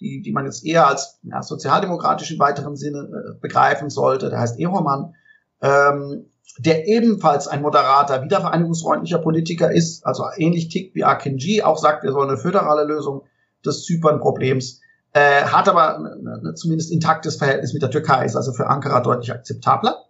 die, 0.00 0.22
die 0.22 0.32
man 0.32 0.46
jetzt 0.46 0.64
eher 0.64 0.86
als 0.86 1.18
ja, 1.22 1.42
sozialdemokratisch 1.42 2.30
im 2.30 2.38
weiteren 2.38 2.76
Sinne 2.76 3.00
äh, 3.00 3.40
begreifen 3.40 3.90
sollte. 3.90 4.30
Der 4.30 4.40
heißt 4.40 4.58
Ehoman, 4.58 5.14
ähm, 5.60 6.30
der 6.58 6.86
ebenfalls 6.86 7.48
ein 7.48 7.62
moderater, 7.62 8.22
wiedervereinigungsfreundlicher 8.22 9.18
Politiker 9.18 9.72
ist, 9.72 10.06
also 10.06 10.24
ähnlich 10.36 10.68
tickt 10.68 10.94
wie 10.94 11.04
Akinji, 11.04 11.62
auch 11.62 11.78
sagt, 11.78 12.04
wir 12.04 12.12
sollen 12.12 12.30
eine 12.30 12.38
föderale 12.38 12.84
Lösung 12.84 13.22
des 13.64 13.84
Zypern-Problems 13.84 14.80
äh, 15.14 15.44
hat 15.44 15.68
aber 15.68 15.98
ein, 15.98 16.56
zumindest 16.56 16.92
intaktes 16.92 17.36
Verhältnis 17.36 17.72
mit 17.72 17.82
der 17.82 17.90
Türkei, 17.90 18.24
ist 18.24 18.36
also 18.36 18.52
für 18.52 18.66
Ankara 18.66 19.00
deutlich 19.00 19.32
akzeptabler. 19.32 20.04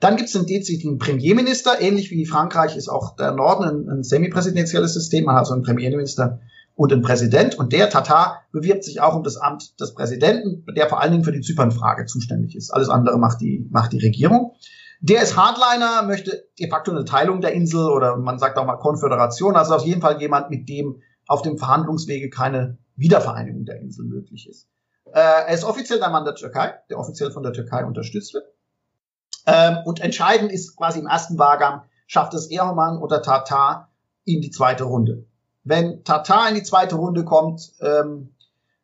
Dann 0.00 0.16
gibt 0.16 0.28
es 0.28 0.36
einen 0.36 0.46
dezidigen 0.46 0.98
Premierminister, 0.98 1.80
ähnlich 1.80 2.10
wie 2.10 2.26
Frankreich 2.26 2.76
ist 2.76 2.88
auch 2.88 3.16
der 3.16 3.32
Norden 3.32 3.64
ein, 3.64 3.88
ein 3.88 4.02
semipräsidentielles 4.02 4.92
System, 4.92 5.24
man 5.24 5.36
hat 5.36 5.40
also 5.40 5.54
einen 5.54 5.62
Premierminister 5.62 6.40
und 6.74 6.92
einen 6.92 7.02
Präsident 7.02 7.58
und 7.58 7.72
der 7.72 7.90
Tatar 7.90 8.42
bewirbt 8.52 8.84
sich 8.84 9.00
auch 9.00 9.14
um 9.14 9.22
das 9.22 9.36
Amt 9.36 9.78
des 9.80 9.94
Präsidenten, 9.94 10.64
der 10.74 10.88
vor 10.88 11.00
allen 11.00 11.12
Dingen 11.12 11.24
für 11.24 11.32
die 11.32 11.42
Zypernfrage 11.42 12.06
zuständig 12.06 12.56
ist. 12.56 12.70
Alles 12.70 12.88
andere 12.88 13.18
macht 13.18 13.40
die, 13.40 13.68
macht 13.70 13.92
die 13.92 13.98
Regierung. 13.98 14.54
Der 15.00 15.22
ist 15.22 15.36
Hardliner, 15.36 16.06
möchte 16.06 16.48
de 16.58 16.68
facto 16.68 16.90
eine 16.90 17.04
Teilung 17.04 17.40
der 17.40 17.52
Insel 17.52 17.84
oder 17.88 18.16
man 18.16 18.38
sagt 18.38 18.58
auch 18.58 18.66
mal 18.66 18.76
Konföderation, 18.76 19.56
also 19.56 19.74
auf 19.74 19.84
jeden 19.84 20.00
Fall 20.00 20.20
jemand, 20.20 20.50
mit 20.50 20.68
dem 20.68 21.02
auf 21.26 21.42
dem 21.42 21.58
Verhandlungswege 21.58 22.30
keine 22.30 22.78
Wiedervereinigung 23.00 23.64
der 23.64 23.80
Insel 23.80 24.04
möglich 24.04 24.48
ist. 24.48 24.68
Äh, 25.06 25.18
er 25.20 25.48
ist 25.48 25.64
offiziell 25.64 25.98
der 25.98 26.10
Mann 26.10 26.24
der 26.24 26.34
Türkei, 26.34 26.74
der 26.88 26.98
offiziell 26.98 27.32
von 27.32 27.42
der 27.42 27.52
Türkei 27.52 27.84
unterstützt 27.84 28.34
wird. 28.34 28.44
Ähm, 29.46 29.78
und 29.84 30.00
entscheidend 30.00 30.52
ist 30.52 30.76
quasi 30.76 31.00
im 31.00 31.06
ersten 31.06 31.38
Wahlgang, 31.38 31.82
schafft 32.06 32.34
es 32.34 32.50
Erhoman 32.50 32.98
oder 32.98 33.22
Tatar 33.22 33.90
in 34.24 34.40
die 34.40 34.50
zweite 34.50 34.84
Runde. 34.84 35.26
Wenn 35.64 36.04
Tatar 36.04 36.48
in 36.48 36.54
die 36.54 36.62
zweite 36.62 36.96
Runde 36.96 37.24
kommt, 37.24 37.72
ähm, 37.80 38.34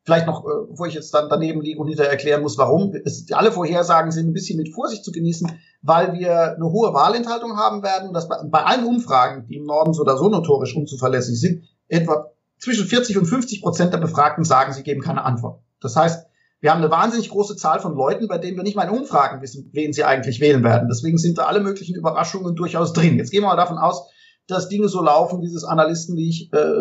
vielleicht 0.02 0.26
noch, 0.26 0.44
äh, 0.44 0.48
wo 0.70 0.86
ich 0.86 0.94
jetzt 0.94 1.12
dann 1.12 1.28
daneben 1.28 1.60
liege 1.60 1.78
und 1.78 1.88
hinterher 1.88 2.10
erklären 2.10 2.42
muss, 2.42 2.56
warum. 2.56 2.94
Es, 3.04 3.30
alle 3.32 3.52
Vorhersagen 3.52 4.12
sind 4.12 4.28
ein 4.28 4.32
bisschen 4.32 4.56
mit 4.56 4.72
Vorsicht 4.72 5.04
zu 5.04 5.12
genießen, 5.12 5.58
weil 5.82 6.14
wir 6.14 6.54
eine 6.54 6.70
hohe 6.70 6.94
Wahlenthaltung 6.94 7.56
haben 7.56 7.82
werden. 7.82 8.12
Dass 8.14 8.28
bei, 8.28 8.36
bei 8.44 8.62
allen 8.64 8.86
Umfragen, 8.86 9.46
die 9.48 9.56
im 9.56 9.64
Norden 9.64 9.92
so 9.92 10.02
oder 10.02 10.16
so 10.16 10.28
notorisch 10.28 10.74
unzuverlässig 10.74 11.38
sind, 11.38 11.64
etwa 11.88 12.30
zwischen 12.58 12.86
40 12.86 13.18
und 13.18 13.26
50 13.26 13.62
Prozent 13.62 13.92
der 13.92 13.98
Befragten 13.98 14.44
sagen, 14.44 14.72
sie 14.72 14.82
geben 14.82 15.00
keine 15.00 15.24
Antwort. 15.24 15.62
Das 15.80 15.96
heißt, 15.96 16.26
wir 16.60 16.70
haben 16.70 16.82
eine 16.82 16.90
wahnsinnig 16.90 17.28
große 17.28 17.56
Zahl 17.56 17.80
von 17.80 17.94
Leuten, 17.94 18.28
bei 18.28 18.38
denen 18.38 18.56
wir 18.56 18.64
nicht 18.64 18.76
mal 18.76 18.88
in 18.88 18.98
Umfragen 18.98 19.42
wissen, 19.42 19.70
wen 19.72 19.92
sie 19.92 20.04
eigentlich 20.04 20.40
wählen 20.40 20.64
werden. 20.64 20.88
Deswegen 20.88 21.18
sind 21.18 21.38
da 21.38 21.44
alle 21.44 21.60
möglichen 21.60 21.94
Überraschungen 21.94 22.56
durchaus 22.56 22.92
drin. 22.92 23.18
Jetzt 23.18 23.30
gehen 23.30 23.42
wir 23.42 23.48
mal 23.48 23.56
davon 23.56 23.78
aus, 23.78 24.08
dass 24.48 24.68
Dinge 24.68 24.88
so 24.88 25.02
laufen, 25.02 25.42
wie 25.42 25.46
es 25.46 25.64
Analysten 25.64 26.16
wie 26.16 26.28
ich 26.28 26.52
äh, 26.52 26.72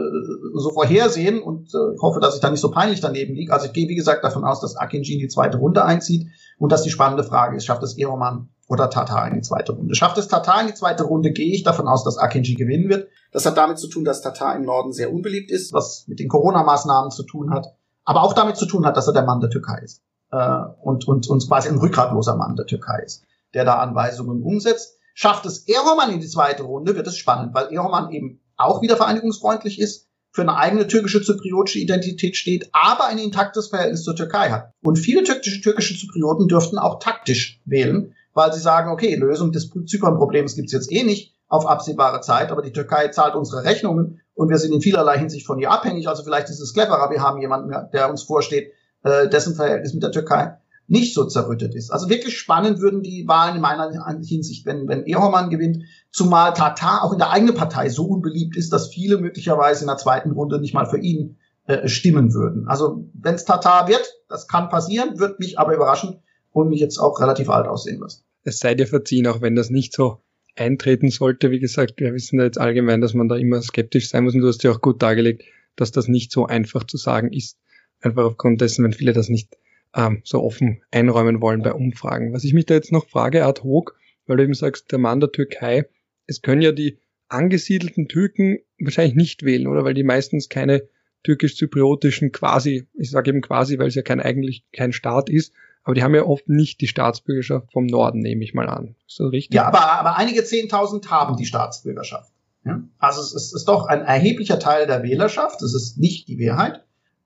so 0.54 0.70
vorhersehen 0.70 1.42
und 1.42 1.74
äh, 1.74 1.98
hoffe, 2.00 2.20
dass 2.20 2.36
ich 2.36 2.42
da 2.42 2.50
nicht 2.50 2.62
so 2.62 2.72
peinlich 2.72 3.02
daneben 3.02 3.34
liege. 3.34 3.52
Also 3.52 3.66
ich 3.66 3.74
gehe, 3.74 3.90
wie 3.90 3.96
gesagt, 3.96 4.24
davon 4.24 4.46
aus, 4.46 4.62
dass 4.62 4.76
Akinji 4.76 5.16
in 5.16 5.20
die 5.20 5.28
zweite 5.28 5.58
Runde 5.58 5.84
einzieht 5.84 6.28
und 6.58 6.72
dass 6.72 6.84
die 6.84 6.92
spannende 6.92 7.24
Frage 7.24 7.58
ist, 7.58 7.66
schafft 7.66 7.84
es 7.84 7.98
Eroman 7.98 8.50
oder 8.68 8.90
Tatar 8.90 9.28
in 9.28 9.36
die 9.36 9.42
zweite 9.42 9.74
Runde. 9.74 9.96
Schafft 9.96 10.18
es 10.18 10.28
Tatar 10.28 10.62
in 10.62 10.68
die 10.68 10.74
zweite 10.74 11.04
Runde, 11.04 11.32
gehe 11.32 11.54
ich 11.54 11.64
davon 11.64 11.88
aus, 11.88 12.04
dass 12.04 12.18
Akinji 12.18 12.56
gewinnen 12.56 12.90
wird. 12.90 13.10
Das 13.32 13.46
hat 13.46 13.58
damit 13.58 13.78
zu 13.78 13.88
tun, 13.88 14.04
dass 14.04 14.22
Tatar 14.22 14.56
im 14.56 14.64
Norden 14.64 14.92
sehr 14.92 15.14
unbeliebt 15.14 15.52
ist, 15.52 15.74
was 15.74 16.06
mit 16.08 16.20
den 16.20 16.30
Corona-Maßnahmen 16.30 17.12
zu 17.12 17.24
tun 17.24 17.52
hat, 17.52 17.76
aber 18.04 18.24
auch 18.24 18.34
damit 18.34 18.58
zu 18.58 18.66
tun 18.66 18.86
hat, 18.86 18.98
dass 18.98 19.08
er 19.08 19.14
der 19.14 19.26
Mann 19.26 19.42
der 19.42 19.50
Türkei 19.50 19.80
ist 19.84 20.02
äh, 20.32 20.60
und, 20.82 21.08
und, 21.08 21.28
und 21.28 21.48
quasi 21.48 21.70
ein 21.70 21.78
rückgratloser 21.78 22.36
Mann 22.36 22.56
der 22.56 22.66
Türkei 22.66 23.04
ist, 23.06 23.24
der 23.54 23.66
da 23.66 23.76
Anweisungen 23.76 24.42
umsetzt. 24.42 24.98
Schafft 25.14 25.46
es 25.46 25.68
Eroman 25.68 26.12
in 26.12 26.20
die 26.20 26.28
zweite 26.28 26.64
Runde, 26.64 26.96
wird 26.96 27.08
es 27.08 27.18
spannend, 27.18 27.54
weil 27.54 27.68
Eroman 27.74 28.12
eben 28.12 28.42
auch 28.58 28.82
wieder 28.82 28.98
vereinigungsfreundlich 28.98 29.80
ist, 29.80 30.08
für 30.32 30.42
eine 30.42 30.58
eigene 30.58 30.88
türkische 30.88 31.22
zypriotische 31.22 31.80
Identität 31.80 32.36
steht, 32.36 32.70
aber 32.74 33.06
ein 33.06 33.18
intaktes 33.18 33.70
Verhältnis 33.70 34.04
zur 34.04 34.18
Türkei 34.18 34.50
hat. 34.50 34.74
Und 34.84 35.00
viele 35.00 35.24
türkische, 35.24 35.62
türkische 35.62 35.98
Zyprioten 35.98 36.50
dürften 36.50 36.78
auch 36.78 37.00
taktisch 37.00 37.62
wählen, 37.64 38.14
weil 38.36 38.54
sie 38.54 38.60
sagen, 38.60 38.92
okay, 38.92 39.16
Lösung 39.16 39.52
des 39.52 39.72
Zypern-Problems 39.88 40.56
gibt's 40.56 40.74
jetzt 40.74 40.92
eh 40.92 41.04
nicht 41.04 41.34
auf 41.48 41.66
absehbare 41.66 42.22
Zeit, 42.22 42.52
aber 42.52 42.62
die 42.62 42.74
Türkei 42.74 43.08
zahlt 43.08 43.34
unsere 43.34 43.64
Rechnungen 43.64 44.22
und 44.36 44.50
wir 44.50 44.58
sind 44.58 44.74
in 44.74 44.82
vielerlei 44.82 45.18
Hinsicht 45.18 45.48
von 45.48 45.58
ihr 45.58 45.72
abhängig. 45.72 46.08
Also 46.08 46.24
vielleicht 46.24 46.50
ist 46.50 46.60
es 46.60 46.74
cleverer, 46.74 47.10
wir 47.10 47.22
haben 47.22 47.40
jemanden, 47.40 47.74
der 47.94 48.10
uns 48.10 48.24
vorsteht, 48.24 48.74
äh, 49.04 49.30
dessen 49.30 49.56
Verhältnis 49.56 49.94
mit 49.94 50.04
der 50.04 50.12
Türkei 50.12 50.58
nicht 50.88 51.16
so 51.16 51.26
zerrüttet 51.26 51.74
ist. 51.74 51.92
Also 51.92 52.10
wirklich 52.10 52.38
spannend 52.38 52.80
würden 52.80 53.02
die 53.02 53.28
Wahlen 53.28 53.56
in 53.56 53.62
meiner 53.62 53.90
Hinsicht, 54.22 54.66
wenn, 54.66 54.88
wenn 54.88 55.06
Ehoman 55.06 55.50
gewinnt, 55.50 55.84
zumal 56.12 56.54
Tatar 56.54 57.04
auch 57.04 57.14
in 57.14 57.18
der 57.18 57.32
eigenen 57.32 57.56
Partei 57.56 57.90
so 57.90 58.06
unbeliebt 58.06 58.56
ist, 58.56 58.72
dass 58.72 58.90
viele 58.90 59.18
möglicherweise 59.18 59.82
in 59.82 59.88
der 59.88 59.98
zweiten 59.98 60.32
Runde 60.32 60.60
nicht 60.60 60.74
mal 60.74 60.86
für 60.86 61.00
ihn 61.00 61.38
äh, 61.66 61.88
stimmen 61.88 62.34
würden. 62.34 62.68
Also 62.68 63.08
wenn 63.14 63.36
es 63.36 63.46
Tatar 63.46 63.88
wird, 63.88 64.06
das 64.28 64.48
kann 64.48 64.70
passieren, 64.70 65.18
wird 65.20 65.40
mich 65.40 65.58
aber 65.58 65.74
überraschen 65.74 66.22
und 66.56 66.70
mich 66.70 66.80
jetzt 66.80 66.98
auch 66.98 67.20
relativ 67.20 67.50
alt 67.50 67.68
aussehen 67.68 68.00
lassen. 68.00 68.24
Es 68.44 68.60
sei 68.60 68.76
dir 68.76 68.88
verziehen, 68.88 69.28
auch 69.28 69.42
wenn 69.42 69.56
das 69.56 69.70
nicht 69.70 69.94
so 69.94 70.22
eintreten 70.56 71.10
sollte. 71.10 71.52
Wie 71.52 71.60
gesagt, 71.60 72.00
wir 72.00 72.14
wissen 72.14 72.40
ja 72.40 72.46
jetzt 72.46 72.60
allgemein, 72.60 73.02
dass 73.02 73.14
man 73.14 73.28
da 73.28 73.36
immer 73.36 73.62
skeptisch 73.62 74.10
sein 74.10 74.24
muss 74.24 74.36
und 74.36 74.42
du 74.42 74.48
hast 74.48 74.64
ja 74.64 74.72
auch 74.72 74.82
gut 74.82 75.02
dargelegt, 75.02 75.44
dass 75.76 75.92
das 75.92 76.08
nicht 76.08 76.32
so 76.32 76.46
einfach 76.46 76.86
zu 76.86 76.96
sagen 76.96 77.34
ist. 77.34 77.58
Einfach 78.00 78.24
aufgrund 78.24 78.62
dessen, 78.62 78.86
wenn 78.86 78.94
viele 78.94 79.12
das 79.12 79.28
nicht 79.28 79.58
ähm, 79.94 80.22
so 80.24 80.42
offen 80.42 80.82
einräumen 80.92 81.42
wollen 81.42 81.62
bei 81.62 81.74
Umfragen. 81.74 82.32
Was 82.34 82.46
ich 82.46 82.54
mich 82.54 82.66
da 82.66 82.76
jetzt 82.76 82.92
noch 82.92 83.10
frage, 83.10 83.46
ad 83.46 83.62
hoc, 83.62 83.98
weil 84.26 84.38
du 84.38 84.44
eben 84.44 84.54
sagst, 84.54 84.92
der 84.94 85.00
Mann 85.00 85.20
der 85.20 85.32
Türkei, 85.32 85.90
es 86.26 86.42
können 86.42 86.62
ja 86.62 86.72
die 86.72 87.00
angesiedelten 87.28 88.08
Türken 88.08 88.60
wahrscheinlich 88.80 89.16
nicht 89.16 89.44
wählen, 89.44 89.68
oder? 89.68 89.84
Weil 89.84 89.94
die 89.94 90.04
meistens 90.04 90.48
keine 90.48 90.84
türkisch-zypriotischen 91.24 92.32
quasi, 92.32 92.88
ich 92.94 93.10
sage 93.10 93.32
eben 93.32 93.42
quasi, 93.42 93.78
weil 93.78 93.88
es 93.88 93.96
ja 93.96 94.04
kein 94.04 94.22
eigentlich 94.22 94.64
kein 94.72 94.94
Staat 94.94 95.30
ist, 95.30 95.54
aber 95.86 95.94
die 95.94 96.04
haben 96.04 96.16
ja 96.16 96.24
oft 96.24 96.50
nicht 96.50 96.82
die 96.82 96.88
Staatsbürgerschaft 96.88 97.72
vom 97.72 97.86
Norden, 97.86 98.20
nehme 98.20 98.44
ich 98.44 98.56
mal 98.56 98.68
an. 98.68 98.96
Ist 99.08 99.20
das 99.20 99.32
richtig? 99.32 99.56
Ja, 99.56 99.68
aber, 99.68 100.00
aber 100.00 100.18
einige 100.18 100.44
Zehntausend 100.44 101.12
haben 101.12 101.38
die 101.38 101.46
Staatsbürgerschaft. 101.46 102.34
Ja? 102.66 102.82
Also 102.98 103.22
es 103.22 103.34
ist, 103.34 103.54
ist 103.54 103.68
doch 103.68 103.86
ein 103.86 104.02
erheblicher 104.02 104.58
Teil 104.58 104.88
der 104.88 105.04
Wählerschaft, 105.04 105.62
es 105.62 105.76
ist 105.76 106.00
nicht 106.00 106.28
die 106.28 106.38
Mehrheit. 106.38 106.84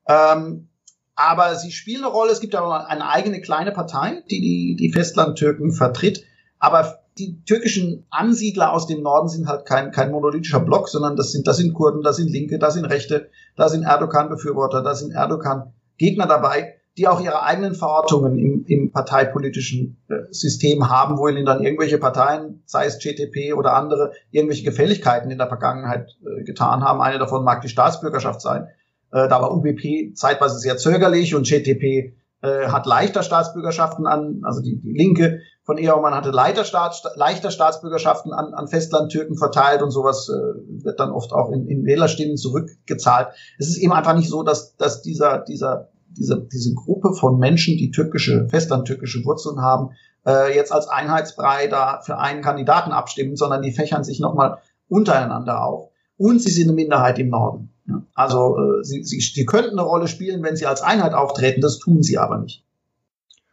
Ähm, 0.07 0.67
aber 1.15 1.55
sie 1.55 1.71
spielen 1.71 2.03
eine 2.03 2.11
Rolle. 2.11 2.31
Es 2.31 2.41
gibt 2.41 2.53
ja 2.53 2.85
eine 2.85 3.09
eigene 3.09 3.39
kleine 3.39 3.71
Partei, 3.71 4.23
die 4.29 4.41
die, 4.41 4.75
die 4.77 4.91
Festlandtürken 4.91 5.71
vertritt. 5.71 6.25
Aber 6.59 6.99
die 7.17 7.41
türkischen 7.45 8.05
Ansiedler 8.09 8.73
aus 8.73 8.87
dem 8.87 9.01
Norden 9.01 9.29
sind 9.29 9.47
halt 9.47 9.65
kein, 9.65 9.91
kein 9.91 10.11
monolithischer 10.11 10.59
Block, 10.59 10.89
sondern 10.89 11.15
das 11.15 11.31
sind, 11.31 11.47
das 11.47 11.57
sind 11.57 11.73
Kurden, 11.73 12.01
das 12.01 12.17
sind 12.17 12.29
Linke, 12.29 12.59
das 12.59 12.73
sind 12.73 12.85
Rechte, 12.85 13.29
da 13.55 13.69
sind 13.69 13.83
Erdogan-Befürworter, 13.83 14.81
da 14.81 14.95
sind 14.95 15.11
Erdogan-Gegner 15.11 16.25
dabei, 16.25 16.78
die 16.97 17.07
auch 17.07 17.21
ihre 17.21 17.43
eigenen 17.43 17.75
Verortungen 17.75 18.37
im, 18.37 18.65
im 18.67 18.91
parteipolitischen 18.91 19.97
äh, 20.09 20.31
System 20.31 20.89
haben, 20.89 21.17
wo 21.17 21.27
ihnen 21.27 21.45
dann 21.45 21.63
irgendwelche 21.63 21.97
Parteien, 21.97 22.61
sei 22.65 22.85
es 22.85 22.99
GTP 22.99 23.53
oder 23.53 23.73
andere, 23.73 24.11
irgendwelche 24.31 24.63
Gefälligkeiten 24.63 25.31
in 25.31 25.37
der 25.37 25.47
Vergangenheit 25.47 26.17
äh, 26.25 26.43
getan 26.43 26.83
haben. 26.83 27.01
Eine 27.01 27.19
davon 27.19 27.43
mag 27.43 27.61
die 27.61 27.69
Staatsbürgerschaft 27.69 28.41
sein. 28.41 28.67
Äh, 29.11 29.27
da 29.27 29.41
war 29.41 29.53
UBP 29.53 30.13
zeitweise 30.15 30.59
sehr 30.59 30.77
zögerlich 30.77 31.35
und 31.35 31.47
GTP 31.47 32.13
äh, 32.41 32.67
hat 32.67 32.85
leichter 32.85 33.23
Staatsbürgerschaften 33.23 34.07
an, 34.07 34.41
also 34.43 34.61
die, 34.61 34.79
die 34.79 34.93
Linke 34.93 35.41
von 35.63 35.77
Ehrmann 35.77 36.15
hatte 36.15 36.31
leichter, 36.31 36.63
Staats, 36.63 37.03
leichter 37.15 37.51
Staatsbürgerschaften 37.51 38.33
an, 38.33 38.53
an 38.53 38.67
Festlandtürken 38.67 39.37
verteilt 39.37 39.81
und 39.81 39.91
sowas 39.91 40.29
äh, 40.29 40.83
wird 40.83 40.99
dann 40.99 41.11
oft 41.11 41.31
auch 41.31 41.51
in, 41.51 41.67
in 41.67 41.85
Wählerstimmen 41.85 42.37
zurückgezahlt. 42.37 43.29
Es 43.57 43.67
ist 43.67 43.77
eben 43.77 43.93
einfach 43.93 44.15
nicht 44.15 44.29
so, 44.29 44.43
dass, 44.43 44.75
dass 44.77 45.01
dieser, 45.01 45.39
dieser, 45.39 45.89
diese, 46.11 46.47
diese 46.51 46.73
Gruppe 46.73 47.13
von 47.13 47.39
Menschen, 47.39 47.77
die 47.77 47.91
türkische, 47.91 48.47
festlandtürkische 48.49 49.23
Wurzeln 49.25 49.61
haben, 49.61 49.91
äh, 50.25 50.55
jetzt 50.55 50.71
als 50.71 50.87
Einheitsbrei 50.87 51.67
da 51.67 52.01
für 52.01 52.17
einen 52.17 52.41
Kandidaten 52.41 52.91
abstimmen, 52.91 53.35
sondern 53.35 53.61
die 53.61 53.71
fächern 53.71 54.03
sich 54.03 54.19
nochmal 54.19 54.57
untereinander 54.87 55.63
auf. 55.63 55.91
Und 56.17 56.41
sie 56.41 56.51
sind 56.51 56.67
eine 56.67 56.73
Minderheit 56.73 57.17
im 57.19 57.29
Norden. 57.29 57.69
Also 58.13 58.57
äh, 58.57 58.83
sie, 58.83 59.03
sie, 59.03 59.19
sie 59.19 59.45
könnten 59.45 59.79
eine 59.79 59.87
Rolle 59.87 60.07
spielen, 60.07 60.43
wenn 60.43 60.55
sie 60.55 60.65
als 60.65 60.81
Einheit 60.81 61.13
auftreten, 61.13 61.61
das 61.61 61.79
tun 61.79 62.03
sie 62.03 62.17
aber 62.17 62.39
nicht. 62.39 62.65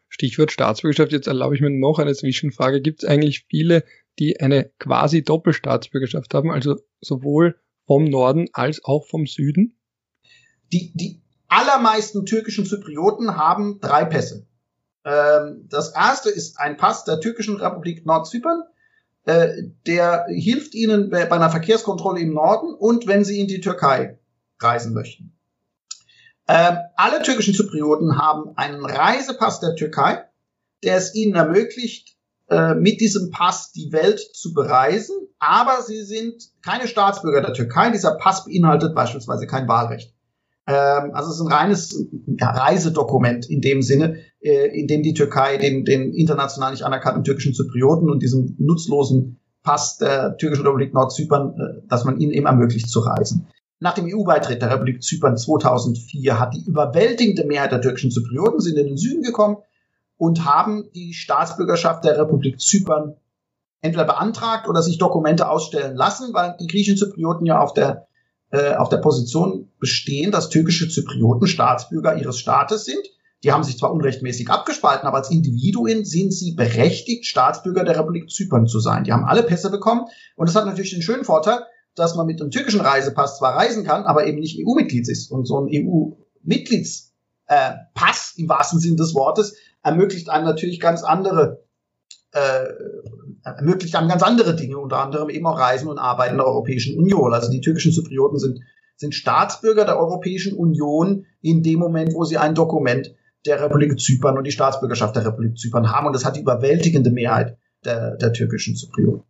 Stichwort 0.09 0.51
Staatsbürgerschaft, 0.51 1.13
jetzt 1.13 1.27
erlaube 1.27 1.55
ich 1.55 1.61
mir 1.61 1.71
noch 1.71 1.99
eine 1.99 2.15
Zwischenfrage. 2.15 2.81
Gibt 2.81 3.03
es 3.03 3.09
eigentlich 3.09 3.45
viele, 3.49 3.85
die 4.19 4.41
eine 4.41 4.71
quasi 4.79 5.23
Doppelstaatsbürgerschaft 5.23 6.33
haben, 6.35 6.51
also 6.51 6.77
sowohl 7.01 7.57
vom 7.87 8.05
Norden 8.05 8.49
als 8.53 8.83
auch 8.85 9.07
vom 9.07 9.27
Süden? 9.27 9.77
Die, 10.73 10.93
die 10.95 11.23
allermeisten 11.49 12.27
türkischen 12.27 12.67
Zyprioten 12.67 13.37
haben 13.37 13.81
drei 13.81 14.05
Pässe. 14.05 14.47
Ähm, 15.05 15.67
das 15.71 15.95
erste 15.95 16.31
ist 16.31 16.59
ein 16.59 16.77
Pass 16.77 17.05
der 17.05 17.21
türkischen 17.21 17.57
Republik 17.57 18.05
Nordzypern. 18.07 18.63
Äh, 19.25 19.65
der 19.87 20.27
hilft 20.29 20.75
ihnen 20.75 21.11
bei 21.11 21.31
einer 21.31 21.51
Verkehrskontrolle 21.51 22.21
im 22.21 22.35
Norden 22.35 22.75
und 22.75 23.07
wenn 23.07 23.25
sie 23.25 23.41
in 23.41 23.49
die 23.49 23.61
Türkei 23.61 24.19
reisen 24.61 24.95
möchten. 24.95 25.33
Ähm, 26.49 26.79
alle 26.97 27.23
türkischen 27.23 27.55
Zyprioten 27.55 28.19
haben 28.19 28.57
einen 28.57 28.85
Reisepass 28.85 29.61
der 29.61 29.75
Türkei, 29.75 30.25
der 30.85 30.97
es 30.97 31.15
ihnen 31.15 31.35
ermöglicht, 31.35 32.17
äh, 32.49 32.75
mit 32.75 33.01
diesem 33.01 33.31
Pass 33.31 33.73
die 33.73 33.91
Welt 33.93 34.21
zu 34.21 34.55
bereisen, 34.55 35.17
aber 35.41 35.83
sie 35.83 36.03
sind 36.03 36.45
keine 36.65 36.87
Staatsbürger 36.87 37.43
der 37.43 37.53
Türkei. 37.53 37.91
Dieser 37.91 38.17
Pass 38.17 38.45
beinhaltet 38.45 38.95
beispielsweise 38.95 39.49
kein 39.49 39.67
Wahlrecht. 39.67 40.16
Ähm, 40.67 41.14
also 41.14 41.31
es 41.31 41.37
ist 41.37 41.43
ein 41.43 41.53
reines 41.53 42.09
Reisedokument 42.41 43.49
in 43.49 43.61
dem 43.61 43.83
Sinne, 43.83 44.19
äh, 44.41 44.79
in 44.79 44.87
dem 44.87 45.03
die 45.03 45.14
Türkei 45.14 45.57
den, 45.59 45.85
den 45.85 46.12
international 46.12 46.73
nicht 46.73 46.85
anerkannten 46.85 47.25
türkischen 47.25 47.55
Zyprioten 47.55 48.11
und 48.11 48.23
diesem 48.23 48.57
nutzlosen 48.59 49.41
Pass 49.62 49.99
der 49.99 50.37
türkischen 50.37 50.67
Republik 50.67 50.95
Nordzypern, 50.95 51.55
äh, 51.59 51.89
dass 51.89 52.05
man 52.05 52.19
ihnen 52.21 52.33
eben 52.33 52.47
ermöglicht 52.47 52.89
zu 52.89 53.01
reisen. 53.01 53.49
Nach 53.79 53.95
dem 53.95 54.07
EU-Beitritt 54.07 54.62
der 54.62 54.71
Republik 54.71 55.03
Zypern 55.03 55.37
2004 55.37 56.41
hat 56.41 56.55
die 56.55 56.64
überwältigende 56.64 57.45
Mehrheit 57.45 57.73
der 57.73 57.83
türkischen 57.83 58.11
Zyprioten 58.11 58.61
sind 58.61 58.79
in 58.79 58.87
den 58.87 58.97
Süden 58.97 59.23
gekommen 59.23 59.59
und 60.17 60.47
haben 60.47 60.91
die 60.95 61.12
Staatsbürgerschaft 61.12 62.05
der 62.05 62.19
Republik 62.19 62.59
Zypern 62.59 63.17
entweder 63.83 64.07
beantragt 64.07 64.69
oder 64.69 64.83
sich 64.83 64.99
Dokumente 64.99 65.49
ausstellen 65.49 65.95
lassen, 65.95 66.33
weil 66.33 66.57
die 66.59 66.67
griechischen 66.67 66.97
Zyprioten 66.97 67.47
ja 67.47 67.61
auf 67.61 67.75
der, 67.75 68.09
äh, 68.51 68.75
auf 68.75 68.89
der 68.89 68.99
Position 68.99 69.71
bestehen, 69.79 70.31
dass 70.31 70.49
türkische 70.49 70.89
Zyprioten 70.89 71.47
Staatsbürger 71.47 72.17
ihres 72.17 72.39
Staates 72.39 72.85
sind. 72.85 73.05
Die 73.45 73.53
haben 73.53 73.65
sich 73.65 73.79
zwar 73.79 73.93
unrechtmäßig 73.93 74.49
abgespalten, 74.49 75.07
aber 75.07 75.19
als 75.19 75.31
Individuen 75.31 76.05
sind 76.05 76.33
sie 76.33 76.53
berechtigt, 76.53 77.27
Staatsbürger 77.27 77.85
der 77.85 77.99
Republik 77.99 78.31
Zypern 78.31 78.67
zu 78.67 78.81
sein. 78.81 79.05
Die 79.05 79.13
haben 79.13 79.25
alle 79.25 79.43
Pässe 79.43 79.71
bekommen 79.71 80.07
und 80.37 80.49
das 80.49 80.57
hat 80.57 80.67
natürlich 80.67 80.93
den 80.93 81.03
schönen 81.03 81.25
Vorteil, 81.25 81.61
dass 81.95 82.15
man 82.15 82.27
mit 82.27 82.41
einem 82.41 82.51
türkischen 82.51 82.81
Reisepass 82.81 83.39
zwar 83.39 83.57
reisen 83.57 83.85
kann, 83.85 84.05
aber 84.05 84.27
eben 84.27 84.39
nicht 84.39 84.59
EU-Mitglied 84.59 85.09
ist. 85.09 85.31
Und 85.31 85.47
so 85.47 85.61
ein 85.61 85.69
EU-Mitgliedspass 85.71 87.13
äh, 87.49 88.41
im 88.41 88.49
wahrsten 88.49 88.81
Sinne 88.81 88.97
des 88.97 89.15
Wortes 89.15 89.55
ermöglicht 89.83 90.29
einem 90.29 90.45
natürlich 90.45 90.81
ganz 90.81 91.03
andere 91.03 91.65
äh, 92.33 92.67
ermöglicht 93.55 93.95
einem 93.95 94.09
ganz 94.09 94.23
andere 94.23 94.57
Dinge, 94.57 94.79
unter 94.79 94.99
anderem 94.99 95.31
eben 95.31 95.47
auch 95.47 95.59
Reisen 95.59 95.89
und 95.89 95.99
Arbeiten 95.99 96.33
in 96.33 96.39
der 96.39 96.47
Europäischen 96.47 96.99
Union. 96.99 97.33
Also 97.33 97.51
die 97.51 97.61
türkischen 97.61 97.93
Zyprioten 97.93 98.39
sind, 98.39 98.61
sind 98.97 99.15
Staatsbürger 99.15 99.85
der 99.85 99.99
Europäischen 99.99 100.57
Union 100.57 101.27
in 101.43 101.63
dem 101.63 101.79
Moment, 101.79 102.13
wo 102.15 102.25
sie 102.25 102.39
ein 102.39 102.55
Dokument 102.55 103.15
der 103.47 103.63
Republik 103.63 104.01
Zypern 104.01 104.37
und 104.37 104.45
die 104.45 104.53
Staatsbürgerschaft 104.53 105.15
der 105.15 105.27
Republik 105.27 105.57
Zypern 105.57 105.93
haben. 105.93 106.07
Und 106.07 106.13
das 106.15 106.25
hat 106.25 106.37
die 106.37 106.41
überwältigende 106.41 107.11
Mehrheit 107.11 107.57
der, 107.85 108.17
der 108.17 108.33
türkischen 108.33 108.75
Zyprioten. 108.75 109.23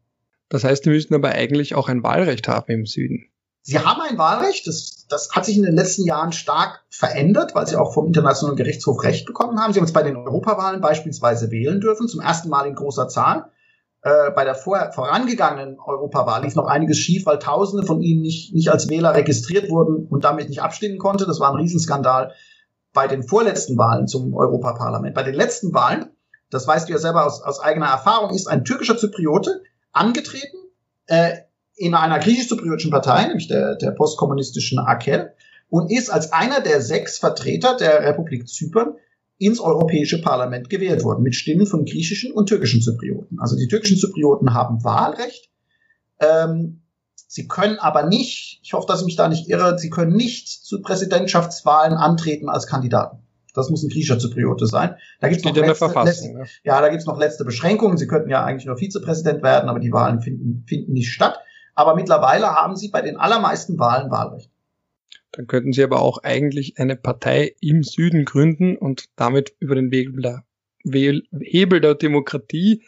Das 0.49 0.64
heißt, 0.64 0.87
die 0.87 0.91
müssten 0.91 1.14
aber 1.14 1.31
eigentlich 1.31 1.75
auch 1.75 1.89
ein 1.89 2.03
Wahlrecht 2.03 2.49
haben 2.49 2.73
im 2.73 2.87
Süden. 2.87 3.27
Sie 3.62 3.79
haben 3.81 4.01
ein 4.01 4.17
Wahlrecht, 4.17 4.67
das, 4.69 5.07
das 5.09 5.33
hat 5.33 5.45
sich 5.45 5.57
in 5.57 5.64
den 5.64 5.75
letzten 5.75 6.05
Jahren 6.05 6.33
stark 6.33 6.85
verändert, 6.89 7.55
weil 7.55 7.67
sie 7.67 7.77
auch 7.77 7.93
vom 7.93 8.07
Internationalen 8.07 8.57
Gerichtshof 8.57 9.03
Recht 9.03 9.27
bekommen 9.27 9.59
haben. 9.59 9.73
Sie 9.73 9.81
haben 9.81 9.87
jetzt 9.87 9.93
bei 9.93 10.05
den 10.05 10.17
Europawahlen 10.17 10.81
beispielsweise 10.81 11.51
wählen 11.51 11.81
dürfen, 11.81 12.07
zum 12.07 12.21
ersten 12.21 12.49
Mal 12.49 12.67
in 12.67 12.77
großer 12.77 13.09
Zahl. 13.09 13.51
Äh, 14.07 14.30
bei 14.30 14.44
der 14.44 14.54
vor, 14.54 14.92
vorangegangenen 14.92 15.80
Europawahl 15.80 16.44
lief 16.44 16.54
noch 16.54 16.66
einiges 16.66 16.96
schief, 16.96 17.26
weil 17.26 17.40
Tausende 17.40 17.84
von 17.84 18.00
ihnen 18.00 18.22
nicht, 18.22 18.54
nicht 18.54 18.70
als 18.70 18.88
Wähler 18.88 19.16
registriert 19.16 19.68
wurden 19.68 20.07
und 20.07 20.22
damit 20.22 20.48
nicht 20.48 20.62
abstimmen 20.62 20.98
konnte. 20.98 21.26
Das 21.26 21.40
war 21.40 21.50
ein 21.50 21.57
Riesenskandal 21.57 22.32
bei 22.92 23.09
den 23.09 23.24
vorletzten 23.24 23.76
Wahlen 23.76 24.07
zum 24.07 24.32
Europaparlament. 24.32 25.12
Bei 25.12 25.24
den 25.24 25.34
letzten 25.34 25.74
Wahlen, 25.74 26.11
das 26.50 26.68
weißt 26.68 26.88
du 26.88 26.92
ja 26.92 27.00
selber 27.00 27.26
aus, 27.26 27.42
aus 27.42 27.59
eigener 27.59 27.86
Erfahrung, 27.86 28.30
ist 28.30 28.46
ein 28.46 28.64
türkischer 28.64 28.96
Zypriote 28.96 29.62
angetreten 29.90 30.57
äh, 31.09 31.38
in 31.74 31.96
einer 31.96 32.20
griechisch-zypriotischen 32.20 32.92
Partei, 32.92 33.26
nämlich 33.26 33.48
der, 33.48 33.74
der 33.74 33.90
postkommunistischen 33.90 34.78
AKEL, 34.78 35.32
und 35.68 35.90
ist 35.90 36.11
als 36.11 36.32
einer 36.32 36.61
der 36.61 36.80
sechs 36.80 37.18
Vertreter 37.18 37.76
der 37.76 38.02
Republik 38.02 38.46
Zypern 38.46 38.94
ins 39.39 39.61
Europäische 39.61 40.20
Parlament 40.20 40.70
gewählt 40.70 41.05
worden, 41.05 41.22
mit 41.22 41.34
Stimmen 41.34 41.66
von 41.66 41.84
griechischen 41.84 42.32
und 42.32 42.49
türkischen 42.49 42.80
Zyprioten. 42.80 43.39
Also 43.41 43.57
die 43.57 43.68
türkischen 43.68 43.99
Zyprioten 43.99 44.55
haben 44.55 44.82
Wahlrecht. 44.82 45.51
Ähm, 46.20 46.82
sie 47.26 47.47
können 47.47 47.78
aber 47.78 48.07
nicht, 48.07 48.61
ich 48.62 48.72
hoffe, 48.72 48.87
dass 48.89 49.01
ich 49.01 49.07
mich 49.07 49.16
da 49.16 49.28
nicht 49.28 49.49
irre, 49.49 49.78
sie 49.78 49.91
können 49.91 50.16
nicht 50.16 50.49
zu 50.49 50.80
Präsidentschaftswahlen 50.80 51.95
antreten 51.95 52.49
als 52.49 52.66
Kandidaten. 52.66 53.18
Das 53.55 53.70
muss 53.70 53.82
ein 53.82 53.89
griechischer 53.89 54.18
Zypriote 54.18 54.66
sein. 54.66 54.97
Da 55.20 55.28
gibt's 55.28 55.45
noch 55.45 55.55
letzte, 55.55 55.87
letzte, 55.87 56.32
ne? 56.32 56.45
ja, 56.62 56.80
da 56.80 56.89
gibt's 56.91 57.07
noch 57.07 57.18
letzte 57.18 57.45
Beschränkungen. 57.45 57.97
Sie 57.97 58.07
könnten 58.07 58.28
ja 58.28 58.45
eigentlich 58.45 58.66
nur 58.66 58.76
Vizepräsident 58.76 59.43
werden, 59.43 59.70
aber 59.70 59.80
die 59.80 59.93
Wahlen 59.93 60.20
finden, 60.20 60.64
finden 60.66 60.93
nicht 60.93 61.11
statt. 61.11 61.39
Aber 61.74 61.95
mittlerweile 61.95 62.55
haben 62.55 62.76
sie 62.76 62.89
bei 62.89 63.01
den 63.01 63.16
allermeisten 63.16 63.78
Wahlen 63.78 64.11
Wahlrecht. 64.11 64.51
Dann 65.37 65.47
könnten 65.47 65.74
sie 65.74 65.84
aber 65.84 66.01
auch 66.01 66.22
eigentlich 66.22 66.78
eine 66.78 66.97
Partei 66.97 67.55
im 67.61 67.82
Süden 67.82 68.24
gründen 68.24 68.74
und 68.78 69.11
damit 69.16 69.55
über 69.59 69.74
den 69.74 69.93
Hebel 69.93 71.80
der, 71.80 71.95
Demokratie 71.95 72.82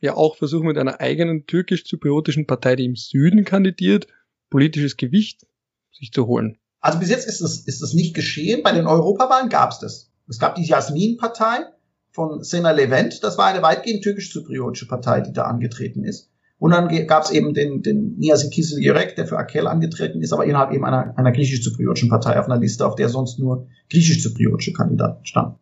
ja 0.00 0.14
auch 0.14 0.36
versuchen, 0.36 0.66
mit 0.66 0.78
einer 0.78 1.00
eigenen 1.00 1.46
türkisch-zypriotischen 1.46 2.48
Partei, 2.48 2.74
die 2.74 2.86
im 2.86 2.96
Süden 2.96 3.44
kandidiert, 3.44 4.08
politisches 4.50 4.96
Gewicht 4.96 5.46
sich 5.92 6.10
zu 6.10 6.26
holen. 6.26 6.58
Also 6.80 6.98
bis 6.98 7.08
jetzt 7.08 7.28
ist 7.28 7.40
das, 7.40 7.60
ist 7.60 7.82
das 7.82 7.94
nicht 7.94 8.14
geschehen. 8.14 8.64
Bei 8.64 8.72
den 8.72 8.88
Europawahlen 8.88 9.48
gab 9.48 9.70
es 9.70 9.78
das. 9.78 10.10
Es 10.28 10.40
gab 10.40 10.56
die 10.56 10.64
Jasmin-Partei 10.64 11.66
von 12.10 12.42
Sena 12.42 12.72
Levent. 12.72 13.22
Das 13.22 13.38
war 13.38 13.46
eine 13.46 13.62
weitgehend 13.62 14.02
türkisch-zypriotische 14.02 14.88
Partei, 14.88 15.20
die 15.20 15.32
da 15.32 15.44
angetreten 15.44 16.02
ist. 16.02 16.31
Und 16.62 16.70
dann 16.70 16.88
gab 17.08 17.24
es 17.24 17.32
eben 17.32 17.54
den, 17.54 17.82
den 17.82 18.16
Niazi 18.18 18.48
Kisel-Yürek, 18.48 19.16
der 19.16 19.26
für 19.26 19.36
Akel 19.36 19.66
angetreten 19.66 20.22
ist, 20.22 20.32
aber 20.32 20.44
innerhalb 20.44 20.70
eben 20.70 20.84
einer, 20.84 21.12
einer 21.18 21.32
griechisch-zypriotischen 21.32 22.08
Partei 22.08 22.38
auf 22.38 22.46
einer 22.46 22.60
Liste, 22.60 22.86
auf 22.86 22.94
der 22.94 23.08
sonst 23.08 23.40
nur 23.40 23.66
griechisch-zypriotische 23.90 24.72
Kandidaten 24.72 25.26
standen. 25.26 25.58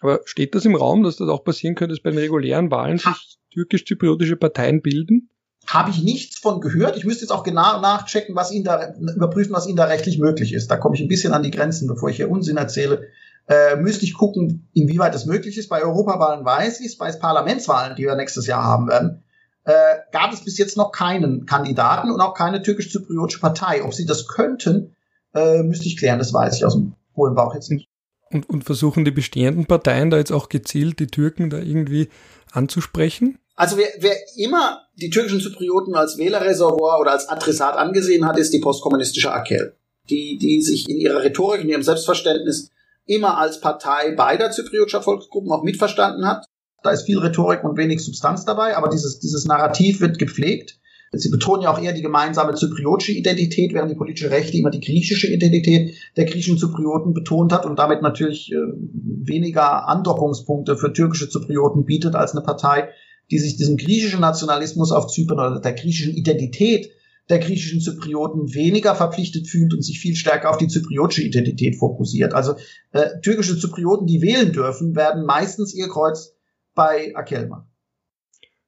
Aber 0.00 0.22
steht 0.24 0.56
das 0.56 0.64
im 0.64 0.74
Raum, 0.74 1.04
dass 1.04 1.18
das 1.18 1.28
auch 1.28 1.44
passieren 1.44 1.76
könnte, 1.76 1.94
dass 1.94 2.02
bei 2.02 2.10
den 2.10 2.18
regulären 2.18 2.72
Wahlen 2.72 2.98
sich 2.98 3.38
türkisch-zypriotische 3.52 4.34
Parteien 4.34 4.82
bilden? 4.82 5.30
Habe 5.68 5.90
ich 5.90 6.02
nichts 6.02 6.36
von 6.36 6.60
gehört. 6.60 6.96
Ich 6.96 7.04
müsste 7.04 7.22
jetzt 7.22 7.30
auch 7.30 7.44
genau 7.44 7.80
nachchecken, 7.80 8.34
was 8.34 8.50
Ihnen 8.50 8.64
da, 8.64 8.92
überprüfen, 9.14 9.52
was 9.52 9.68
Ihnen 9.68 9.76
da 9.76 9.84
rechtlich 9.84 10.18
möglich 10.18 10.52
ist. 10.52 10.68
Da 10.68 10.76
komme 10.78 10.96
ich 10.96 11.00
ein 11.00 11.06
bisschen 11.06 11.32
an 11.32 11.44
die 11.44 11.52
Grenzen, 11.52 11.86
bevor 11.86 12.10
ich 12.10 12.16
hier 12.16 12.28
Unsinn 12.28 12.56
erzähle. 12.56 13.06
Äh, 13.46 13.76
müsste 13.76 14.04
ich 14.04 14.14
gucken, 14.14 14.68
inwieweit 14.72 15.14
das 15.14 15.26
möglich 15.26 15.58
ist. 15.58 15.68
Bei 15.68 15.84
Europawahlen 15.84 16.44
weiß 16.44 16.80
ich 16.80 16.86
es, 16.86 16.98
bei 16.98 17.12
Parlamentswahlen, 17.12 17.94
die 17.94 18.02
wir 18.02 18.16
nächstes 18.16 18.48
Jahr 18.48 18.64
haben 18.64 18.88
werden, 18.88 19.23
äh, 19.64 19.96
gab 20.12 20.32
es 20.32 20.44
bis 20.44 20.58
jetzt 20.58 20.76
noch 20.76 20.92
keinen 20.92 21.46
Kandidaten 21.46 22.10
und 22.10 22.20
auch 22.20 22.34
keine 22.34 22.62
türkisch-zypriotische 22.62 23.40
Partei. 23.40 23.82
Ob 23.82 23.94
sie 23.94 24.06
das 24.06 24.28
könnten, 24.28 24.94
äh, 25.34 25.62
müsste 25.62 25.86
ich 25.86 25.96
klären, 25.96 26.18
das 26.18 26.32
weiß 26.32 26.56
ich 26.56 26.64
aus 26.64 26.74
dem 26.74 26.94
hohlen 27.16 27.34
Bauch 27.34 27.54
jetzt 27.54 27.70
nicht. 27.70 27.88
Und, 28.30 28.48
und 28.48 28.64
versuchen 28.64 29.04
die 29.04 29.10
bestehenden 29.10 29.66
Parteien 29.66 30.10
da 30.10 30.18
jetzt 30.18 30.32
auch 30.32 30.48
gezielt 30.48 30.98
die 30.98 31.06
Türken 31.06 31.50
da 31.50 31.58
irgendwie 31.58 32.08
anzusprechen? 32.52 33.38
Also 33.56 33.76
wer, 33.76 33.88
wer 34.00 34.16
immer 34.36 34.82
die 34.96 35.10
türkischen 35.10 35.40
Zyprioten 35.40 35.94
als 35.94 36.18
Wählerreservoir 36.18 37.00
oder 37.00 37.12
als 37.12 37.28
Adressat 37.28 37.76
angesehen 37.76 38.26
hat, 38.26 38.36
ist 38.36 38.52
die 38.52 38.58
postkommunistische 38.58 39.32
Akel, 39.32 39.76
die, 40.10 40.38
die 40.38 40.60
sich 40.60 40.88
in 40.88 40.96
ihrer 40.96 41.22
Rhetorik, 41.22 41.62
in 41.62 41.68
ihrem 41.68 41.82
Selbstverständnis 41.82 42.70
immer 43.06 43.38
als 43.38 43.60
Partei 43.60 44.12
beider 44.12 44.50
zypriotischer 44.50 45.02
Volksgruppen 45.02 45.52
auch 45.52 45.62
mitverstanden 45.62 46.26
hat 46.26 46.46
da 46.84 46.90
ist 46.90 47.06
viel 47.06 47.18
Rhetorik 47.18 47.64
und 47.64 47.78
wenig 47.78 48.04
Substanz 48.04 48.44
dabei, 48.44 48.76
aber 48.76 48.90
dieses, 48.90 49.18
dieses 49.18 49.46
Narrativ 49.46 50.00
wird 50.00 50.18
gepflegt. 50.18 50.78
Sie 51.12 51.30
betonen 51.30 51.62
ja 51.62 51.72
auch 51.72 51.80
eher 51.80 51.92
die 51.92 52.02
gemeinsame 52.02 52.54
zypriotische 52.54 53.12
Identität, 53.12 53.72
während 53.72 53.90
die 53.90 53.96
politische 53.96 54.30
Rechte 54.30 54.58
immer 54.58 54.70
die 54.70 54.80
griechische 54.80 55.32
Identität 55.32 55.94
der 56.16 56.24
griechischen 56.24 56.58
Zyprioten 56.58 57.14
betont 57.14 57.52
hat 57.52 57.66
und 57.66 57.78
damit 57.78 58.02
natürlich 58.02 58.52
äh, 58.52 58.56
weniger 58.56 59.88
Andockungspunkte 59.88 60.76
für 60.76 60.92
türkische 60.92 61.28
Zyprioten 61.28 61.84
bietet 61.84 62.16
als 62.16 62.32
eine 62.32 62.44
Partei, 62.44 62.88
die 63.30 63.38
sich 63.38 63.56
diesem 63.56 63.76
griechischen 63.76 64.20
Nationalismus 64.20 64.92
auf 64.92 65.06
Zypern 65.06 65.38
oder 65.38 65.60
der 65.60 65.72
griechischen 65.72 66.14
Identität 66.14 66.90
der 67.30 67.38
griechischen 67.38 67.80
Zyprioten 67.80 68.52
weniger 68.52 68.94
verpflichtet 68.94 69.48
fühlt 69.48 69.72
und 69.72 69.82
sich 69.82 69.98
viel 69.98 70.14
stärker 70.14 70.50
auf 70.50 70.58
die 70.58 70.68
zypriotische 70.68 71.22
Identität 71.22 71.76
fokussiert. 71.76 72.34
Also 72.34 72.56
äh, 72.92 73.20
türkische 73.22 73.58
Zyprioten, 73.58 74.06
die 74.06 74.20
wählen 74.20 74.52
dürfen, 74.52 74.94
werden 74.94 75.24
meistens 75.24 75.72
ihr 75.74 75.88
Kreuz 75.88 76.33
bei 76.74 77.12
Akelma. 77.14 77.68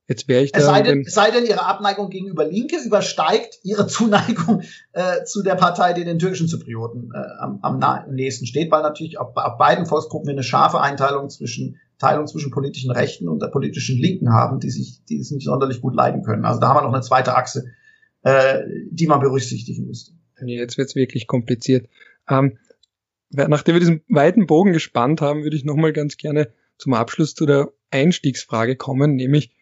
Jetzt 0.09 0.28
wäre 0.28 0.44
ich 0.44 0.52
da. 0.52 0.61
Es 0.61 0.66
sei, 0.66 0.82
denn, 0.82 1.00
es 1.00 1.14
sei 1.14 1.32
denn, 1.32 1.44
ihre 1.44 1.64
Abneigung 1.64 2.11
gegenüber 2.11 2.44
Linke 2.44 2.76
übersteigt 2.84 3.59
ihre 3.64 3.86
Zuneigung 3.88 4.62
äh, 4.92 5.24
zu 5.24 5.42
der 5.42 5.57
Partei, 5.57 5.94
die 5.94 6.04
den 6.04 6.18
türkischen 6.18 6.48
Zyprioten 6.48 7.11
äh, 7.12 7.18
am, 7.40 7.59
am 7.62 7.80
nächsten 8.14 8.46
steht, 8.46 8.70
weil 8.70 8.82
natürlich 8.82 9.18
auf, 9.18 9.36
auf 9.36 9.59
beiden 9.59 9.86
Volksgruppen 9.86 10.28
wir 10.28 10.34
eine 10.34 10.44
scharfe 10.44 10.80
Einteilung 10.80 11.28
zwischen 11.28 11.80
Teilung 11.98 12.26
zwischen 12.26 12.50
politischen 12.50 12.90
Rechten 12.90 13.28
und 13.28 13.40
der 13.40 13.48
politischen 13.48 13.98
Linken 13.98 14.32
haben, 14.32 14.61
die 14.61 14.70
sich, 14.70 15.02
die 15.09 15.18
es 15.18 15.30
nicht 15.30 15.46
sonderlich 15.46 15.80
gut 15.80 15.94
leiden 15.94 16.22
können. 16.22 16.44
Also 16.44 16.61
da 16.61 16.68
haben 16.68 16.76
wir 16.76 16.82
noch 16.82 16.92
eine 16.92 17.02
zweite 17.02 17.34
Achse, 17.34 17.66
äh, 18.22 18.61
die 18.90 19.07
man 19.07 19.20
berücksichtigen 19.20 19.86
müsste. 19.86 20.12
Jetzt 20.44 20.76
wird's 20.76 20.94
wirklich 20.94 21.26
kompliziert. 21.26 21.88
Ähm, 22.28 22.59
nachdem 23.30 23.74
wir 23.74 23.80
diesen 23.80 24.02
weiten 24.09 24.46
Bogen 24.46 24.72
gespannt 24.72 25.22
haben, 25.22 25.42
würde 25.42 25.57
ich 25.57 25.64
nochmal 25.64 25.94
ganz 25.94 26.18
gerne 26.18 26.52
zum 26.76 26.92
Abschluss 26.92 27.34
zu 27.34 27.46
der 27.46 27.72
Einstiegsfrage 27.91 28.76
kommen, 28.76 29.16
nämlich 29.16 29.55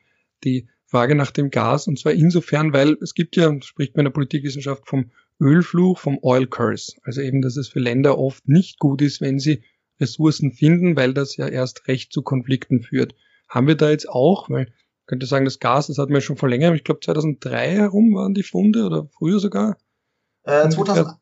die 0.44 0.68
Frage 0.86 1.14
nach 1.14 1.30
dem 1.30 1.50
Gas. 1.50 1.86
Und 1.86 1.98
zwar 1.98 2.12
insofern, 2.12 2.72
weil 2.72 2.96
es 3.02 3.14
gibt 3.14 3.36
ja, 3.36 3.52
spricht 3.62 3.96
man 3.96 4.02
in 4.02 4.10
der 4.10 4.14
Politikwissenschaft 4.14 4.88
vom 4.88 5.10
Ölfluch, 5.40 5.98
vom 5.98 6.18
Oil 6.22 6.46
Curse. 6.46 6.94
Also 7.02 7.20
eben, 7.20 7.42
dass 7.42 7.56
es 7.56 7.68
für 7.68 7.80
Länder 7.80 8.18
oft 8.18 8.46
nicht 8.48 8.78
gut 8.78 9.02
ist, 9.02 9.20
wenn 9.20 9.38
sie 9.38 9.64
Ressourcen 10.00 10.52
finden, 10.52 10.96
weil 10.96 11.14
das 11.14 11.36
ja 11.36 11.48
erst 11.48 11.88
recht 11.88 12.12
zu 12.12 12.22
Konflikten 12.22 12.82
führt. 12.82 13.14
Haben 13.48 13.66
wir 13.66 13.76
da 13.76 13.90
jetzt 13.90 14.08
auch, 14.08 14.50
weil 14.50 14.66
ich 14.66 15.06
könnte 15.06 15.26
sagen, 15.26 15.44
das 15.44 15.58
Gas, 15.58 15.88
das 15.88 15.98
hatten 15.98 16.12
wir 16.12 16.20
schon 16.20 16.36
vor 16.36 16.48
längerem, 16.48 16.74
ich 16.74 16.84
glaube 16.84 17.00
2003 17.00 17.72
herum 17.72 18.14
waren 18.14 18.34
die 18.34 18.42
Funde 18.42 18.84
oder 18.84 19.06
früher 19.06 19.38
sogar. 19.38 19.76
Äh, 20.44 20.68
2008, 20.68 21.18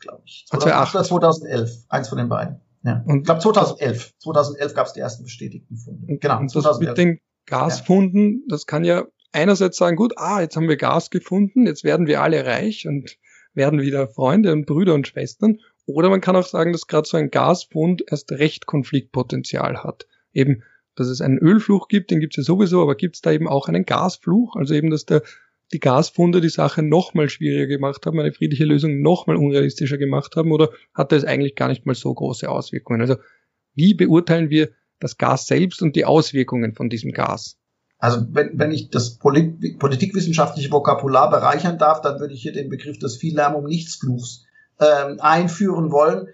glaube 0.00 0.22
ich. 0.26 0.46
2008 0.48 0.94
oder 0.94 1.04
2011, 1.04 1.84
eins 1.88 2.08
von 2.08 2.18
den 2.18 2.28
beiden. 2.28 2.60
Ja. 2.84 3.02
Und 3.06 3.18
ich 3.18 3.24
glaube 3.24 3.40
2011. 3.40 4.14
2011 4.18 4.74
gab 4.74 4.86
es 4.86 4.92
die 4.92 5.00
ersten 5.00 5.24
bestätigten 5.24 5.76
Funde. 5.76 6.18
Genau. 6.18 6.38
Und 6.38 6.54
das 6.54 6.62
2011. 6.62 6.88
mit 6.88 6.98
den 6.98 7.20
Gasfunden, 7.46 8.32
ja. 8.32 8.46
das 8.48 8.66
kann 8.66 8.84
ja 8.84 9.04
einerseits 9.32 9.76
sagen, 9.76 9.96
gut, 9.96 10.14
ah, 10.16 10.40
jetzt 10.40 10.56
haben 10.56 10.68
wir 10.68 10.76
Gas 10.76 11.10
gefunden, 11.10 11.66
jetzt 11.66 11.84
werden 11.84 12.06
wir 12.06 12.22
alle 12.22 12.44
reich 12.44 12.86
und 12.86 13.16
werden 13.54 13.80
wieder 13.80 14.08
Freunde 14.08 14.52
und 14.52 14.66
Brüder 14.66 14.94
und 14.94 15.06
Schwestern. 15.06 15.58
Oder 15.86 16.10
man 16.10 16.20
kann 16.20 16.36
auch 16.36 16.46
sagen, 16.46 16.72
dass 16.72 16.86
gerade 16.86 17.08
so 17.08 17.16
ein 17.16 17.30
Gasfund 17.30 18.04
erst 18.08 18.32
recht 18.32 18.66
Konfliktpotenzial 18.66 19.82
hat. 19.82 20.06
Eben, 20.32 20.62
dass 20.94 21.08
es 21.08 21.20
einen 21.20 21.38
Ölfluch 21.38 21.88
gibt, 21.88 22.10
den 22.10 22.20
gibt 22.20 22.34
es 22.34 22.44
ja 22.44 22.54
sowieso, 22.54 22.82
aber 22.82 22.94
gibt 22.94 23.16
es 23.16 23.20
da 23.20 23.32
eben 23.32 23.48
auch 23.48 23.68
einen 23.68 23.84
Gasfluch? 23.84 24.56
Also 24.56 24.74
eben, 24.74 24.90
dass 24.90 25.06
der 25.06 25.22
die 25.72 25.80
Gasfunde 25.80 26.40
die 26.40 26.48
Sache 26.48 26.82
nochmal 26.82 27.28
schwieriger 27.28 27.66
gemacht 27.66 28.04
haben, 28.04 28.18
eine 28.20 28.32
friedliche 28.32 28.64
Lösung 28.64 29.00
nochmal 29.00 29.36
unrealistischer 29.36 29.98
gemacht 29.98 30.36
haben 30.36 30.52
oder 30.52 30.70
hatte 30.94 31.16
es 31.16 31.24
eigentlich 31.24 31.54
gar 31.54 31.68
nicht 31.68 31.86
mal 31.86 31.94
so 31.94 32.12
große 32.12 32.48
Auswirkungen? 32.48 33.00
Also 33.00 33.16
wie 33.74 33.94
beurteilen 33.94 34.50
wir 34.50 34.70
das 35.00 35.16
Gas 35.16 35.46
selbst 35.46 35.82
und 35.82 35.96
die 35.96 36.04
Auswirkungen 36.04 36.74
von 36.74 36.88
diesem 36.88 37.12
Gas? 37.12 37.58
Also 37.98 38.26
wenn, 38.30 38.58
wenn 38.58 38.72
ich 38.72 38.90
das 38.90 39.18
Polit 39.18 39.78
politikwissenschaftliche 39.78 40.70
Vokabular 40.70 41.30
bereichern 41.30 41.78
darf, 41.78 42.00
dann 42.00 42.18
würde 42.20 42.34
ich 42.34 42.42
hier 42.42 42.52
den 42.52 42.68
Begriff 42.68 42.98
des 42.98 43.16
Viel 43.16 43.36
Lärm 43.36 43.54
um 43.54 43.64
Nichtsfluchs 43.64 44.44
ähm, 44.80 45.20
einführen 45.20 45.90
wollen 45.92 46.28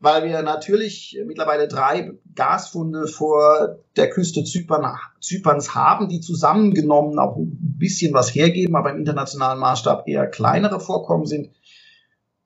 weil 0.00 0.24
wir 0.24 0.42
natürlich 0.42 1.18
mittlerweile 1.26 1.66
drei 1.66 2.12
Gasfunde 2.34 3.08
vor 3.08 3.78
der 3.96 4.10
Küste 4.10 4.44
Zypern, 4.44 4.96
Zyperns 5.20 5.74
haben, 5.74 6.08
die 6.08 6.20
zusammengenommen 6.20 7.18
auch 7.18 7.36
ein 7.36 7.58
bisschen 7.78 8.14
was 8.14 8.34
hergeben, 8.34 8.76
aber 8.76 8.90
im 8.90 8.98
internationalen 8.98 9.58
Maßstab 9.58 10.06
eher 10.06 10.28
kleinere 10.28 10.78
Vorkommen 10.78 11.26
sind. 11.26 11.50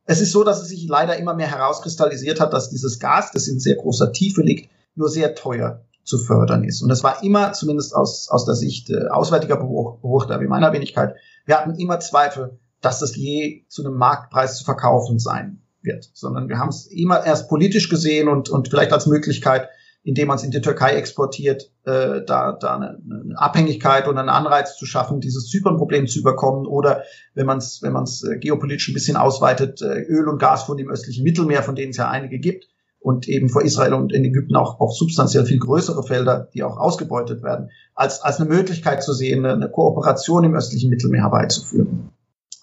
Es 0.04 0.20
ist 0.20 0.32
so, 0.32 0.44
dass 0.44 0.62
es 0.62 0.68
sich 0.68 0.88
leider 0.88 1.16
immer 1.18 1.34
mehr 1.34 1.50
herauskristallisiert 1.50 2.40
hat, 2.40 2.52
dass 2.52 2.70
dieses 2.70 2.98
Gas, 2.98 3.30
das 3.32 3.48
in 3.48 3.60
sehr 3.60 3.76
großer 3.76 4.12
Tiefe 4.12 4.42
liegt, 4.42 4.70
nur 4.94 5.08
sehr 5.08 5.34
teuer 5.34 5.84
zu 6.04 6.18
fördern 6.18 6.64
ist. 6.64 6.82
Und 6.82 6.90
es 6.90 7.04
war 7.04 7.22
immer, 7.22 7.52
zumindest 7.52 7.94
aus, 7.94 8.28
aus 8.28 8.44
der 8.44 8.56
Sicht 8.56 8.90
äh, 8.90 9.08
auswärtiger 9.08 9.56
Beobachter 9.56 10.40
wie 10.40 10.48
meiner 10.48 10.72
Wenigkeit, 10.72 11.14
wir 11.44 11.56
hatten 11.56 11.76
immer 11.76 12.00
Zweifel, 12.00 12.58
dass 12.80 12.98
das 12.98 13.14
je 13.14 13.64
zu 13.68 13.84
einem 13.84 13.96
Marktpreis 13.96 14.58
zu 14.58 14.64
verkaufen 14.64 15.20
sein 15.20 15.61
wird, 15.82 16.10
sondern 16.14 16.48
wir 16.48 16.58
haben 16.58 16.68
es 16.68 16.86
immer 16.86 17.24
erst 17.24 17.48
politisch 17.48 17.88
gesehen 17.88 18.28
und, 18.28 18.48
und 18.48 18.68
vielleicht 18.68 18.92
als 18.92 19.06
Möglichkeit, 19.06 19.68
indem 20.04 20.28
man 20.28 20.36
es 20.36 20.42
in 20.42 20.50
die 20.50 20.60
Türkei 20.60 20.94
exportiert, 20.94 21.70
äh, 21.84 22.22
da, 22.26 22.52
da 22.52 22.74
eine, 22.74 22.98
eine 23.04 23.38
Abhängigkeit 23.38 24.08
und 24.08 24.18
einen 24.18 24.28
Anreiz 24.28 24.76
zu 24.76 24.84
schaffen, 24.84 25.20
dieses 25.20 25.48
Zypern-Problem 25.48 26.08
zu 26.08 26.18
überkommen 26.18 26.66
oder 26.66 27.04
wenn 27.34 27.46
man 27.46 27.58
es 27.58 27.82
wenn 27.82 27.92
man's, 27.92 28.24
äh, 28.24 28.38
geopolitisch 28.38 28.88
ein 28.88 28.94
bisschen 28.94 29.16
ausweitet, 29.16 29.80
äh, 29.80 30.00
Öl- 30.00 30.28
und 30.28 30.38
Gas 30.38 30.64
von 30.64 30.76
dem 30.76 30.90
östlichen 30.90 31.22
Mittelmeer, 31.22 31.62
von 31.62 31.76
denen 31.76 31.90
es 31.90 31.96
ja 31.96 32.10
einige 32.10 32.38
gibt 32.40 32.66
und 32.98 33.28
eben 33.28 33.48
vor 33.48 33.62
Israel 33.62 33.94
und 33.94 34.12
in 34.12 34.24
Ägypten 34.24 34.56
auch, 34.56 34.80
auch 34.80 34.92
substanziell 34.92 35.44
viel 35.44 35.58
größere 35.58 36.02
Felder, 36.02 36.48
die 36.52 36.64
auch 36.64 36.78
ausgebeutet 36.78 37.42
werden, 37.42 37.70
als, 37.94 38.22
als 38.22 38.40
eine 38.40 38.48
Möglichkeit 38.48 39.04
zu 39.04 39.12
sehen, 39.12 39.44
eine, 39.44 39.54
eine 39.54 39.70
Kooperation 39.70 40.42
im 40.44 40.54
östlichen 40.54 40.90
Mittelmeer 40.90 41.22
herbeizuführen. 41.22 42.10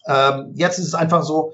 Ähm, 0.08 0.52
jetzt 0.56 0.80
ist 0.80 0.88
es 0.88 0.94
einfach 0.94 1.24
so, 1.24 1.54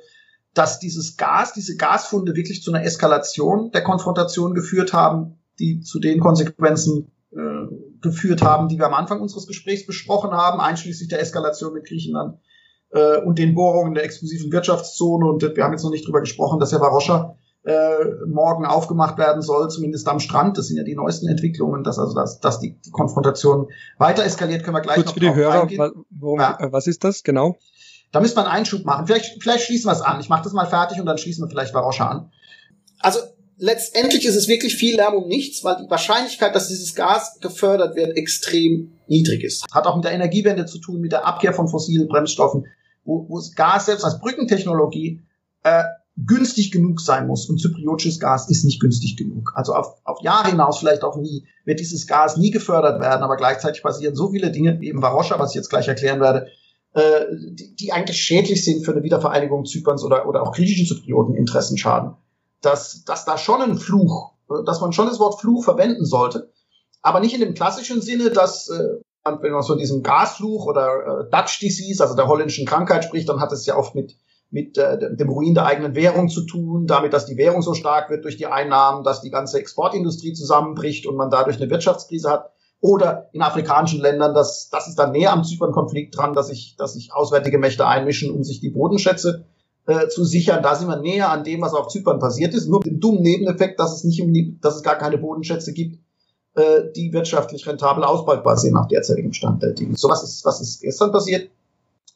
dass 0.56 0.80
dieses 0.80 1.18
Gas, 1.18 1.54
diese 1.54 1.76
Gasfunde 1.76 2.36
wirklich 2.36 2.64
zu 2.64 2.74
einer 2.74 2.84
Eskalation 2.84 3.72
der 3.72 3.84
Konfrontation 3.84 4.56
geführt 4.56 4.94
haben, 4.94 5.38
die 5.60 5.82
zu 5.82 6.00
den 6.00 6.20
Konsequenzen 6.20 7.12
äh, 7.32 7.68
geführt 8.02 8.42
haben, 8.42 8.70
die 8.70 8.78
wir 8.78 8.88
am 8.88 8.94
Anfang 8.94 9.20
unseres 9.20 9.48
Gesprächs 9.48 9.86
besprochen 9.86 10.32
haben, 10.32 10.60
einschließlich 10.60 11.10
der 11.10 11.20
Eskalation 11.20 11.74
mit 11.74 11.86
Griechenland 11.86 12.40
äh, 12.92 13.18
und 13.22 13.38
den 13.38 13.54
Bohrungen 13.54 13.94
der 13.94 14.06
exklusiven 14.06 14.52
Wirtschaftszone. 14.52 15.26
Und 15.26 15.42
wir 15.42 15.64
haben 15.64 15.74
jetzt 15.74 15.84
noch 15.84 15.92
nicht 15.92 16.08
drüber 16.08 16.22
gesprochen, 16.22 16.60
dass 16.60 16.72
ja 16.72 16.80
Varosha 16.80 17.36
äh, 17.66 18.06
morgen 18.28 18.66
aufgemacht 18.66 19.18
werden 19.18 19.42
soll, 19.42 19.70
zumindest 19.70 20.08
am 20.08 20.20
Strand. 20.20 20.58
Das 20.58 20.68
sind 20.68 20.78
ja 20.78 20.84
die 20.84 20.96
neuesten 20.96 21.28
Entwicklungen, 21.28 21.84
dass 21.84 22.00
also 22.00 22.14
dass, 22.14 22.40
dass 22.40 22.60
die, 22.60 22.80
die 22.80 22.92
Konfrontation 22.92 23.68
weiter 23.98 24.24
eskaliert, 24.24 24.64
können 24.64 24.78
wir 24.78 24.82
gleich 24.82 24.96
Kurz 24.96 25.08
noch 25.08 25.14
für 25.16 25.20
die 25.20 25.34
Hörer, 25.34 25.64
eingehen. 25.64 26.06
Worum, 26.12 26.40
ja. 26.40 26.58
was 26.72 26.88
ist 26.88 27.04
das 27.04 27.24
genau? 27.24 27.58
Da 28.12 28.20
müsste 28.22 28.38
man 28.38 28.46
einen 28.46 28.60
Einschub 28.60 28.86
machen. 28.86 29.08
Vielleicht, 29.08 29.42
vielleicht 29.42 29.66
schließen 29.66 29.90
wir 29.90 29.94
es 29.94 30.02
an. 30.02 30.20
Ich 30.20 30.30
mache 30.30 30.44
das 30.44 30.54
mal 30.54 30.68
fertig 30.68 31.00
und 31.00 31.06
dann 31.06 31.18
schließen 31.18 31.44
wir 31.44 31.50
vielleicht 31.50 31.74
Varosha 31.74 32.08
an. 32.08 32.32
Also 33.00 33.20
letztendlich 33.58 34.26
ist 34.26 34.36
es 34.36 34.48
wirklich 34.48 34.76
viel 34.76 34.96
Lärm 34.96 35.16
um 35.16 35.28
nichts, 35.28 35.64
weil 35.64 35.78
die 35.84 35.90
Wahrscheinlichkeit, 35.90 36.56
dass 36.56 36.68
dieses 36.68 36.96
Gas 36.96 37.40
gefördert 37.40 37.96
wird, 37.96 38.18
extrem 38.18 38.94
niedrig 39.08 39.44
ist. 39.44 39.66
Hat 39.74 39.86
auch 39.86 39.96
mit 39.96 40.06
der 40.06 40.14
Energiewende 40.14 40.66
zu 40.66 40.80
tun, 40.80 41.02
mit 41.02 41.12
der 41.12 41.26
Abkehr 41.26 41.54
von 41.54 41.68
fossilen 41.68 42.08
Bremsstoffen, 42.08 42.66
wo, 43.04 43.26
wo 43.30 43.42
Gas 43.56 43.88
selbst 43.88 44.04
als 44.04 44.20
Brückentechnologie 44.20 45.22
äh, 45.64 45.84
günstig 46.18 46.72
genug 46.72 47.02
sein 47.02 47.28
muss. 47.28 47.50
Und 47.50 47.60
zypriotisches 47.60 48.20
Gas 48.20 48.50
ist 48.50 48.64
nicht 48.64 48.80
günstig 48.80 49.18
genug. 49.18 49.52
Also 49.56 49.74
auf, 49.74 49.96
auf 50.04 50.22
Jahre 50.22 50.50
hinaus 50.50 50.80
vielleicht 50.80 51.04
auch 51.04 51.18
nie, 51.18 51.46
wird 51.66 51.80
dieses 51.80 52.08
Gas 52.08 52.38
nie 52.38 52.52
gefördert 52.52 53.02
werden, 53.02 53.24
aber 53.24 53.36
gleichzeitig 53.36 53.84
passieren 53.84 54.16
so 54.16 54.32
viele 54.32 54.52
Dinge, 54.52 54.80
wie 54.80 54.88
eben 54.88 55.02
Varosha, 55.02 55.38
was 55.40 55.52
ich 55.52 55.56
jetzt 55.56 55.70
gleich 55.70 55.88
erklären 55.88 56.22
werde, 56.22 56.48
äh, 56.96 57.26
die, 57.32 57.76
die 57.76 57.92
eigentlich 57.92 58.18
schädlich 58.18 58.64
sind 58.64 58.86
für 58.86 58.92
eine 58.92 59.04
Wiedervereinigung 59.04 59.66
Zyperns 59.66 60.04
oder, 60.04 60.28
oder 60.28 60.42
auch 60.42 60.54
griechischen 60.54 60.88
Zyprioten 60.88 61.36
Interessen 61.36 61.78
schaden. 61.78 62.16
Dass, 62.62 63.04
dass 63.04 63.26
da 63.26 63.38
schon 63.38 63.62
ein 63.62 63.78
Fluch, 63.78 64.32
dass 64.66 64.82
man 64.82 64.94
schon 64.94 65.08
das 65.08 65.20
Wort 65.20 65.40
Fluch 65.40 65.64
verwenden 65.64 66.06
sollte, 66.06 66.52
aber 67.02 67.20
nicht 67.20 67.36
in 67.36 67.42
dem 67.42 67.54
klassischen 67.54 68.02
Sinne, 68.02 68.32
dass 68.32 68.70
äh, 68.70 69.02
wenn 69.24 69.52
man 69.52 69.64
von 69.64 69.78
diesem 69.78 70.04
Gasfluch 70.04 70.66
oder 70.66 71.26
äh, 71.28 71.30
Dutch 71.30 71.60
Disease, 71.60 72.02
also 72.02 72.16
der 72.16 72.28
holländischen 72.28 72.66
Krankheit 72.66 73.04
spricht, 73.04 73.30
dann 73.30 73.40
hat 73.40 73.52
es 73.52 73.66
ja 73.66 73.76
oft 73.76 73.94
mit 73.94 74.16
mit 74.52 74.78
äh, 74.78 75.16
dem 75.16 75.30
Ruin 75.30 75.54
der 75.54 75.66
eigenen 75.66 75.96
Währung 75.96 76.30
zu 76.30 76.46
tun, 76.46 76.88
damit, 76.88 77.14
dass 77.14 77.26
die 77.26 77.38
Währung 77.38 77.62
so 77.62 77.74
stark 77.74 78.10
wird 78.10 78.24
durch 78.24 78.38
die 78.38 78.48
Einnahmen, 78.48 79.04
dass 79.04 79.22
die 79.22 79.32
ganze 79.32 79.60
Exportindustrie 79.60 80.34
zusammenbricht 80.34 81.08
und 81.08 81.18
man 81.18 81.30
dadurch 81.30 81.58
eine 81.58 81.70
Wirtschaftskrise 81.70 82.30
hat. 82.30 82.52
Oder 82.82 83.30
in 83.32 83.42
afrikanischen 83.42 84.02
Ländern, 84.02 84.34
das, 84.34 84.70
das 84.70 84.88
ist 84.88 85.00
dann 85.00 85.12
näher 85.12 85.34
am 85.34 85.44
Zypern-Konflikt 85.44 86.16
dran, 86.16 86.34
dass 86.34 86.48
sich, 86.48 86.76
dass 86.78 86.94
sich 86.94 87.14
auswärtige 87.14 87.58
Mächte 87.58 87.88
einmischen, 87.88 88.32
um 88.32 88.44
sich 88.44 88.60
die 88.60 88.70
Bodenschätze 88.70 89.46
äh, 89.88 90.08
zu 90.08 90.24
sichern. 90.24 90.62
Da 90.62 90.76
sind 90.76 90.88
wir 90.88 90.98
näher 90.98 91.32
an 91.32 91.44
dem, 91.44 91.62
was 91.62 91.74
auf 91.74 91.88
Zypern 91.88 92.20
passiert 92.20 92.54
ist. 92.54 92.68
Nur 92.68 92.80
mit 92.80 92.88
dem 92.88 93.00
dummen 93.00 93.22
Nebeneffekt, 93.22 93.80
dass 93.80 93.96
es 93.96 94.04
nicht 94.04 94.20
die, 94.20 94.60
dass 94.62 94.76
es 94.76 94.84
gar 94.84 94.98
keine 94.98 95.18
Bodenschätze 95.18 95.74
gibt, 95.74 96.00
äh, 96.56 96.84
die 96.96 97.12
wirtschaftlich 97.14 97.66
rentabel 97.66 98.04
ausbeutbar 98.04 98.58
sind 98.58 98.74
nach 98.74 98.88
derzeitigem 98.88 99.34
Stand 99.34 99.64
der 99.64 99.72
Dinge. 99.72 99.96
So 99.98 100.10
was 100.10 100.24
ist, 100.24 100.46
was 100.46 100.62
ist 100.62 100.82
gestern 100.82 101.12
passiert? 101.12 101.50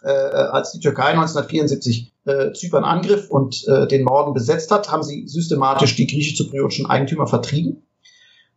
äh, 0.04 0.10
als 0.10 0.72
die 0.72 0.80
Türkei 0.80 1.10
1974 1.10 2.14
äh, 2.26 2.54
Zypern 2.54 2.84
angriff 2.84 3.30
und 3.30 3.68
äh, 3.68 3.88
den 3.88 4.04
Norden 4.04 4.34
besetzt 4.34 4.72
hat, 4.72 4.92
haben 4.92 5.04
sie 5.04 5.28
systematisch 5.28 5.96
die 5.96 6.08
griechisch-zypriotischen 6.08 6.86
Eigentümer 6.86 7.28
vertrieben. 7.28 7.84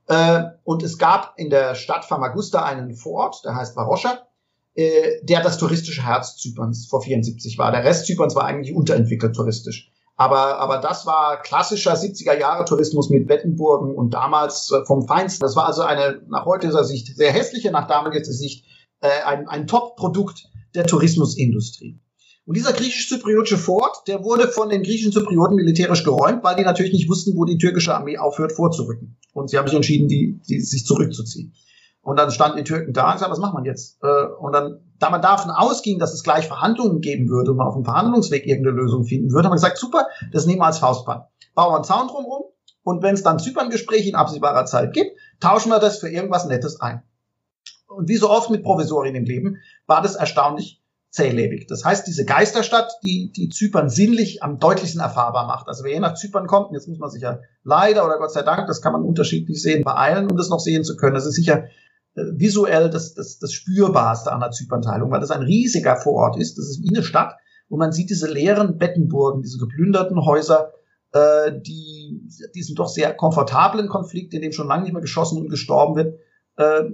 Äh, 0.09 0.43
und 0.65 0.83
es 0.83 0.99
gab 0.99 1.35
in 1.37 1.51
der 1.51 1.75
Stadt 1.75 2.05
Famagusta 2.05 2.65
einen 2.65 2.95
Vorort, 2.95 3.45
der 3.45 3.55
heißt 3.55 3.77
Varosha, 3.77 4.27
äh, 4.75 5.23
der 5.23 5.43
das 5.43 5.59
touristische 5.59 6.05
Herz 6.05 6.37
Zyperns 6.37 6.87
vor 6.87 7.03
74 7.03 7.59
war. 7.59 7.71
Der 7.71 7.85
Rest 7.85 8.07
Zyperns 8.07 8.35
war 8.35 8.45
eigentlich 8.45 8.75
unterentwickelt 8.75 9.35
touristisch. 9.35 9.91
Aber, 10.17 10.59
aber 10.59 10.79
das 10.79 11.07
war 11.07 11.41
klassischer 11.41 11.95
70er 11.95 12.39
Jahre 12.39 12.65
Tourismus 12.65 13.11
mit 13.11 13.27
Bettenburgen 13.27 13.95
und 13.95 14.13
damals 14.13 14.71
äh, 14.71 14.85
vom 14.85 15.07
Feinsten. 15.07 15.43
Das 15.43 15.57
war 15.57 15.67
also 15.67 15.83
eine 15.83 16.23
nach 16.29 16.45
heutiger 16.45 16.85
Sicht 16.85 17.17
sehr 17.17 17.33
hässliche, 17.33 17.71
nach 17.71 17.87
damaliger 17.87 18.25
Sicht 18.25 18.67
ein, 19.01 19.49
ein 19.49 19.67
Top-Produkt 19.67 20.49
der 20.77 20.87
Tourismusindustrie. 20.87 21.99
Und 22.45 22.57
dieser 22.57 22.73
griechisch-zypriotische 22.73 23.57
Fort, 23.57 24.09
der 24.09 24.25
wurde 24.25 24.49
von 24.49 24.69
den 24.69 24.83
griechischen 24.83 25.13
Zyprioten 25.13 25.55
militärisch 25.55 26.03
geräumt, 26.03 26.43
weil 26.43 26.57
die 26.57 26.65
natürlich 26.65 26.93
nicht 26.93 27.09
wussten, 27.09 27.37
wo 27.37 27.45
die 27.45 27.59
türkische 27.59 27.95
Armee 27.95 28.19
aufhört 28.19 28.53
vorzurücken. 28.53 29.17
Und 29.33 29.49
sie 29.49 29.59
haben 29.59 29.69
sich 29.69 29.77
entschieden, 29.77 30.09
die, 30.09 30.41
die 30.49 30.61
sich 30.61 30.85
zurückzuziehen. 30.85 31.55
Und 32.01 32.19
dann 32.19 32.33
standen 32.33 32.59
die 32.59 32.65
Türken 32.65 32.93
da 32.93 33.07
und 33.07 33.13
gesagt, 33.15 33.31
was 33.31 33.39
macht 33.39 33.55
man 33.55 33.65
jetzt? 33.65 34.03
Äh, 34.03 34.27
und 34.41 34.53
dann, 34.53 34.81
da 34.99 35.11
man 35.11 35.23
davon 35.23 35.53
ausging, 35.53 36.01
dass 36.01 36.13
es 36.13 36.25
gleich 36.25 36.49
Verhandlungen 36.49 37.01
geben 37.01 37.29
würde 37.29 37.53
und 37.53 37.59
man 37.59 37.69
auf 37.69 37.75
dem 37.75 37.85
Verhandlungsweg 37.85 38.45
irgendeine 38.45 38.77
Lösung 38.77 39.05
finden 39.05 39.31
würde, 39.31 39.47
haben 39.47 39.53
wir 39.53 39.57
gesagt, 39.57 39.79
super, 39.79 40.09
das 40.33 40.47
nehmen 40.47 40.61
wir 40.61 40.67
als 40.67 40.79
Faustplan. 40.79 41.23
Bauen 41.55 41.71
wir 41.71 41.77
einen 41.77 41.85
Zaun 41.85 42.09
drumherum 42.09 42.43
und 42.83 43.05
wenn 43.05 43.15
es 43.15 43.23
dann 43.23 43.39
Zyperngespräche 43.39 44.09
in 44.09 44.17
absehbarer 44.17 44.65
Zeit 44.65 44.93
gibt, 44.95 45.17
tauschen 45.39 45.71
wir 45.71 45.79
das 45.79 45.99
für 45.99 46.09
irgendwas 46.09 46.47
Nettes 46.47 46.81
ein 46.81 47.05
und 47.93 48.09
wie 48.09 48.17
so 48.17 48.31
oft 48.31 48.51
mit 48.51 48.63
Provisorien 48.63 49.15
im 49.15 49.25
Leben, 49.25 49.59
war 49.87 50.03
das 50.03 50.17
erstaunlich 50.17 50.82
zählebig. 51.13 51.67
Das 51.69 51.85
heißt, 51.85 52.07
diese 52.07 52.25
Geisterstadt, 52.25 52.91
die, 53.05 53.31
die 53.33 53.51
Zypern 53.51 53.91
sinnlich 53.91 54.43
am 54.43 54.59
deutlichsten 54.59 55.01
erfahrbar 55.01 55.47
macht. 55.47 55.69
Also 55.69 55.85
wer 55.85 55.93
je 55.93 56.01
nach 56.01 56.15
Zypern 56.15 56.47
kommt, 56.47 56.73
jetzt 56.73 56.89
muss 56.89 56.99
man 56.99 57.11
sich 57.11 57.21
ja 57.21 57.39
leider 57.65 58.07
oder 58.07 58.19
Gott 58.19 58.33
sei 58.33 58.43
Dank, 58.43 58.67
das 58.67 58.81
kann 58.81 58.95
man 58.95 59.03
unterschiedlich 59.03 59.61
sehen, 59.61 59.85
beeilen, 59.85 60.31
um 60.31 60.39
das 60.39 60.49
noch 60.49 60.59
sehen 60.59 60.85
zu 60.85 60.97
können. 60.97 61.15
Das 61.15 61.27
ist 61.27 61.35
sicher 61.35 61.65
äh, 62.15 62.23
visuell 62.33 62.89
das, 62.89 63.13
das, 63.13 63.39
das 63.39 63.53
Spürbarste 63.53 64.33
an 64.33 64.41
der 64.41 64.53
Zypernteilung, 64.53 65.11
weil 65.11 65.21
das 65.21 65.31
ein 65.31 65.43
riesiger 65.43 65.97
Vorort 65.97 66.39
ist. 66.39 66.57
Das 66.57 66.65
ist 66.67 66.83
wie 66.83 66.97
eine 66.97 67.05
Stadt 67.05 67.35
und 67.69 67.79
man 67.79 67.93
sieht 67.93 68.09
diese 68.09 68.31
leeren 68.31 68.79
Bettenburgen, 68.79 69.43
diese 69.43 69.59
geplünderten 69.59 70.25
Häuser, 70.25 70.73
äh, 71.13 71.53
die 71.61 72.23
diesen 72.55 72.75
doch 72.75 72.89
sehr 72.89 73.13
komfortablen 73.13 73.89
Konflikt, 73.89 74.33
in 74.33 74.41
dem 74.41 74.53
schon 74.53 74.69
lange 74.69 74.85
nicht 74.85 74.93
mehr 74.93 75.03
geschossen 75.03 75.43
und 75.43 75.51
gestorben 75.51 75.95
wird, 75.95 76.19
äh, 76.57 76.85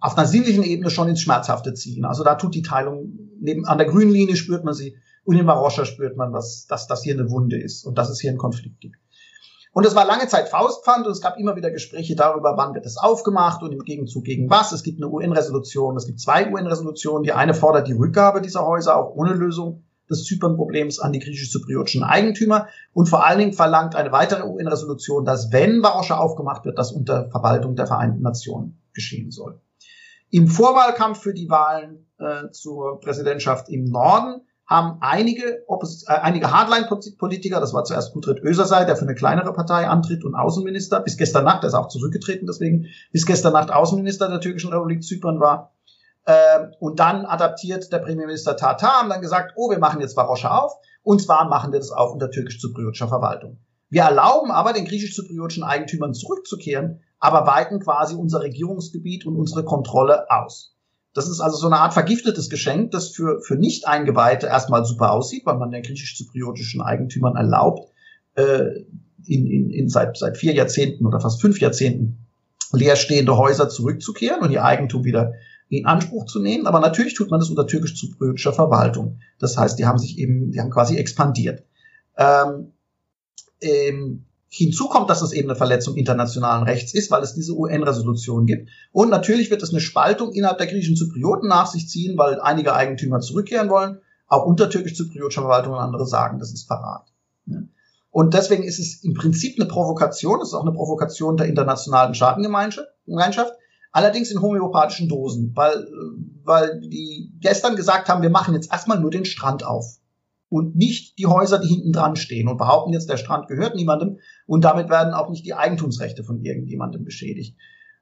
auf 0.00 0.16
einer 0.16 0.26
sinnlichen 0.26 0.62
Ebene 0.62 0.90
schon 0.90 1.08
ins 1.08 1.20
Schmerzhafte 1.20 1.74
ziehen. 1.74 2.04
Also 2.04 2.22
da 2.22 2.36
tut 2.36 2.54
die 2.54 2.62
Teilung, 2.62 3.29
neben, 3.40 3.64
an 3.66 3.78
der 3.78 3.86
grünen 3.86 4.12
Linie 4.12 4.36
spürt 4.36 4.64
man 4.64 4.74
sie 4.74 4.96
und 5.24 5.36
in 5.36 5.46
Maroscha 5.46 5.84
spürt 5.84 6.16
man, 6.16 6.32
dass, 6.32 6.66
dass 6.66 6.86
das 6.86 7.02
hier 7.02 7.14
eine 7.14 7.30
Wunde 7.30 7.60
ist 7.60 7.84
und 7.84 7.98
dass 7.98 8.10
es 8.10 8.20
hier 8.20 8.30
einen 8.30 8.38
Konflikt 8.38 8.80
gibt. 8.80 8.96
Und 9.72 9.86
es 9.86 9.94
war 9.94 10.04
lange 10.04 10.26
Zeit 10.26 10.48
Faustpfand 10.48 11.06
und 11.06 11.12
es 11.12 11.20
gab 11.20 11.38
immer 11.38 11.54
wieder 11.54 11.70
Gespräche 11.70 12.16
darüber, 12.16 12.56
wann 12.56 12.74
wird 12.74 12.86
es 12.86 12.96
aufgemacht 12.96 13.62
und 13.62 13.70
im 13.70 13.84
Gegenzug 13.84 14.24
gegen 14.24 14.50
was. 14.50 14.72
Es 14.72 14.82
gibt 14.82 15.00
eine 15.00 15.08
UN-Resolution, 15.08 15.96
es 15.96 16.06
gibt 16.06 16.18
zwei 16.18 16.50
UN-Resolutionen. 16.50 17.22
Die 17.22 17.32
eine 17.32 17.54
fordert 17.54 17.86
die 17.86 17.92
Rückgabe 17.92 18.40
dieser 18.40 18.66
Häuser 18.66 18.96
auch 18.96 19.14
ohne 19.14 19.32
Lösung 19.32 19.84
des 20.10 20.24
Zypern-Problems 20.24 20.98
an 20.98 21.12
die 21.12 21.20
griechisch-zypriotischen 21.20 22.02
Eigentümer 22.02 22.66
und 22.92 23.08
vor 23.08 23.24
allen 23.24 23.38
Dingen 23.38 23.52
verlangt 23.52 23.94
eine 23.94 24.10
weitere 24.10 24.42
UN-Resolution, 24.42 25.24
dass 25.24 25.52
wenn 25.52 25.84
Varoscha 25.84 26.18
aufgemacht 26.18 26.64
wird, 26.64 26.76
das 26.76 26.90
unter 26.90 27.30
Verwaltung 27.30 27.76
der 27.76 27.86
Vereinten 27.86 28.22
Nationen 28.22 28.80
geschehen 28.92 29.30
soll. 29.30 29.60
Im 30.30 30.46
Vorwahlkampf 30.48 31.20
für 31.20 31.34
die 31.34 31.50
Wahlen 31.50 32.06
äh, 32.18 32.50
zur 32.50 33.00
Präsidentschaft 33.00 33.68
im 33.68 33.84
Norden 33.84 34.42
haben 34.66 34.98
einige, 35.00 35.64
Oppos 35.66 36.04
äh, 36.06 36.12
einige 36.12 36.52
Hardline-Politiker, 36.52 37.58
das 37.58 37.74
war 37.74 37.82
zuerst 37.82 38.12
Gudrid 38.12 38.40
Ösersei, 38.40 38.84
der 38.84 38.94
für 38.94 39.02
eine 39.02 39.16
kleinere 39.16 39.52
Partei 39.52 39.88
antritt 39.88 40.24
und 40.24 40.36
Außenminister, 40.36 41.00
bis 41.00 41.16
gestern 41.16 41.44
Nacht, 41.44 41.64
der 41.64 41.68
ist 41.68 41.74
auch 41.74 41.88
zurückgetreten, 41.88 42.46
deswegen 42.46 42.86
bis 43.10 43.26
gestern 43.26 43.52
Nacht 43.52 43.72
Außenminister 43.72 44.28
der 44.28 44.40
türkischen 44.40 44.72
Republik 44.72 45.02
Zypern 45.02 45.40
war. 45.40 45.74
Äh, 46.24 46.68
und 46.78 47.00
dann 47.00 47.26
adaptiert 47.26 47.92
der 47.92 47.98
Premierminister 47.98 48.56
Tata, 48.56 49.00
haben 49.00 49.08
dann 49.08 49.20
gesagt, 49.20 49.54
oh, 49.56 49.70
wir 49.70 49.80
machen 49.80 50.00
jetzt 50.00 50.16
Varoscha 50.16 50.56
auf, 50.56 50.74
und 51.02 51.20
zwar 51.20 51.48
machen 51.48 51.72
wir 51.72 51.80
das 51.80 51.90
auf 51.90 52.12
unter 52.12 52.30
türkisch-zypriotischer 52.30 53.08
Verwaltung. 53.08 53.58
Wir 53.88 54.02
erlauben 54.02 54.52
aber 54.52 54.72
den 54.72 54.84
griechisch-zypriotischen 54.84 55.64
Eigentümern 55.64 56.14
zurückzukehren, 56.14 57.00
aber 57.20 57.46
weiten 57.46 57.80
quasi 57.80 58.14
unser 58.14 58.40
Regierungsgebiet 58.40 59.26
und 59.26 59.36
unsere 59.36 59.64
Kontrolle 59.64 60.30
aus. 60.30 60.74
Das 61.12 61.28
ist 61.28 61.40
also 61.40 61.56
so 61.56 61.66
eine 61.66 61.78
Art 61.78 61.92
vergiftetes 61.92 62.48
Geschenk, 62.48 62.92
das 62.92 63.08
für, 63.08 63.40
für 63.42 63.56
Nicht-Eingeweihte 63.56 64.46
erstmal 64.46 64.84
super 64.84 65.12
aussieht, 65.12 65.44
weil 65.44 65.58
man 65.58 65.70
den 65.70 65.82
griechisch-zypriotischen 65.82 66.80
Eigentümern 66.80 67.36
erlaubt, 67.36 67.90
äh, 68.34 68.84
in, 69.26 69.46
in, 69.46 69.70
in 69.70 69.88
seit, 69.88 70.16
seit 70.16 70.38
vier 70.38 70.54
Jahrzehnten 70.54 71.06
oder 71.06 71.20
fast 71.20 71.40
fünf 71.40 71.60
Jahrzehnten 71.60 72.26
leerstehende 72.72 73.36
Häuser 73.36 73.68
zurückzukehren 73.68 74.42
und 74.42 74.52
ihr 74.52 74.64
Eigentum 74.64 75.04
wieder 75.04 75.34
in 75.68 75.86
Anspruch 75.86 76.26
zu 76.26 76.40
nehmen. 76.40 76.66
Aber 76.66 76.80
natürlich 76.80 77.14
tut 77.14 77.30
man 77.30 77.40
das 77.40 77.50
unter 77.50 77.66
türkisch-zypriotischer 77.66 78.52
Verwaltung. 78.52 79.18
Das 79.38 79.58
heißt, 79.58 79.78
die 79.78 79.86
haben 79.86 79.98
sich 79.98 80.18
eben, 80.18 80.52
die 80.52 80.60
haben 80.60 80.70
quasi 80.70 80.96
expandiert. 80.96 81.64
Ähm, 82.16 82.72
Hinzu 84.52 84.88
kommt, 84.88 85.08
dass 85.08 85.22
es 85.22 85.30
eben 85.30 85.48
eine 85.48 85.56
Verletzung 85.56 85.94
internationalen 85.94 86.64
Rechts 86.64 86.92
ist, 86.92 87.12
weil 87.12 87.22
es 87.22 87.34
diese 87.34 87.54
UN-Resolution 87.54 88.46
gibt. 88.46 88.68
Und 88.90 89.08
natürlich 89.08 89.48
wird 89.48 89.62
es 89.62 89.70
eine 89.70 89.78
Spaltung 89.78 90.32
innerhalb 90.32 90.58
der 90.58 90.66
griechischen 90.66 90.96
Zyprioten 90.96 91.48
nach 91.48 91.66
sich 91.66 91.88
ziehen, 91.88 92.18
weil 92.18 92.40
einige 92.40 92.74
Eigentümer 92.74 93.20
zurückkehren 93.20 93.70
wollen, 93.70 94.00
auch 94.26 94.44
unter 94.44 94.68
türkisch-zypriotischer 94.68 95.42
Verwaltung 95.42 95.74
und 95.74 95.78
andere 95.78 96.04
sagen, 96.04 96.40
das 96.40 96.52
ist 96.52 96.66
Verrat. 96.66 97.12
Und 98.10 98.34
deswegen 98.34 98.64
ist 98.64 98.80
es 98.80 99.04
im 99.04 99.14
Prinzip 99.14 99.54
eine 99.56 99.68
Provokation, 99.68 100.40
es 100.40 100.48
ist 100.48 100.54
auch 100.54 100.66
eine 100.66 100.72
Provokation 100.72 101.36
der 101.36 101.46
internationalen 101.46 102.14
Staatengemeinschaft, 102.14 103.52
allerdings 103.92 104.32
in 104.32 104.42
homöopathischen 104.42 105.08
Dosen, 105.08 105.52
weil, 105.54 105.86
weil 106.42 106.80
die 106.80 107.32
gestern 107.40 107.76
gesagt 107.76 108.08
haben, 108.08 108.22
wir 108.22 108.30
machen 108.30 108.54
jetzt 108.54 108.72
erstmal 108.72 108.98
nur 108.98 109.12
den 109.12 109.24
Strand 109.24 109.64
auf 109.64 109.99
und 110.50 110.76
nicht 110.76 111.18
die 111.18 111.26
Häuser, 111.26 111.58
die 111.58 111.68
hinten 111.68 111.92
dran 111.92 112.16
stehen 112.16 112.48
und 112.48 112.58
behaupten 112.58 112.92
jetzt, 112.92 113.08
der 113.08 113.16
Strand 113.16 113.46
gehört 113.46 113.76
niemandem 113.76 114.18
und 114.46 114.64
damit 114.64 114.90
werden 114.90 115.14
auch 115.14 115.30
nicht 115.30 115.46
die 115.46 115.54
Eigentumsrechte 115.54 116.24
von 116.24 116.42
irgendjemandem 116.42 117.04
beschädigt. 117.04 117.56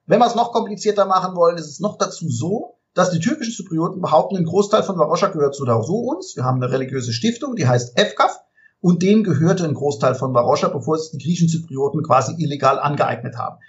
Wenn 0.05 0.19
wir 0.19 0.25
es 0.25 0.35
noch 0.35 0.51
komplizierter 0.51 1.05
machen 1.05 1.35
wollen, 1.35 1.57
ist 1.57 1.69
es 1.69 1.79
noch 1.79 1.97
dazu 1.97 2.27
so, 2.27 2.79
dass 2.95 3.11
die 3.11 3.19
türkischen 3.19 3.53
Zyprioten 3.53 4.01
behaupten, 4.01 4.35
ein 4.35 4.45
Großteil 4.45 4.81
von 4.81 4.97
Varosha 4.97 5.27
gehört 5.27 5.53
zu 5.53 5.63
so 5.63 5.99
uns. 5.99 6.35
Wir 6.35 6.43
haben 6.43 6.61
eine 6.61 6.71
religiöse 6.71 7.13
Stiftung, 7.13 7.55
die 7.55 7.67
heißt 7.67 7.97
EFKAF 7.97 8.41
und 8.81 9.03
denen 9.03 9.23
gehörte 9.23 9.65
ein 9.65 9.75
Großteil 9.75 10.15
von 10.15 10.33
Varosha, 10.33 10.69
bevor 10.69 10.95
es 10.95 11.11
die 11.11 11.19
griechischen 11.19 11.49
Zyprioten 11.49 12.01
quasi 12.01 12.33
illegal 12.43 12.79
angeeignet 12.79 13.37
haben. 13.37 13.59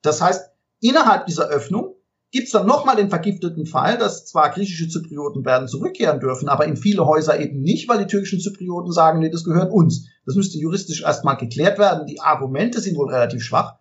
Das 0.00 0.22
heißt, 0.22 0.50
innerhalb 0.80 1.26
dieser 1.26 1.48
Öffnung 1.48 1.94
gibt 2.30 2.46
es 2.46 2.52
dann 2.52 2.66
nochmal 2.66 2.96
den 2.96 3.10
vergifteten 3.10 3.66
Fall, 3.66 3.98
dass 3.98 4.26
zwar 4.26 4.50
griechische 4.50 4.88
Zyprioten 4.88 5.44
werden 5.44 5.68
zurückkehren 5.68 6.20
dürfen, 6.20 6.48
aber 6.48 6.64
in 6.64 6.76
viele 6.76 7.06
Häuser 7.06 7.40
eben 7.40 7.60
nicht, 7.60 7.88
weil 7.88 7.98
die 7.98 8.06
türkischen 8.06 8.40
Zyprioten 8.40 8.92
sagen, 8.92 9.18
nee, 9.18 9.30
das 9.30 9.44
gehört 9.44 9.72
uns. 9.72 10.06
Das 10.26 10.36
müsste 10.36 10.58
juristisch 10.58 11.02
erstmal 11.02 11.36
geklärt 11.36 11.78
werden. 11.78 12.06
Die 12.06 12.20
Argumente 12.20 12.80
sind 12.80 12.96
wohl 12.96 13.10
relativ 13.10 13.42
schwach. 13.42 13.78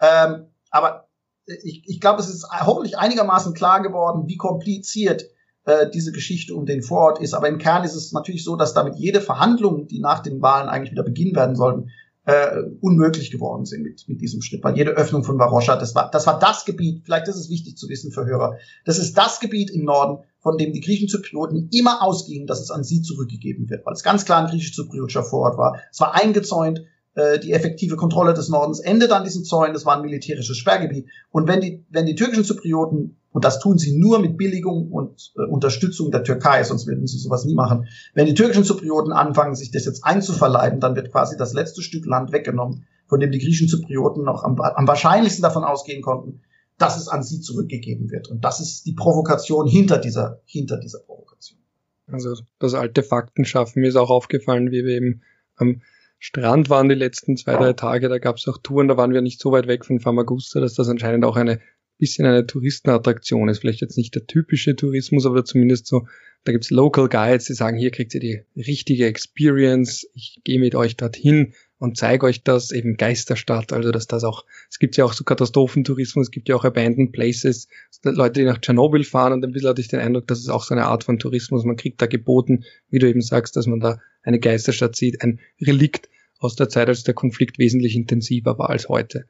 Ähm, 0.00 0.46
aber 0.70 1.08
ich, 1.46 1.84
ich 1.86 2.00
glaube, 2.00 2.20
es 2.20 2.28
ist 2.28 2.48
hoffentlich 2.50 2.98
einigermaßen 2.98 3.54
klar 3.54 3.82
geworden, 3.82 4.26
wie 4.26 4.36
kompliziert 4.36 5.24
äh, 5.64 5.88
diese 5.88 6.10
Geschichte 6.10 6.54
um 6.56 6.66
den 6.66 6.82
Vorort 6.82 7.20
ist. 7.20 7.34
Aber 7.34 7.48
im 7.48 7.58
Kern 7.58 7.84
ist 7.84 7.94
es 7.94 8.12
natürlich 8.12 8.42
so, 8.42 8.56
dass 8.56 8.74
damit 8.74 8.96
jede 8.96 9.20
Verhandlung, 9.20 9.86
die 9.86 10.00
nach 10.00 10.20
den 10.20 10.42
Wahlen 10.42 10.68
eigentlich 10.68 10.92
wieder 10.92 11.04
beginnen 11.04 11.36
werden 11.36 11.54
sollten, 11.54 11.90
äh, 12.24 12.62
unmöglich 12.80 13.30
geworden 13.30 13.64
sind 13.64 13.82
mit, 13.82 14.04
mit 14.08 14.20
diesem 14.20 14.42
Schritt. 14.42 14.62
Weil 14.62 14.76
jede 14.76 14.92
Öffnung 14.92 15.24
von 15.24 15.38
Varosha, 15.38 15.76
das 15.76 15.94
war, 15.94 16.10
das 16.10 16.26
war 16.26 16.38
das 16.38 16.64
Gebiet, 16.64 17.02
vielleicht 17.04 17.28
ist 17.28 17.36
es 17.36 17.50
wichtig 17.50 17.76
zu 17.76 17.88
wissen 17.88 18.12
für 18.12 18.24
Hörer, 18.24 18.58
das 18.84 18.98
ist 18.98 19.18
das 19.18 19.40
Gebiet 19.40 19.70
im 19.70 19.84
Norden, 19.84 20.24
von 20.38 20.56
dem 20.56 20.72
die 20.72 20.80
griechischen 20.80 21.08
Zyprioten 21.08 21.68
immer 21.72 22.02
ausgingen, 22.02 22.46
dass 22.46 22.60
es 22.60 22.70
an 22.70 22.84
sie 22.84 23.02
zurückgegeben 23.02 23.68
wird, 23.70 23.84
weil 23.84 23.94
es 23.94 24.02
ganz 24.02 24.24
klar 24.24 24.40
ein 24.42 24.50
griechisch-zypriotischer 24.50 25.24
Vorort 25.24 25.58
war. 25.58 25.80
Es 25.90 26.00
war 26.00 26.14
eingezäunt, 26.14 26.82
äh, 27.14 27.38
die 27.38 27.52
effektive 27.52 27.96
Kontrolle 27.96 28.34
des 28.34 28.48
Nordens 28.48 28.80
endet 28.80 29.12
an 29.12 29.24
diesen 29.24 29.44
Zäunen, 29.44 29.74
das 29.74 29.84
war 29.84 29.96
ein 29.96 30.02
militärisches 30.02 30.56
Sperrgebiet. 30.56 31.06
Und 31.30 31.46
wenn 31.46 31.60
die, 31.60 31.84
wenn 31.90 32.06
die 32.06 32.14
türkischen 32.14 32.44
Zyprioten, 32.44 33.18
und 33.32 33.44
das 33.44 33.60
tun 33.60 33.78
sie 33.78 33.98
nur 33.98 34.18
mit 34.18 34.36
Billigung 34.36 34.90
und 34.90 35.32
äh, 35.36 35.42
Unterstützung 35.42 36.10
der 36.10 36.24
Türkei, 36.24 36.62
sonst 36.64 36.86
würden 36.86 37.06
sie 37.06 37.18
sowas 37.18 37.44
nie 37.44 37.54
machen, 37.54 37.86
wenn 38.14 38.26
die 38.26 38.34
türkischen 38.34 38.64
Zyprioten 38.64 39.12
anfangen, 39.12 39.54
sich 39.54 39.70
das 39.70 39.84
jetzt 39.84 40.04
einzuverleiben, 40.04 40.80
dann 40.80 40.96
wird 40.96 41.12
quasi 41.12 41.36
das 41.36 41.52
letzte 41.52 41.82
Stück 41.82 42.06
Land 42.06 42.32
weggenommen, 42.32 42.86
von 43.08 43.20
dem 43.20 43.30
die 43.30 43.38
griechischen 43.38 43.68
Zyprioten 43.68 44.24
noch 44.24 44.42
am, 44.44 44.58
am 44.60 44.88
wahrscheinlichsten 44.88 45.42
davon 45.42 45.64
ausgehen 45.64 46.02
konnten, 46.02 46.40
dass 46.78 46.98
es 46.98 47.08
an 47.08 47.22
sie 47.22 47.40
zurückgegeben 47.40 48.10
wird. 48.10 48.28
Und 48.28 48.44
das 48.44 48.60
ist 48.60 48.86
die 48.86 48.94
Provokation 48.94 49.66
hinter 49.66 49.98
dieser, 49.98 50.40
hinter 50.46 50.78
dieser 50.78 51.00
Provokation. 51.00 51.58
Also 52.06 52.34
das 52.58 52.74
alte 52.74 53.02
Fakten 53.02 53.44
schaffen. 53.44 53.80
Mir 53.80 53.88
ist 53.88 53.96
auch 53.96 54.10
aufgefallen, 54.10 54.70
wie 54.70 54.84
wir 54.84 54.96
eben 54.96 55.22
am 55.56 55.82
Strand 56.24 56.70
waren 56.70 56.88
die 56.88 56.94
letzten 56.94 57.36
zwei, 57.36 57.56
drei 57.56 57.72
Tage. 57.72 58.08
Da 58.08 58.18
gab 58.18 58.36
es 58.36 58.46
auch 58.46 58.56
Touren, 58.56 58.86
da 58.86 58.96
waren 58.96 59.12
wir 59.12 59.22
nicht 59.22 59.40
so 59.40 59.50
weit 59.50 59.66
weg 59.66 59.84
von 59.84 59.98
Famagusta, 59.98 60.60
dass 60.60 60.74
das 60.74 60.88
anscheinend 60.88 61.24
auch 61.24 61.34
eine 61.34 61.60
bisschen 61.98 62.26
eine 62.26 62.46
Touristenattraktion 62.46 63.48
ist. 63.48 63.58
Vielleicht 63.58 63.80
jetzt 63.80 63.98
nicht 63.98 64.14
der 64.14 64.28
typische 64.28 64.76
Tourismus, 64.76 65.26
aber 65.26 65.44
zumindest 65.44 65.88
so, 65.88 66.06
da 66.44 66.52
gibt's 66.52 66.70
Local 66.70 67.08
Guides, 67.08 67.46
die 67.46 67.54
sagen, 67.54 67.76
hier 67.76 67.90
kriegt 67.90 68.14
ihr 68.14 68.20
die 68.20 68.44
richtige 68.54 69.06
Experience, 69.06 70.08
ich 70.14 70.40
gehe 70.44 70.60
mit 70.60 70.76
euch 70.76 70.96
dorthin 70.96 71.54
und 71.82 71.96
zeige 71.96 72.26
euch 72.26 72.44
das 72.44 72.70
eben 72.70 72.96
Geisterstadt, 72.96 73.72
also 73.72 73.90
dass 73.90 74.06
das 74.06 74.22
auch, 74.22 74.44
es 74.70 74.78
gibt 74.78 74.96
ja 74.96 75.04
auch 75.04 75.12
so 75.12 75.24
Katastrophentourismus, 75.24 76.28
es 76.28 76.30
gibt 76.30 76.48
ja 76.48 76.54
auch 76.54 76.64
Abandoned 76.64 77.10
Places, 77.10 77.66
Leute, 78.04 78.38
die 78.38 78.46
nach 78.46 78.58
Tschernobyl 78.58 79.02
fahren 79.02 79.32
und 79.32 79.44
ein 79.44 79.50
bisschen 79.50 79.68
hatte 79.68 79.80
ich 79.80 79.88
den 79.88 79.98
Eindruck, 79.98 80.28
das 80.28 80.38
ist 80.38 80.48
auch 80.48 80.62
so 80.62 80.74
eine 80.74 80.86
Art 80.86 81.02
von 81.02 81.18
Tourismus, 81.18 81.64
man 81.64 81.74
kriegt 81.74 82.00
da 82.00 82.06
geboten, 82.06 82.62
wie 82.88 83.00
du 83.00 83.08
eben 83.08 83.20
sagst, 83.20 83.56
dass 83.56 83.66
man 83.66 83.80
da 83.80 83.98
eine 84.22 84.38
Geisterstadt 84.38 84.94
sieht, 84.94 85.22
ein 85.22 85.40
Relikt 85.60 86.08
aus 86.38 86.54
der 86.54 86.68
Zeit, 86.68 86.86
als 86.86 87.02
der 87.02 87.14
Konflikt 87.14 87.58
wesentlich 87.58 87.96
intensiver 87.96 88.56
war 88.58 88.70
als 88.70 88.88
heute. 88.88 89.24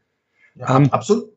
Ja, 0.54 0.76
um, 0.76 0.84
ähm, 0.84 0.90
absolut. 0.90 1.30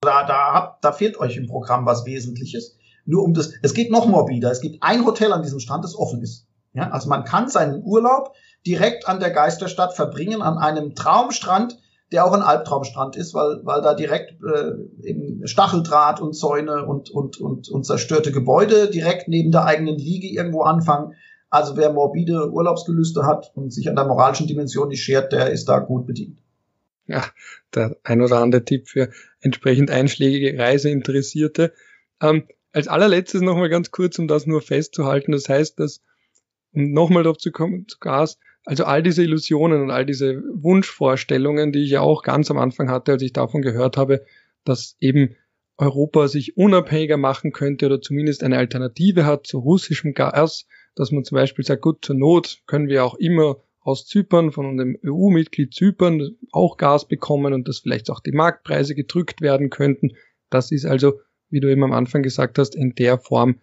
Da, 0.00 0.26
da, 0.26 0.78
da 0.82 0.92
fehlt 0.92 1.20
euch 1.20 1.36
im 1.36 1.46
Programm 1.46 1.86
was 1.86 2.04
Wesentliches. 2.04 2.76
Nur 3.04 3.22
um 3.22 3.32
das, 3.32 3.52
es 3.62 3.74
geht 3.74 3.92
noch 3.92 4.08
morbider. 4.08 4.50
Es 4.50 4.60
gibt 4.60 4.82
ein 4.82 5.06
Hotel 5.06 5.32
an 5.32 5.44
diesem 5.44 5.60
Strand, 5.60 5.84
das 5.84 5.94
offen 5.94 6.20
ist. 6.20 6.48
Ja, 6.72 6.90
also 6.90 7.08
man 7.08 7.24
kann 7.24 7.48
seinen 7.48 7.82
Urlaub 7.84 8.34
direkt 8.66 9.08
an 9.08 9.20
der 9.20 9.30
Geisterstadt 9.30 9.94
verbringen, 9.94 10.42
an 10.42 10.58
einem 10.58 10.94
Traumstrand, 10.94 11.78
der 12.12 12.24
auch 12.24 12.32
ein 12.32 12.42
Albtraumstrand 12.42 13.16
ist, 13.16 13.34
weil, 13.34 13.60
weil 13.64 13.82
da 13.82 13.94
direkt 13.94 14.34
äh, 14.42 14.72
eben 15.02 15.46
Stacheldraht 15.46 16.20
und 16.20 16.34
Zäune 16.34 16.84
und, 16.84 17.10
und, 17.10 17.40
und, 17.40 17.68
und 17.68 17.84
zerstörte 17.84 18.32
Gebäude 18.32 18.90
direkt 18.90 19.28
neben 19.28 19.52
der 19.52 19.64
eigenen 19.64 19.96
Liege 19.96 20.26
irgendwo 20.26 20.62
anfangen. 20.62 21.14
Also 21.50 21.76
wer 21.76 21.92
morbide 21.92 22.50
Urlaubsgelüste 22.50 23.26
hat 23.26 23.52
und 23.54 23.72
sich 23.72 23.88
an 23.88 23.96
der 23.96 24.06
moralischen 24.06 24.46
Dimension 24.46 24.88
nicht 24.88 25.02
schert, 25.02 25.32
der 25.32 25.50
ist 25.50 25.68
da 25.68 25.78
gut 25.78 26.06
bedient. 26.06 26.38
Ja, 27.06 27.24
der 27.74 27.96
ein 28.04 28.22
oder 28.22 28.38
andere 28.38 28.64
Tipp 28.64 28.88
für 28.88 29.10
entsprechend 29.40 29.90
einschlägige 29.90 30.56
Reiseinteressierte. 30.58 31.72
Ähm, 32.22 32.44
als 32.72 32.86
allerletztes 32.86 33.40
nochmal 33.40 33.68
ganz 33.68 33.90
kurz, 33.90 34.18
um 34.18 34.28
das 34.28 34.46
nur 34.46 34.62
festzuhalten. 34.62 35.32
Das 35.32 35.48
heißt, 35.48 35.80
dass, 35.80 36.02
um 36.72 36.92
nochmal 36.92 37.24
darauf 37.24 37.38
zu 37.38 37.50
kommen, 37.50 37.88
zu 37.88 37.98
Gas, 37.98 38.38
also 38.64 38.84
all 38.84 39.02
diese 39.02 39.22
Illusionen 39.22 39.82
und 39.82 39.90
all 39.90 40.04
diese 40.04 40.42
Wunschvorstellungen, 40.54 41.72
die 41.72 41.84
ich 41.84 41.90
ja 41.90 42.00
auch 42.00 42.22
ganz 42.22 42.50
am 42.50 42.58
Anfang 42.58 42.90
hatte, 42.90 43.12
als 43.12 43.22
ich 43.22 43.32
davon 43.32 43.62
gehört 43.62 43.96
habe, 43.96 44.24
dass 44.64 44.96
eben 45.00 45.36
Europa 45.78 46.28
sich 46.28 46.56
unabhängiger 46.56 47.16
machen 47.16 47.52
könnte 47.52 47.86
oder 47.86 48.02
zumindest 48.02 48.42
eine 48.42 48.58
Alternative 48.58 49.24
hat 49.24 49.46
zu 49.46 49.58
russischem 49.58 50.12
Gas, 50.12 50.66
dass 50.94 51.10
man 51.10 51.24
zum 51.24 51.36
Beispiel 51.36 51.64
sagt, 51.64 51.82
gut, 51.82 52.04
zur 52.04 52.16
Not 52.16 52.58
können 52.66 52.88
wir 52.88 53.04
auch 53.04 53.14
immer 53.14 53.56
aus 53.80 54.06
Zypern, 54.06 54.52
von 54.52 54.76
dem 54.76 54.98
EU-Mitglied 55.04 55.72
Zypern 55.72 56.36
auch 56.52 56.76
Gas 56.76 57.08
bekommen 57.08 57.54
und 57.54 57.66
dass 57.66 57.78
vielleicht 57.78 58.10
auch 58.10 58.20
die 58.20 58.32
Marktpreise 58.32 58.94
gedrückt 58.94 59.40
werden 59.40 59.70
könnten. 59.70 60.12
Das 60.50 60.70
ist 60.70 60.84
also, 60.84 61.20
wie 61.48 61.60
du 61.60 61.70
eben 61.70 61.82
am 61.82 61.92
Anfang 61.92 62.22
gesagt 62.22 62.58
hast, 62.58 62.76
in 62.76 62.94
der 62.94 63.18
Form 63.18 63.60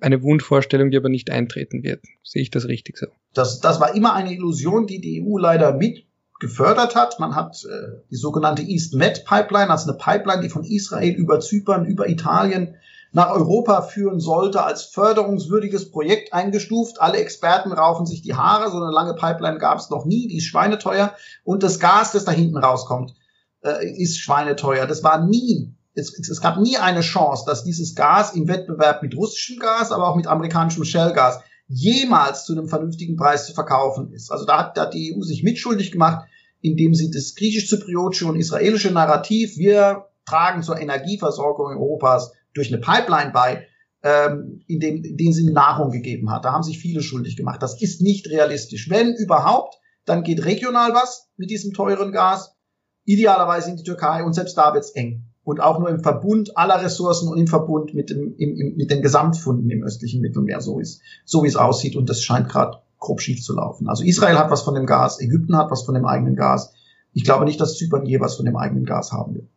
eine 0.00 0.22
Wunschvorstellung, 0.22 0.90
die 0.90 0.96
aber 0.96 1.08
nicht 1.08 1.30
eintreten 1.30 1.82
wird. 1.82 2.04
Sehe 2.22 2.42
ich 2.42 2.50
das 2.50 2.66
richtig 2.66 2.96
so? 2.96 3.06
Das, 3.34 3.60
das 3.60 3.80
war 3.80 3.94
immer 3.94 4.14
eine 4.14 4.32
Illusion, 4.32 4.86
die 4.86 5.00
die 5.00 5.22
EU 5.22 5.38
leider 5.38 5.72
mit 5.74 6.06
gefördert 6.38 6.94
hat. 6.94 7.20
Man 7.20 7.34
hat 7.34 7.64
äh, 7.64 8.02
die 8.10 8.16
sogenannte 8.16 8.62
East 8.62 8.94
Med 8.94 9.24
Pipeline, 9.24 9.70
also 9.70 9.90
eine 9.90 9.98
Pipeline, 9.98 10.42
die 10.42 10.48
von 10.48 10.64
Israel 10.64 11.12
über 11.14 11.40
Zypern, 11.40 11.84
über 11.84 12.08
Italien 12.08 12.76
nach 13.12 13.30
Europa 13.30 13.82
führen 13.82 14.20
sollte, 14.20 14.62
als 14.62 14.84
förderungswürdiges 14.84 15.90
Projekt 15.90 16.32
eingestuft. 16.32 17.00
Alle 17.00 17.18
Experten 17.18 17.72
raufen 17.72 18.06
sich 18.06 18.22
die 18.22 18.34
Haare. 18.34 18.70
So 18.70 18.76
eine 18.76 18.92
lange 18.92 19.14
Pipeline 19.14 19.58
gab 19.58 19.78
es 19.78 19.90
noch 19.90 20.04
nie. 20.04 20.28
Die 20.28 20.38
ist 20.38 20.44
schweineteuer. 20.44 21.14
Und 21.44 21.62
das 21.62 21.80
Gas, 21.80 22.12
das 22.12 22.24
da 22.24 22.32
hinten 22.32 22.56
rauskommt, 22.56 23.14
äh, 23.62 23.86
ist 24.00 24.18
schweineteuer. 24.18 24.86
Das 24.86 25.02
war 25.02 25.26
nie 25.26 25.74
es, 25.94 26.16
es, 26.18 26.40
gab 26.40 26.58
nie 26.58 26.76
eine 26.76 27.00
Chance, 27.00 27.44
dass 27.46 27.64
dieses 27.64 27.94
Gas 27.94 28.34
im 28.34 28.48
Wettbewerb 28.48 29.02
mit 29.02 29.16
russischem 29.16 29.58
Gas, 29.58 29.92
aber 29.92 30.08
auch 30.08 30.16
mit 30.16 30.26
amerikanischem 30.26 30.84
Shellgas 30.84 31.40
jemals 31.66 32.44
zu 32.44 32.52
einem 32.52 32.68
vernünftigen 32.68 33.16
Preis 33.16 33.46
zu 33.46 33.54
verkaufen 33.54 34.12
ist. 34.12 34.30
Also 34.30 34.44
da 34.44 34.58
hat, 34.58 34.76
da 34.76 34.82
hat 34.82 34.94
die 34.94 35.14
EU 35.14 35.22
sich 35.22 35.42
mitschuldig 35.42 35.92
gemacht, 35.92 36.26
indem 36.60 36.94
sie 36.94 37.10
das 37.10 37.34
griechisch-zypriotische 37.34 38.26
und 38.26 38.36
israelische 38.36 38.90
Narrativ, 38.90 39.56
wir 39.56 40.06
tragen 40.26 40.62
zur 40.62 40.78
Energieversorgung 40.78 41.66
Europas 41.66 42.32
durch 42.54 42.72
eine 42.72 42.80
Pipeline 42.80 43.30
bei, 43.32 43.66
ähm, 44.02 44.62
in, 44.66 44.80
dem, 44.80 45.02
in 45.04 45.16
dem 45.16 45.32
sie 45.32 45.50
Nahrung 45.50 45.90
gegeben 45.90 46.30
hat. 46.30 46.44
Da 46.44 46.52
haben 46.52 46.62
sich 46.62 46.78
viele 46.78 47.02
schuldig 47.02 47.36
gemacht. 47.36 47.62
Das 47.62 47.80
ist 47.80 48.00
nicht 48.00 48.28
realistisch. 48.28 48.90
Wenn 48.90 49.14
überhaupt, 49.14 49.76
dann 50.04 50.22
geht 50.22 50.44
regional 50.44 50.92
was 50.92 51.28
mit 51.36 51.50
diesem 51.50 51.72
teuren 51.72 52.12
Gas, 52.12 52.54
idealerweise 53.04 53.70
in 53.70 53.76
die 53.76 53.84
Türkei 53.84 54.22
und 54.24 54.34
selbst 54.34 54.56
da 54.56 54.74
wird's 54.74 54.90
eng. 54.90 55.29
Und 55.42 55.60
auch 55.60 55.78
nur 55.78 55.88
im 55.88 56.00
Verbund 56.00 56.56
aller 56.56 56.82
Ressourcen 56.82 57.28
und 57.28 57.38
im 57.38 57.46
Verbund 57.46 57.94
mit, 57.94 58.10
dem, 58.10 58.34
im, 58.36 58.56
im, 58.56 58.76
mit 58.76 58.90
den 58.90 59.02
Gesamtfunden 59.02 59.70
im 59.70 59.82
östlichen 59.82 60.20
Mittelmeer, 60.20 60.60
so, 60.60 60.78
ist, 60.78 61.00
so 61.24 61.42
wie 61.42 61.48
es 61.48 61.56
aussieht. 61.56 61.96
Und 61.96 62.10
das 62.10 62.22
scheint 62.22 62.48
gerade 62.48 62.78
grob 62.98 63.20
schief 63.20 63.42
zu 63.42 63.54
laufen. 63.54 63.88
Also 63.88 64.04
Israel 64.04 64.38
hat 64.38 64.50
was 64.50 64.62
von 64.62 64.74
dem 64.74 64.86
Gas, 64.86 65.20
Ägypten 65.20 65.56
hat 65.56 65.70
was 65.70 65.82
von 65.82 65.94
dem 65.94 66.04
eigenen 66.04 66.36
Gas. 66.36 66.74
Ich 67.12 67.24
glaube 67.24 67.44
nicht, 67.44 67.60
dass 67.60 67.76
Zypern 67.76 68.06
je 68.06 68.20
was 68.20 68.36
von 68.36 68.44
dem 68.44 68.56
eigenen 68.56 68.84
Gas 68.84 69.12
haben 69.12 69.34
wird. 69.34 69.48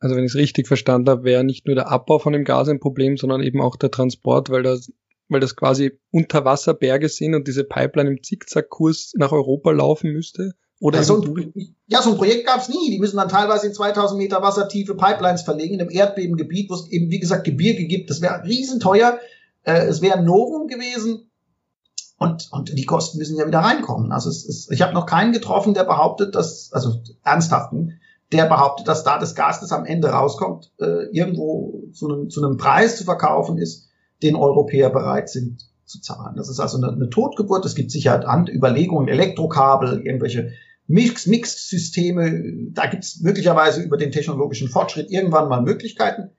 Also 0.00 0.14
wenn 0.14 0.24
ich 0.24 0.32
es 0.32 0.36
richtig 0.36 0.68
verstanden 0.68 1.10
habe, 1.10 1.24
wäre 1.24 1.42
nicht 1.42 1.66
nur 1.66 1.74
der 1.74 1.90
Abbau 1.90 2.20
von 2.20 2.32
dem 2.32 2.44
Gas 2.44 2.68
ein 2.68 2.78
Problem, 2.78 3.16
sondern 3.16 3.42
eben 3.42 3.60
auch 3.60 3.76
der 3.76 3.90
Transport, 3.90 4.48
weil 4.48 4.62
das, 4.62 4.92
weil 5.28 5.40
das 5.40 5.56
quasi 5.56 5.98
Unterwasserberge 6.12 7.08
sind 7.08 7.34
und 7.34 7.48
diese 7.48 7.64
Pipeline 7.64 8.10
im 8.10 8.22
Zickzackkurs 8.22 9.14
nach 9.16 9.32
Europa 9.32 9.72
laufen 9.72 10.12
müsste. 10.12 10.52
Oder 10.80 10.98
ja, 10.98 11.04
so 11.04 11.20
ein, 11.20 11.54
ja, 11.86 12.02
so 12.02 12.10
ein 12.10 12.16
Projekt 12.16 12.46
gab 12.46 12.60
es 12.60 12.68
nie. 12.68 12.90
Die 12.90 12.98
müssen 12.98 13.16
dann 13.16 13.28
teilweise 13.28 13.66
in 13.66 13.74
2000 13.74 14.18
Meter 14.18 14.42
wassertiefe 14.42 14.94
Pipelines 14.94 15.42
verlegen, 15.42 15.74
in 15.74 15.80
einem 15.80 15.90
Erdbebengebiet, 15.90 16.70
wo 16.70 16.74
es 16.74 16.86
eben, 16.88 17.10
wie 17.10 17.18
gesagt, 17.18 17.44
Gebirge 17.44 17.86
gibt. 17.86 18.10
Das 18.10 18.20
wäre 18.20 18.44
riesenteuer. 18.44 19.18
Äh, 19.64 19.86
es 19.86 20.00
wäre 20.02 20.18
ein 20.18 20.24
Novum 20.24 20.68
gewesen. 20.68 21.30
Und, 22.18 22.48
und 22.52 22.76
die 22.76 22.84
Kosten 22.84 23.18
müssen 23.18 23.38
ja 23.38 23.46
wieder 23.46 23.60
reinkommen. 23.60 24.12
Also 24.12 24.28
es 24.28 24.44
ist, 24.44 24.72
ich 24.72 24.82
habe 24.82 24.94
noch 24.94 25.06
keinen 25.06 25.32
getroffen, 25.32 25.74
der 25.74 25.84
behauptet, 25.84 26.34
dass, 26.34 26.72
also 26.72 27.00
ernsthaften, 27.22 28.00
der 28.32 28.46
behauptet, 28.46 28.88
dass 28.88 29.04
da 29.04 29.18
das 29.18 29.34
Gas, 29.34 29.60
das 29.60 29.72
am 29.72 29.84
Ende 29.84 30.08
rauskommt, 30.08 30.72
äh, 30.80 31.06
irgendwo 31.12 31.84
zu 31.92 32.08
einem, 32.08 32.30
zu 32.30 32.44
einem 32.44 32.56
Preis 32.56 32.96
zu 32.98 33.04
verkaufen 33.04 33.58
ist, 33.58 33.88
den 34.22 34.36
Europäer 34.36 34.90
bereit 34.90 35.28
sind 35.28 35.68
zu 35.84 36.00
zahlen. 36.00 36.36
Das 36.36 36.48
ist 36.48 36.60
also 36.60 36.76
eine, 36.76 36.92
eine 36.92 37.08
Totgeburt. 37.08 37.64
Es 37.64 37.74
gibt 37.74 37.90
sicher 37.90 38.28
an 38.28 38.46
Überlegungen, 38.46 39.08
Elektrokabel, 39.08 40.02
irgendwelche 40.04 40.52
Mix-Mix-Systeme. 40.88 42.70
Da 42.72 42.86
gibt 42.86 43.04
es 43.04 43.20
möglicherweise 43.20 43.82
über 43.82 43.96
den 43.96 44.10
technologischen 44.10 44.68
Fortschritt 44.68 45.10
irgendwann 45.10 45.48
mal 45.48 45.62
Möglichkeiten. 45.62 46.30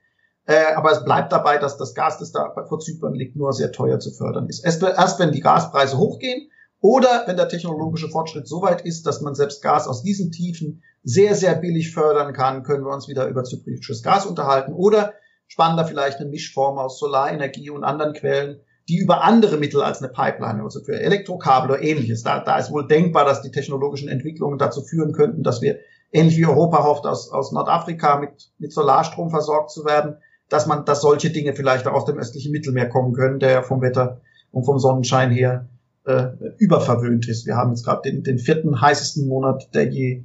Äh, 0.44 0.74
aber 0.74 0.92
es 0.92 1.04
bleibt 1.04 1.32
dabei, 1.32 1.58
dass 1.58 1.78
das 1.78 1.94
Gas, 1.94 2.18
das 2.18 2.32
da 2.32 2.52
vor 2.68 2.80
Zypern 2.80 3.14
liegt, 3.14 3.36
nur 3.36 3.52
sehr 3.52 3.72
teuer 3.72 4.00
zu 4.00 4.10
fördern 4.10 4.48
ist. 4.48 4.64
Erst, 4.64 4.82
erst 4.82 5.18
wenn 5.20 5.32
die 5.32 5.40
Gaspreise 5.40 5.96
hochgehen 5.96 6.50
oder 6.80 7.24
wenn 7.26 7.36
der 7.36 7.48
technologische 7.48 8.08
Fortschritt 8.08 8.48
so 8.48 8.62
weit 8.62 8.84
ist, 8.84 9.06
dass 9.06 9.20
man 9.20 9.34
selbst 9.34 9.62
Gas 9.62 9.86
aus 9.86 10.02
diesen 10.02 10.32
Tiefen 10.32 10.82
sehr, 11.02 11.34
sehr 11.34 11.54
billig 11.54 11.92
fördern 11.92 12.32
kann, 12.32 12.62
können 12.62 12.84
wir 12.84 12.92
uns 12.92 13.08
wieder 13.08 13.28
über 13.28 13.44
zypritisches 13.44 14.02
Gas 14.02 14.26
unterhalten. 14.26 14.72
Oder 14.72 15.14
spannender 15.46 15.84
vielleicht 15.84 16.18
eine 16.18 16.28
Mischform 16.28 16.78
aus 16.78 16.98
Solarenergie 16.98 17.70
und 17.70 17.84
anderen 17.84 18.14
Quellen, 18.14 18.60
die 18.90 18.98
über 18.98 19.22
andere 19.22 19.56
Mittel 19.56 19.82
als 19.82 20.02
eine 20.02 20.12
Pipeline, 20.12 20.64
also 20.64 20.80
für 20.80 20.98
Elektrokabel 21.00 21.70
oder 21.70 21.82
ähnliches, 21.82 22.24
da, 22.24 22.40
da 22.40 22.58
ist 22.58 22.72
wohl 22.72 22.88
denkbar, 22.88 23.24
dass 23.24 23.40
die 23.40 23.52
technologischen 23.52 24.08
Entwicklungen 24.08 24.58
dazu 24.58 24.82
führen 24.82 25.12
könnten, 25.12 25.44
dass 25.44 25.62
wir 25.62 25.78
ähnlich 26.10 26.36
wie 26.36 26.46
Europa 26.46 26.82
hofft, 26.82 27.06
aus, 27.06 27.30
aus 27.30 27.52
Nordafrika 27.52 28.18
mit, 28.18 28.50
mit 28.58 28.72
Solarstrom 28.72 29.30
versorgt 29.30 29.70
zu 29.70 29.84
werden. 29.84 30.16
dass 30.48 30.66
man, 30.66 30.84
dass 30.84 31.02
solche 31.02 31.30
Dinge 31.30 31.54
vielleicht 31.54 31.86
auch 31.86 31.92
aus 31.92 32.04
dem 32.04 32.18
östlichen 32.18 32.50
Mittelmeer 32.50 32.88
kommen 32.88 33.12
können, 33.12 33.38
der 33.38 33.62
vom 33.62 33.80
Wetter 33.80 34.20
und 34.50 34.64
vom 34.64 34.80
Sonnenschein 34.80 35.30
her 35.30 35.68
äh, 36.04 36.30
überverwöhnt 36.58 37.28
ist. 37.28 37.46
Wir 37.46 37.54
haben 37.54 37.70
jetzt 37.70 37.84
gerade 37.84 38.10
den, 38.10 38.24
den 38.24 38.38
vierten 38.38 38.80
heißesten 38.80 39.28
Monat, 39.28 39.72
der 39.72 39.88
je 39.88 40.24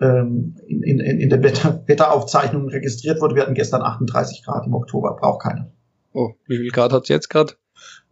ähm, 0.00 0.54
in, 0.68 0.82
in, 0.82 1.00
in 1.00 1.28
der 1.28 1.42
Wetter, 1.42 1.82
Wetteraufzeichnung 1.86 2.68
registriert 2.68 3.20
wurde. 3.20 3.34
Wir 3.34 3.42
hatten 3.42 3.54
gestern 3.54 3.82
38 3.82 4.44
Grad 4.44 4.64
im 4.64 4.74
Oktober, 4.74 5.16
braucht 5.18 5.42
keiner. 5.42 5.72
Oh, 6.12 6.30
wie 6.46 6.58
viel 6.58 6.70
Grad 6.70 6.92
hat's 6.92 7.08
jetzt 7.08 7.28
gerade? 7.28 7.54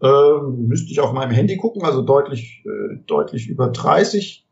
Ähm, 0.02 0.66
müsste 0.66 0.90
ich 0.90 1.00
auf 1.00 1.12
meinem 1.12 1.30
Handy 1.30 1.56
gucken, 1.56 1.82
also 1.84 2.02
deutlich, 2.02 2.64
äh, 2.66 2.96
deutlich 3.06 3.48
über 3.48 3.68
30. 3.68 4.44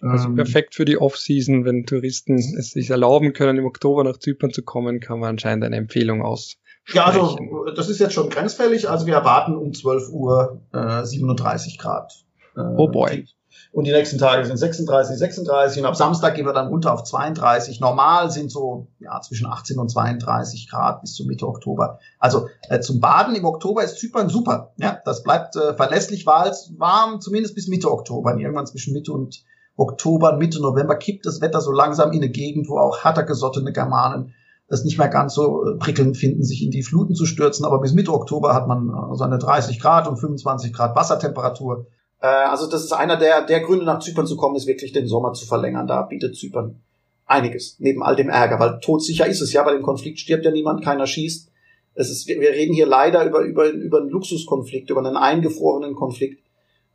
Also 0.00 0.28
ähm, 0.28 0.34
perfekt 0.34 0.74
für 0.74 0.84
die 0.84 0.98
Off-Season, 0.98 1.64
wenn 1.64 1.86
Touristen 1.86 2.34
es 2.34 2.72
sich 2.72 2.90
erlauben 2.90 3.32
können, 3.32 3.58
im 3.58 3.64
Oktober 3.64 4.04
nach 4.04 4.18
Zypern 4.18 4.52
zu 4.52 4.62
kommen, 4.62 5.00
kann 5.00 5.20
man 5.20 5.30
anscheinend 5.30 5.64
eine 5.64 5.76
Empfehlung 5.76 6.22
aus. 6.22 6.56
Ja, 6.92 7.06
also 7.06 7.38
das 7.74 7.88
ist 7.88 8.00
jetzt 8.00 8.12
schon 8.12 8.28
grenzfällig. 8.28 8.90
Also 8.90 9.06
wir 9.06 9.14
erwarten 9.14 9.56
um 9.56 9.72
12 9.72 10.10
Uhr 10.10 10.60
äh, 10.72 11.04
37 11.04 11.78
Grad. 11.78 12.12
Äh, 12.56 12.60
oh 12.60 12.88
boy. 12.88 13.26
Und 13.72 13.86
die 13.86 13.92
nächsten 13.92 14.18
Tage 14.18 14.44
sind 14.44 14.56
36, 14.56 15.18
36 15.18 15.82
und 15.82 15.86
ab 15.86 15.96
Samstag 15.96 16.34
gehen 16.34 16.46
wir 16.46 16.52
dann 16.52 16.68
runter 16.68 16.92
auf 16.92 17.02
32. 17.02 17.80
Normal 17.80 18.30
sind 18.30 18.50
so 18.50 18.88
ja, 19.00 19.20
zwischen 19.20 19.46
18 19.46 19.78
und 19.78 19.90
32 19.90 20.70
Grad 20.70 21.00
bis 21.00 21.14
zur 21.14 21.26
Mitte 21.26 21.46
Oktober. 21.48 21.98
Also 22.18 22.48
äh, 22.68 22.80
zum 22.80 23.00
Baden 23.00 23.34
im 23.34 23.44
Oktober 23.44 23.82
ist 23.82 23.98
Zypern 23.98 24.28
super. 24.28 24.72
Ja, 24.76 24.98
das 25.04 25.22
bleibt 25.22 25.56
äh, 25.56 25.74
verlässlich 25.74 26.26
warm, 26.26 27.20
zumindest 27.20 27.54
bis 27.54 27.68
Mitte 27.68 27.90
Oktober. 27.90 28.32
Und 28.32 28.40
irgendwann 28.40 28.66
zwischen 28.66 28.92
Mitte 28.92 29.12
und 29.12 29.44
Oktober, 29.76 30.36
Mitte 30.36 30.60
November 30.60 30.96
kippt 30.96 31.26
das 31.26 31.40
Wetter 31.40 31.60
so 31.60 31.72
langsam 31.72 32.12
in 32.12 32.22
eine 32.22 32.30
Gegend, 32.30 32.68
wo 32.68 32.78
auch 32.78 33.02
härter 33.02 33.24
gesottene 33.24 33.72
Germanen 33.72 34.34
das 34.68 34.84
nicht 34.84 34.98
mehr 34.98 35.08
ganz 35.08 35.34
so 35.34 35.64
äh, 35.66 35.76
prickelnd 35.76 36.16
finden, 36.16 36.42
sich 36.42 36.62
in 36.62 36.70
die 36.70 36.82
Fluten 36.82 37.14
zu 37.14 37.26
stürzen. 37.26 37.64
Aber 37.64 37.80
bis 37.80 37.92
Mitte 37.92 38.12
Oktober 38.12 38.54
hat 38.54 38.66
man 38.66 38.88
äh, 38.88 39.16
seine 39.16 39.38
30 39.38 39.80
Grad 39.80 40.08
und 40.08 40.16
25 40.16 40.72
Grad 40.72 40.96
Wassertemperatur. 40.96 41.86
Äh, 42.24 42.26
also 42.26 42.66
das 42.66 42.82
ist 42.82 42.92
einer 42.92 43.18
der, 43.18 43.42
der 43.44 43.60
Gründe, 43.60 43.84
nach 43.84 44.00
Zypern 44.00 44.26
zu 44.26 44.36
kommen, 44.36 44.56
ist 44.56 44.66
wirklich 44.66 44.92
den 44.92 45.06
Sommer 45.06 45.34
zu 45.34 45.46
verlängern. 45.46 45.86
Da 45.86 46.02
bietet 46.02 46.36
Zypern 46.36 46.80
einiges, 47.26 47.76
neben 47.80 48.02
all 48.02 48.16
dem 48.16 48.30
Ärger, 48.30 48.58
weil 48.58 48.80
todsicher 48.80 49.26
ist 49.26 49.42
es 49.42 49.52
ja, 49.52 49.62
bei 49.62 49.72
dem 49.72 49.82
Konflikt 49.82 50.18
stirbt 50.18 50.44
ja 50.44 50.50
niemand, 50.50 50.82
keiner 50.82 51.06
schießt. 51.06 51.50
Es 51.96 52.10
ist, 52.10 52.26
wir 52.26 52.38
reden 52.40 52.74
hier 52.74 52.86
leider 52.86 53.24
über, 53.24 53.40
über, 53.40 53.70
über 53.70 53.98
einen 54.00 54.08
Luxuskonflikt, 54.08 54.90
über 54.90 55.00
einen 55.00 55.16
eingefrorenen 55.16 55.94
Konflikt, 55.94 56.42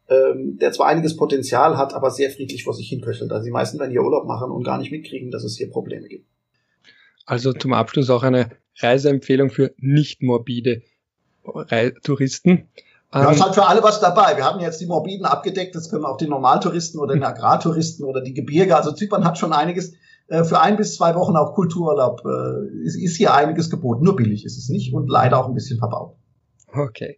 ähm, 0.09 0.57
der 0.59 0.71
zwar 0.71 0.87
einiges 0.87 1.15
Potenzial 1.15 1.77
hat, 1.77 1.93
aber 1.93 2.09
sehr 2.09 2.31
friedlich 2.31 2.63
vor 2.63 2.73
sich 2.73 2.89
hinköchelt. 2.89 3.31
Also 3.31 3.45
die 3.45 3.51
meisten 3.51 3.79
werden 3.79 3.91
hier 3.91 4.01
Urlaub 4.01 4.25
machen 4.25 4.49
und 4.49 4.63
gar 4.63 4.79
nicht 4.79 4.91
mitkriegen, 4.91 5.29
dass 5.29 5.43
es 5.43 5.57
hier 5.57 5.69
Probleme 5.69 6.07
gibt. 6.07 6.25
Also 7.25 7.53
zum 7.53 7.73
Abschluss 7.73 8.09
auch 8.09 8.23
eine 8.23 8.49
Reiseempfehlung 8.79 9.51
für 9.51 9.73
nicht 9.77 10.23
morbide 10.23 10.81
Touristen. 12.03 12.67
Ja, 13.13 13.31
ist 13.31 13.37
ähm, 13.37 13.43
halt 13.43 13.55
für 13.55 13.65
alle 13.65 13.81
was 13.81 13.99
dabei. 13.99 14.37
Wir 14.37 14.45
haben 14.45 14.59
jetzt 14.59 14.79
die 14.79 14.85
Morbiden 14.85 15.25
abgedeckt, 15.25 15.75
das 15.75 15.89
können 15.89 16.05
auch 16.05 16.17
die 16.17 16.27
Normaltouristen 16.27 16.99
oder 16.99 17.15
die 17.15 17.23
Agrartouristen 17.23 18.05
oder 18.05 18.21
die 18.21 18.33
Gebirge. 18.33 18.75
Also 18.75 18.91
Zypern 18.91 19.25
hat 19.25 19.37
schon 19.37 19.51
einiges 19.51 19.93
äh, 20.27 20.43
für 20.43 20.61
ein 20.61 20.77
bis 20.77 20.95
zwei 20.95 21.15
Wochen 21.15 21.35
auch 21.35 21.55
Kultururlaub. 21.55 22.21
Äh, 22.25 22.85
ist, 22.85 22.95
ist 22.95 23.17
hier 23.17 23.33
einiges 23.33 23.69
geboten. 23.69 24.03
Nur 24.03 24.15
billig 24.15 24.45
ist 24.45 24.57
es 24.57 24.69
nicht 24.69 24.93
und 24.93 25.09
leider 25.09 25.39
auch 25.39 25.47
ein 25.47 25.55
bisschen 25.55 25.79
verbaut. 25.79 26.15
Okay, 26.71 27.17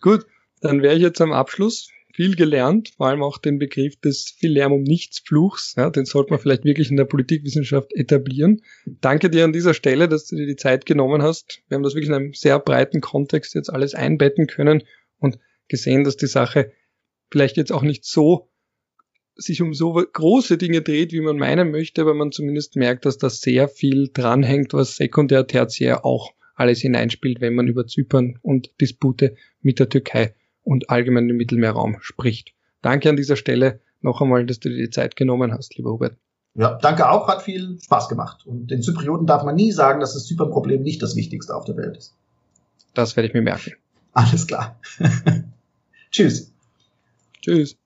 gut. 0.00 0.26
Dann 0.60 0.82
wäre 0.82 0.96
ich 0.96 1.02
jetzt 1.02 1.20
am 1.20 1.32
Abschluss 1.32 1.88
viel 2.12 2.34
gelernt, 2.34 2.94
vor 2.96 3.06
allem 3.06 3.22
auch 3.22 3.38
den 3.38 3.60
Begriff 3.60 3.94
des 4.00 4.34
viel 4.36 4.50
Lärm 4.50 4.72
um 4.72 4.82
nichts 4.82 5.20
Fluchs. 5.20 5.74
Ja, 5.76 5.88
den 5.88 6.04
sollte 6.04 6.30
man 6.30 6.40
vielleicht 6.40 6.64
wirklich 6.64 6.90
in 6.90 6.96
der 6.96 7.04
Politikwissenschaft 7.04 7.94
etablieren. 7.94 8.62
Danke 8.86 9.30
dir 9.30 9.44
an 9.44 9.52
dieser 9.52 9.72
Stelle, 9.72 10.08
dass 10.08 10.26
du 10.26 10.34
dir 10.34 10.48
die 10.48 10.56
Zeit 10.56 10.84
genommen 10.84 11.22
hast. 11.22 11.60
Wir 11.68 11.76
haben 11.76 11.84
das 11.84 11.94
wirklich 11.94 12.08
in 12.08 12.16
einem 12.16 12.34
sehr 12.34 12.58
breiten 12.58 13.00
Kontext 13.00 13.54
jetzt 13.54 13.72
alles 13.72 13.94
einbetten 13.94 14.48
können 14.48 14.82
und 15.18 15.38
gesehen, 15.68 16.04
dass 16.04 16.16
die 16.16 16.26
Sache 16.26 16.72
vielleicht 17.30 17.56
jetzt 17.56 17.72
auch 17.72 17.82
nicht 17.82 18.04
so 18.04 18.48
sich 19.34 19.62
um 19.62 19.72
so 19.72 19.92
große 19.92 20.58
Dinge 20.58 20.82
dreht, 20.82 21.12
wie 21.12 21.20
man 21.20 21.36
meinen 21.36 21.70
möchte, 21.70 22.00
aber 22.02 22.12
man 22.12 22.32
zumindest 22.32 22.74
merkt, 22.74 23.06
dass 23.06 23.18
da 23.18 23.30
sehr 23.30 23.68
viel 23.68 24.10
dranhängt, 24.12 24.74
was 24.74 24.96
sekundär, 24.96 25.46
tertiär 25.46 26.04
auch 26.04 26.32
alles 26.56 26.80
hineinspielt, 26.80 27.40
wenn 27.40 27.54
man 27.54 27.68
über 27.68 27.86
Zypern 27.86 28.38
und 28.42 28.72
Dispute 28.80 29.36
mit 29.60 29.78
der 29.78 29.88
Türkei 29.88 30.34
und 30.64 30.90
allgemein 30.90 31.28
im 31.28 31.36
Mittelmeerraum 31.36 31.98
spricht. 32.00 32.52
Danke 32.82 33.08
an 33.08 33.16
dieser 33.16 33.36
Stelle 33.36 33.80
noch 34.00 34.20
einmal, 34.20 34.44
dass 34.44 34.58
du 34.58 34.68
dir 34.68 34.76
die 34.76 34.90
Zeit 34.90 35.14
genommen 35.14 35.52
hast, 35.52 35.76
lieber 35.76 35.92
Hubert. 35.92 36.16
Ja, 36.54 36.76
danke 36.76 37.08
auch, 37.08 37.28
hat 37.28 37.42
viel 37.42 37.78
Spaß 37.80 38.08
gemacht. 38.08 38.44
Und 38.44 38.70
den 38.72 38.82
Zyprioten 38.82 39.26
darf 39.26 39.44
man 39.44 39.54
nie 39.54 39.70
sagen, 39.70 40.00
dass 40.00 40.14
das 40.14 40.26
Zypern-Problem 40.26 40.82
nicht 40.82 41.00
das 41.00 41.14
Wichtigste 41.14 41.54
auf 41.54 41.64
der 41.64 41.76
Welt 41.76 41.96
ist. 41.96 42.16
Das 42.94 43.14
werde 43.14 43.28
ich 43.28 43.34
mir 43.34 43.42
merken. 43.42 43.74
Alles 44.18 44.48
klar. 44.48 44.80
Tschüss. 46.10 46.52
Tschüss. 47.40 47.76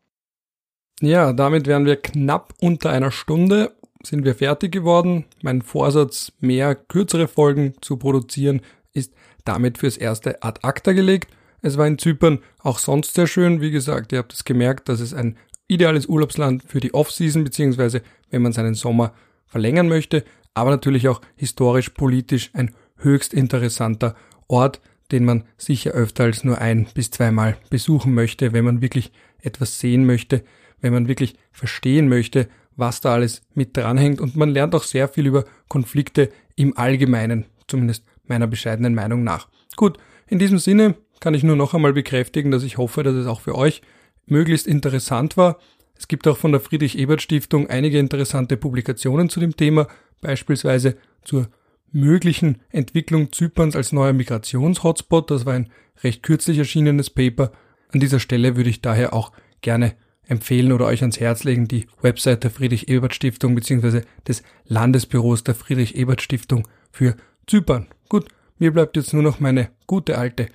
Ja, 1.02 1.34
damit 1.34 1.66
wären 1.66 1.84
wir 1.84 1.96
knapp 1.96 2.54
unter 2.58 2.88
einer 2.88 3.10
Stunde, 3.10 3.76
sind 4.02 4.24
wir 4.24 4.34
fertig 4.34 4.72
geworden. 4.72 5.26
Mein 5.42 5.60
Vorsatz, 5.60 6.32
mehr 6.40 6.74
kürzere 6.74 7.28
Folgen 7.28 7.74
zu 7.82 7.98
produzieren, 7.98 8.62
ist 8.94 9.12
damit 9.44 9.76
fürs 9.76 9.98
erste 9.98 10.42
ad 10.42 10.60
acta 10.62 10.92
gelegt. 10.92 11.30
Es 11.60 11.76
war 11.76 11.86
in 11.86 11.98
Zypern 11.98 12.38
auch 12.60 12.78
sonst 12.78 13.12
sehr 13.12 13.26
schön. 13.26 13.60
Wie 13.60 13.70
gesagt, 13.70 14.12
ihr 14.12 14.18
habt 14.18 14.32
es 14.32 14.44
gemerkt, 14.44 14.88
dass 14.88 15.00
es 15.00 15.12
ein 15.12 15.36
ideales 15.68 16.06
Urlaubsland 16.06 16.62
für 16.66 16.80
die 16.80 16.94
Off-Season, 16.94 17.44
beziehungsweise 17.44 18.00
wenn 18.30 18.40
man 18.40 18.54
seinen 18.54 18.74
Sommer 18.74 19.12
verlängern 19.44 19.88
möchte, 19.88 20.24
aber 20.54 20.70
natürlich 20.70 21.08
auch 21.08 21.20
historisch, 21.36 21.90
politisch 21.90 22.48
ein 22.54 22.74
höchst 22.96 23.34
interessanter 23.34 24.16
Ort, 24.48 24.80
den 25.12 25.24
man 25.24 25.44
sicher 25.56 25.92
öfter 25.92 26.24
als 26.24 26.42
nur 26.42 26.58
ein 26.58 26.86
bis 26.94 27.10
zweimal 27.10 27.56
besuchen 27.70 28.14
möchte, 28.14 28.52
wenn 28.52 28.64
man 28.64 28.82
wirklich 28.82 29.12
etwas 29.40 29.78
sehen 29.78 30.06
möchte, 30.06 30.42
wenn 30.80 30.92
man 30.92 31.08
wirklich 31.08 31.36
verstehen 31.52 32.08
möchte, 32.08 32.48
was 32.76 33.00
da 33.00 33.12
alles 33.12 33.42
mit 33.54 33.76
dranhängt. 33.76 34.20
Und 34.20 34.36
man 34.36 34.50
lernt 34.50 34.74
auch 34.74 34.84
sehr 34.84 35.08
viel 35.08 35.26
über 35.26 35.44
Konflikte 35.68 36.30
im 36.56 36.76
Allgemeinen, 36.76 37.46
zumindest 37.68 38.04
meiner 38.26 38.46
bescheidenen 38.46 38.94
Meinung 38.94 39.24
nach. 39.24 39.48
Gut, 39.76 39.98
in 40.26 40.38
diesem 40.38 40.58
Sinne 40.58 40.96
kann 41.20 41.34
ich 41.34 41.44
nur 41.44 41.56
noch 41.56 41.74
einmal 41.74 41.92
bekräftigen, 41.92 42.50
dass 42.50 42.62
ich 42.62 42.78
hoffe, 42.78 43.02
dass 43.02 43.14
es 43.14 43.26
auch 43.26 43.40
für 43.40 43.54
euch 43.54 43.82
möglichst 44.26 44.66
interessant 44.66 45.36
war. 45.36 45.58
Es 45.96 46.08
gibt 46.08 46.26
auch 46.26 46.36
von 46.36 46.52
der 46.52 46.60
Friedrich-Ebert-Stiftung 46.60 47.68
einige 47.68 47.98
interessante 47.98 48.56
Publikationen 48.56 49.28
zu 49.28 49.38
dem 49.38 49.56
Thema, 49.56 49.86
beispielsweise 50.20 50.96
zur 51.22 51.48
möglichen 51.92 52.60
Entwicklung 52.70 53.32
Zyperns 53.32 53.76
als 53.76 53.92
neuer 53.92 54.12
Migrationshotspot. 54.12 55.30
Das 55.30 55.46
war 55.46 55.54
ein 55.54 55.70
recht 56.02 56.22
kürzlich 56.22 56.58
erschienenes 56.58 57.10
Paper. 57.10 57.52
An 57.92 58.00
dieser 58.00 58.20
Stelle 58.20 58.56
würde 58.56 58.70
ich 58.70 58.82
daher 58.82 59.12
auch 59.12 59.32
gerne 59.60 59.94
empfehlen 60.26 60.72
oder 60.72 60.86
euch 60.86 61.02
ans 61.02 61.20
Herz 61.20 61.44
legen, 61.44 61.68
die 61.68 61.86
Website 62.00 62.44
der 62.44 62.50
Friedrich-Ebert-Stiftung 62.50 63.54
bzw. 63.54 64.02
des 64.26 64.42
Landesbüros 64.64 65.44
der 65.44 65.54
Friedrich-Ebert-Stiftung 65.54 66.66
für 66.90 67.16
Zypern. 67.46 67.88
Gut, 68.08 68.28
mir 68.58 68.72
bleibt 68.72 68.96
jetzt 68.96 69.12
nur 69.12 69.22
noch 69.22 69.40
meine 69.40 69.70
gute 69.86 70.16
alte 70.18 70.48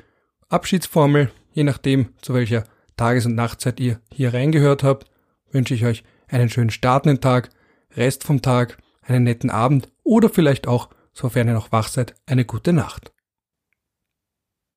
Abschiedsformel. 0.49 1.31
Je 1.51 1.63
nachdem, 1.63 2.09
zu 2.21 2.33
welcher 2.33 2.63
Tages- 2.95 3.25
und 3.25 3.35
Nachtzeit 3.35 3.79
ihr 3.79 3.99
hier 4.11 4.33
reingehört 4.33 4.83
habt, 4.83 5.07
wünsche 5.51 5.73
ich 5.73 5.85
euch 5.85 6.03
einen 6.27 6.49
schönen 6.49 6.69
startenden 6.69 7.21
Tag, 7.21 7.49
Rest 7.95 8.23
vom 8.23 8.41
Tag, 8.41 8.77
einen 9.01 9.23
netten 9.23 9.49
Abend 9.49 9.89
oder 10.03 10.29
vielleicht 10.29 10.67
auch 10.67 10.89
sofern 11.17 11.47
ihr 11.47 11.53
noch 11.53 11.71
wach 11.71 11.87
seid, 11.87 12.13
eine 12.25 12.45
gute 12.45 12.73
Nacht. 12.73 13.11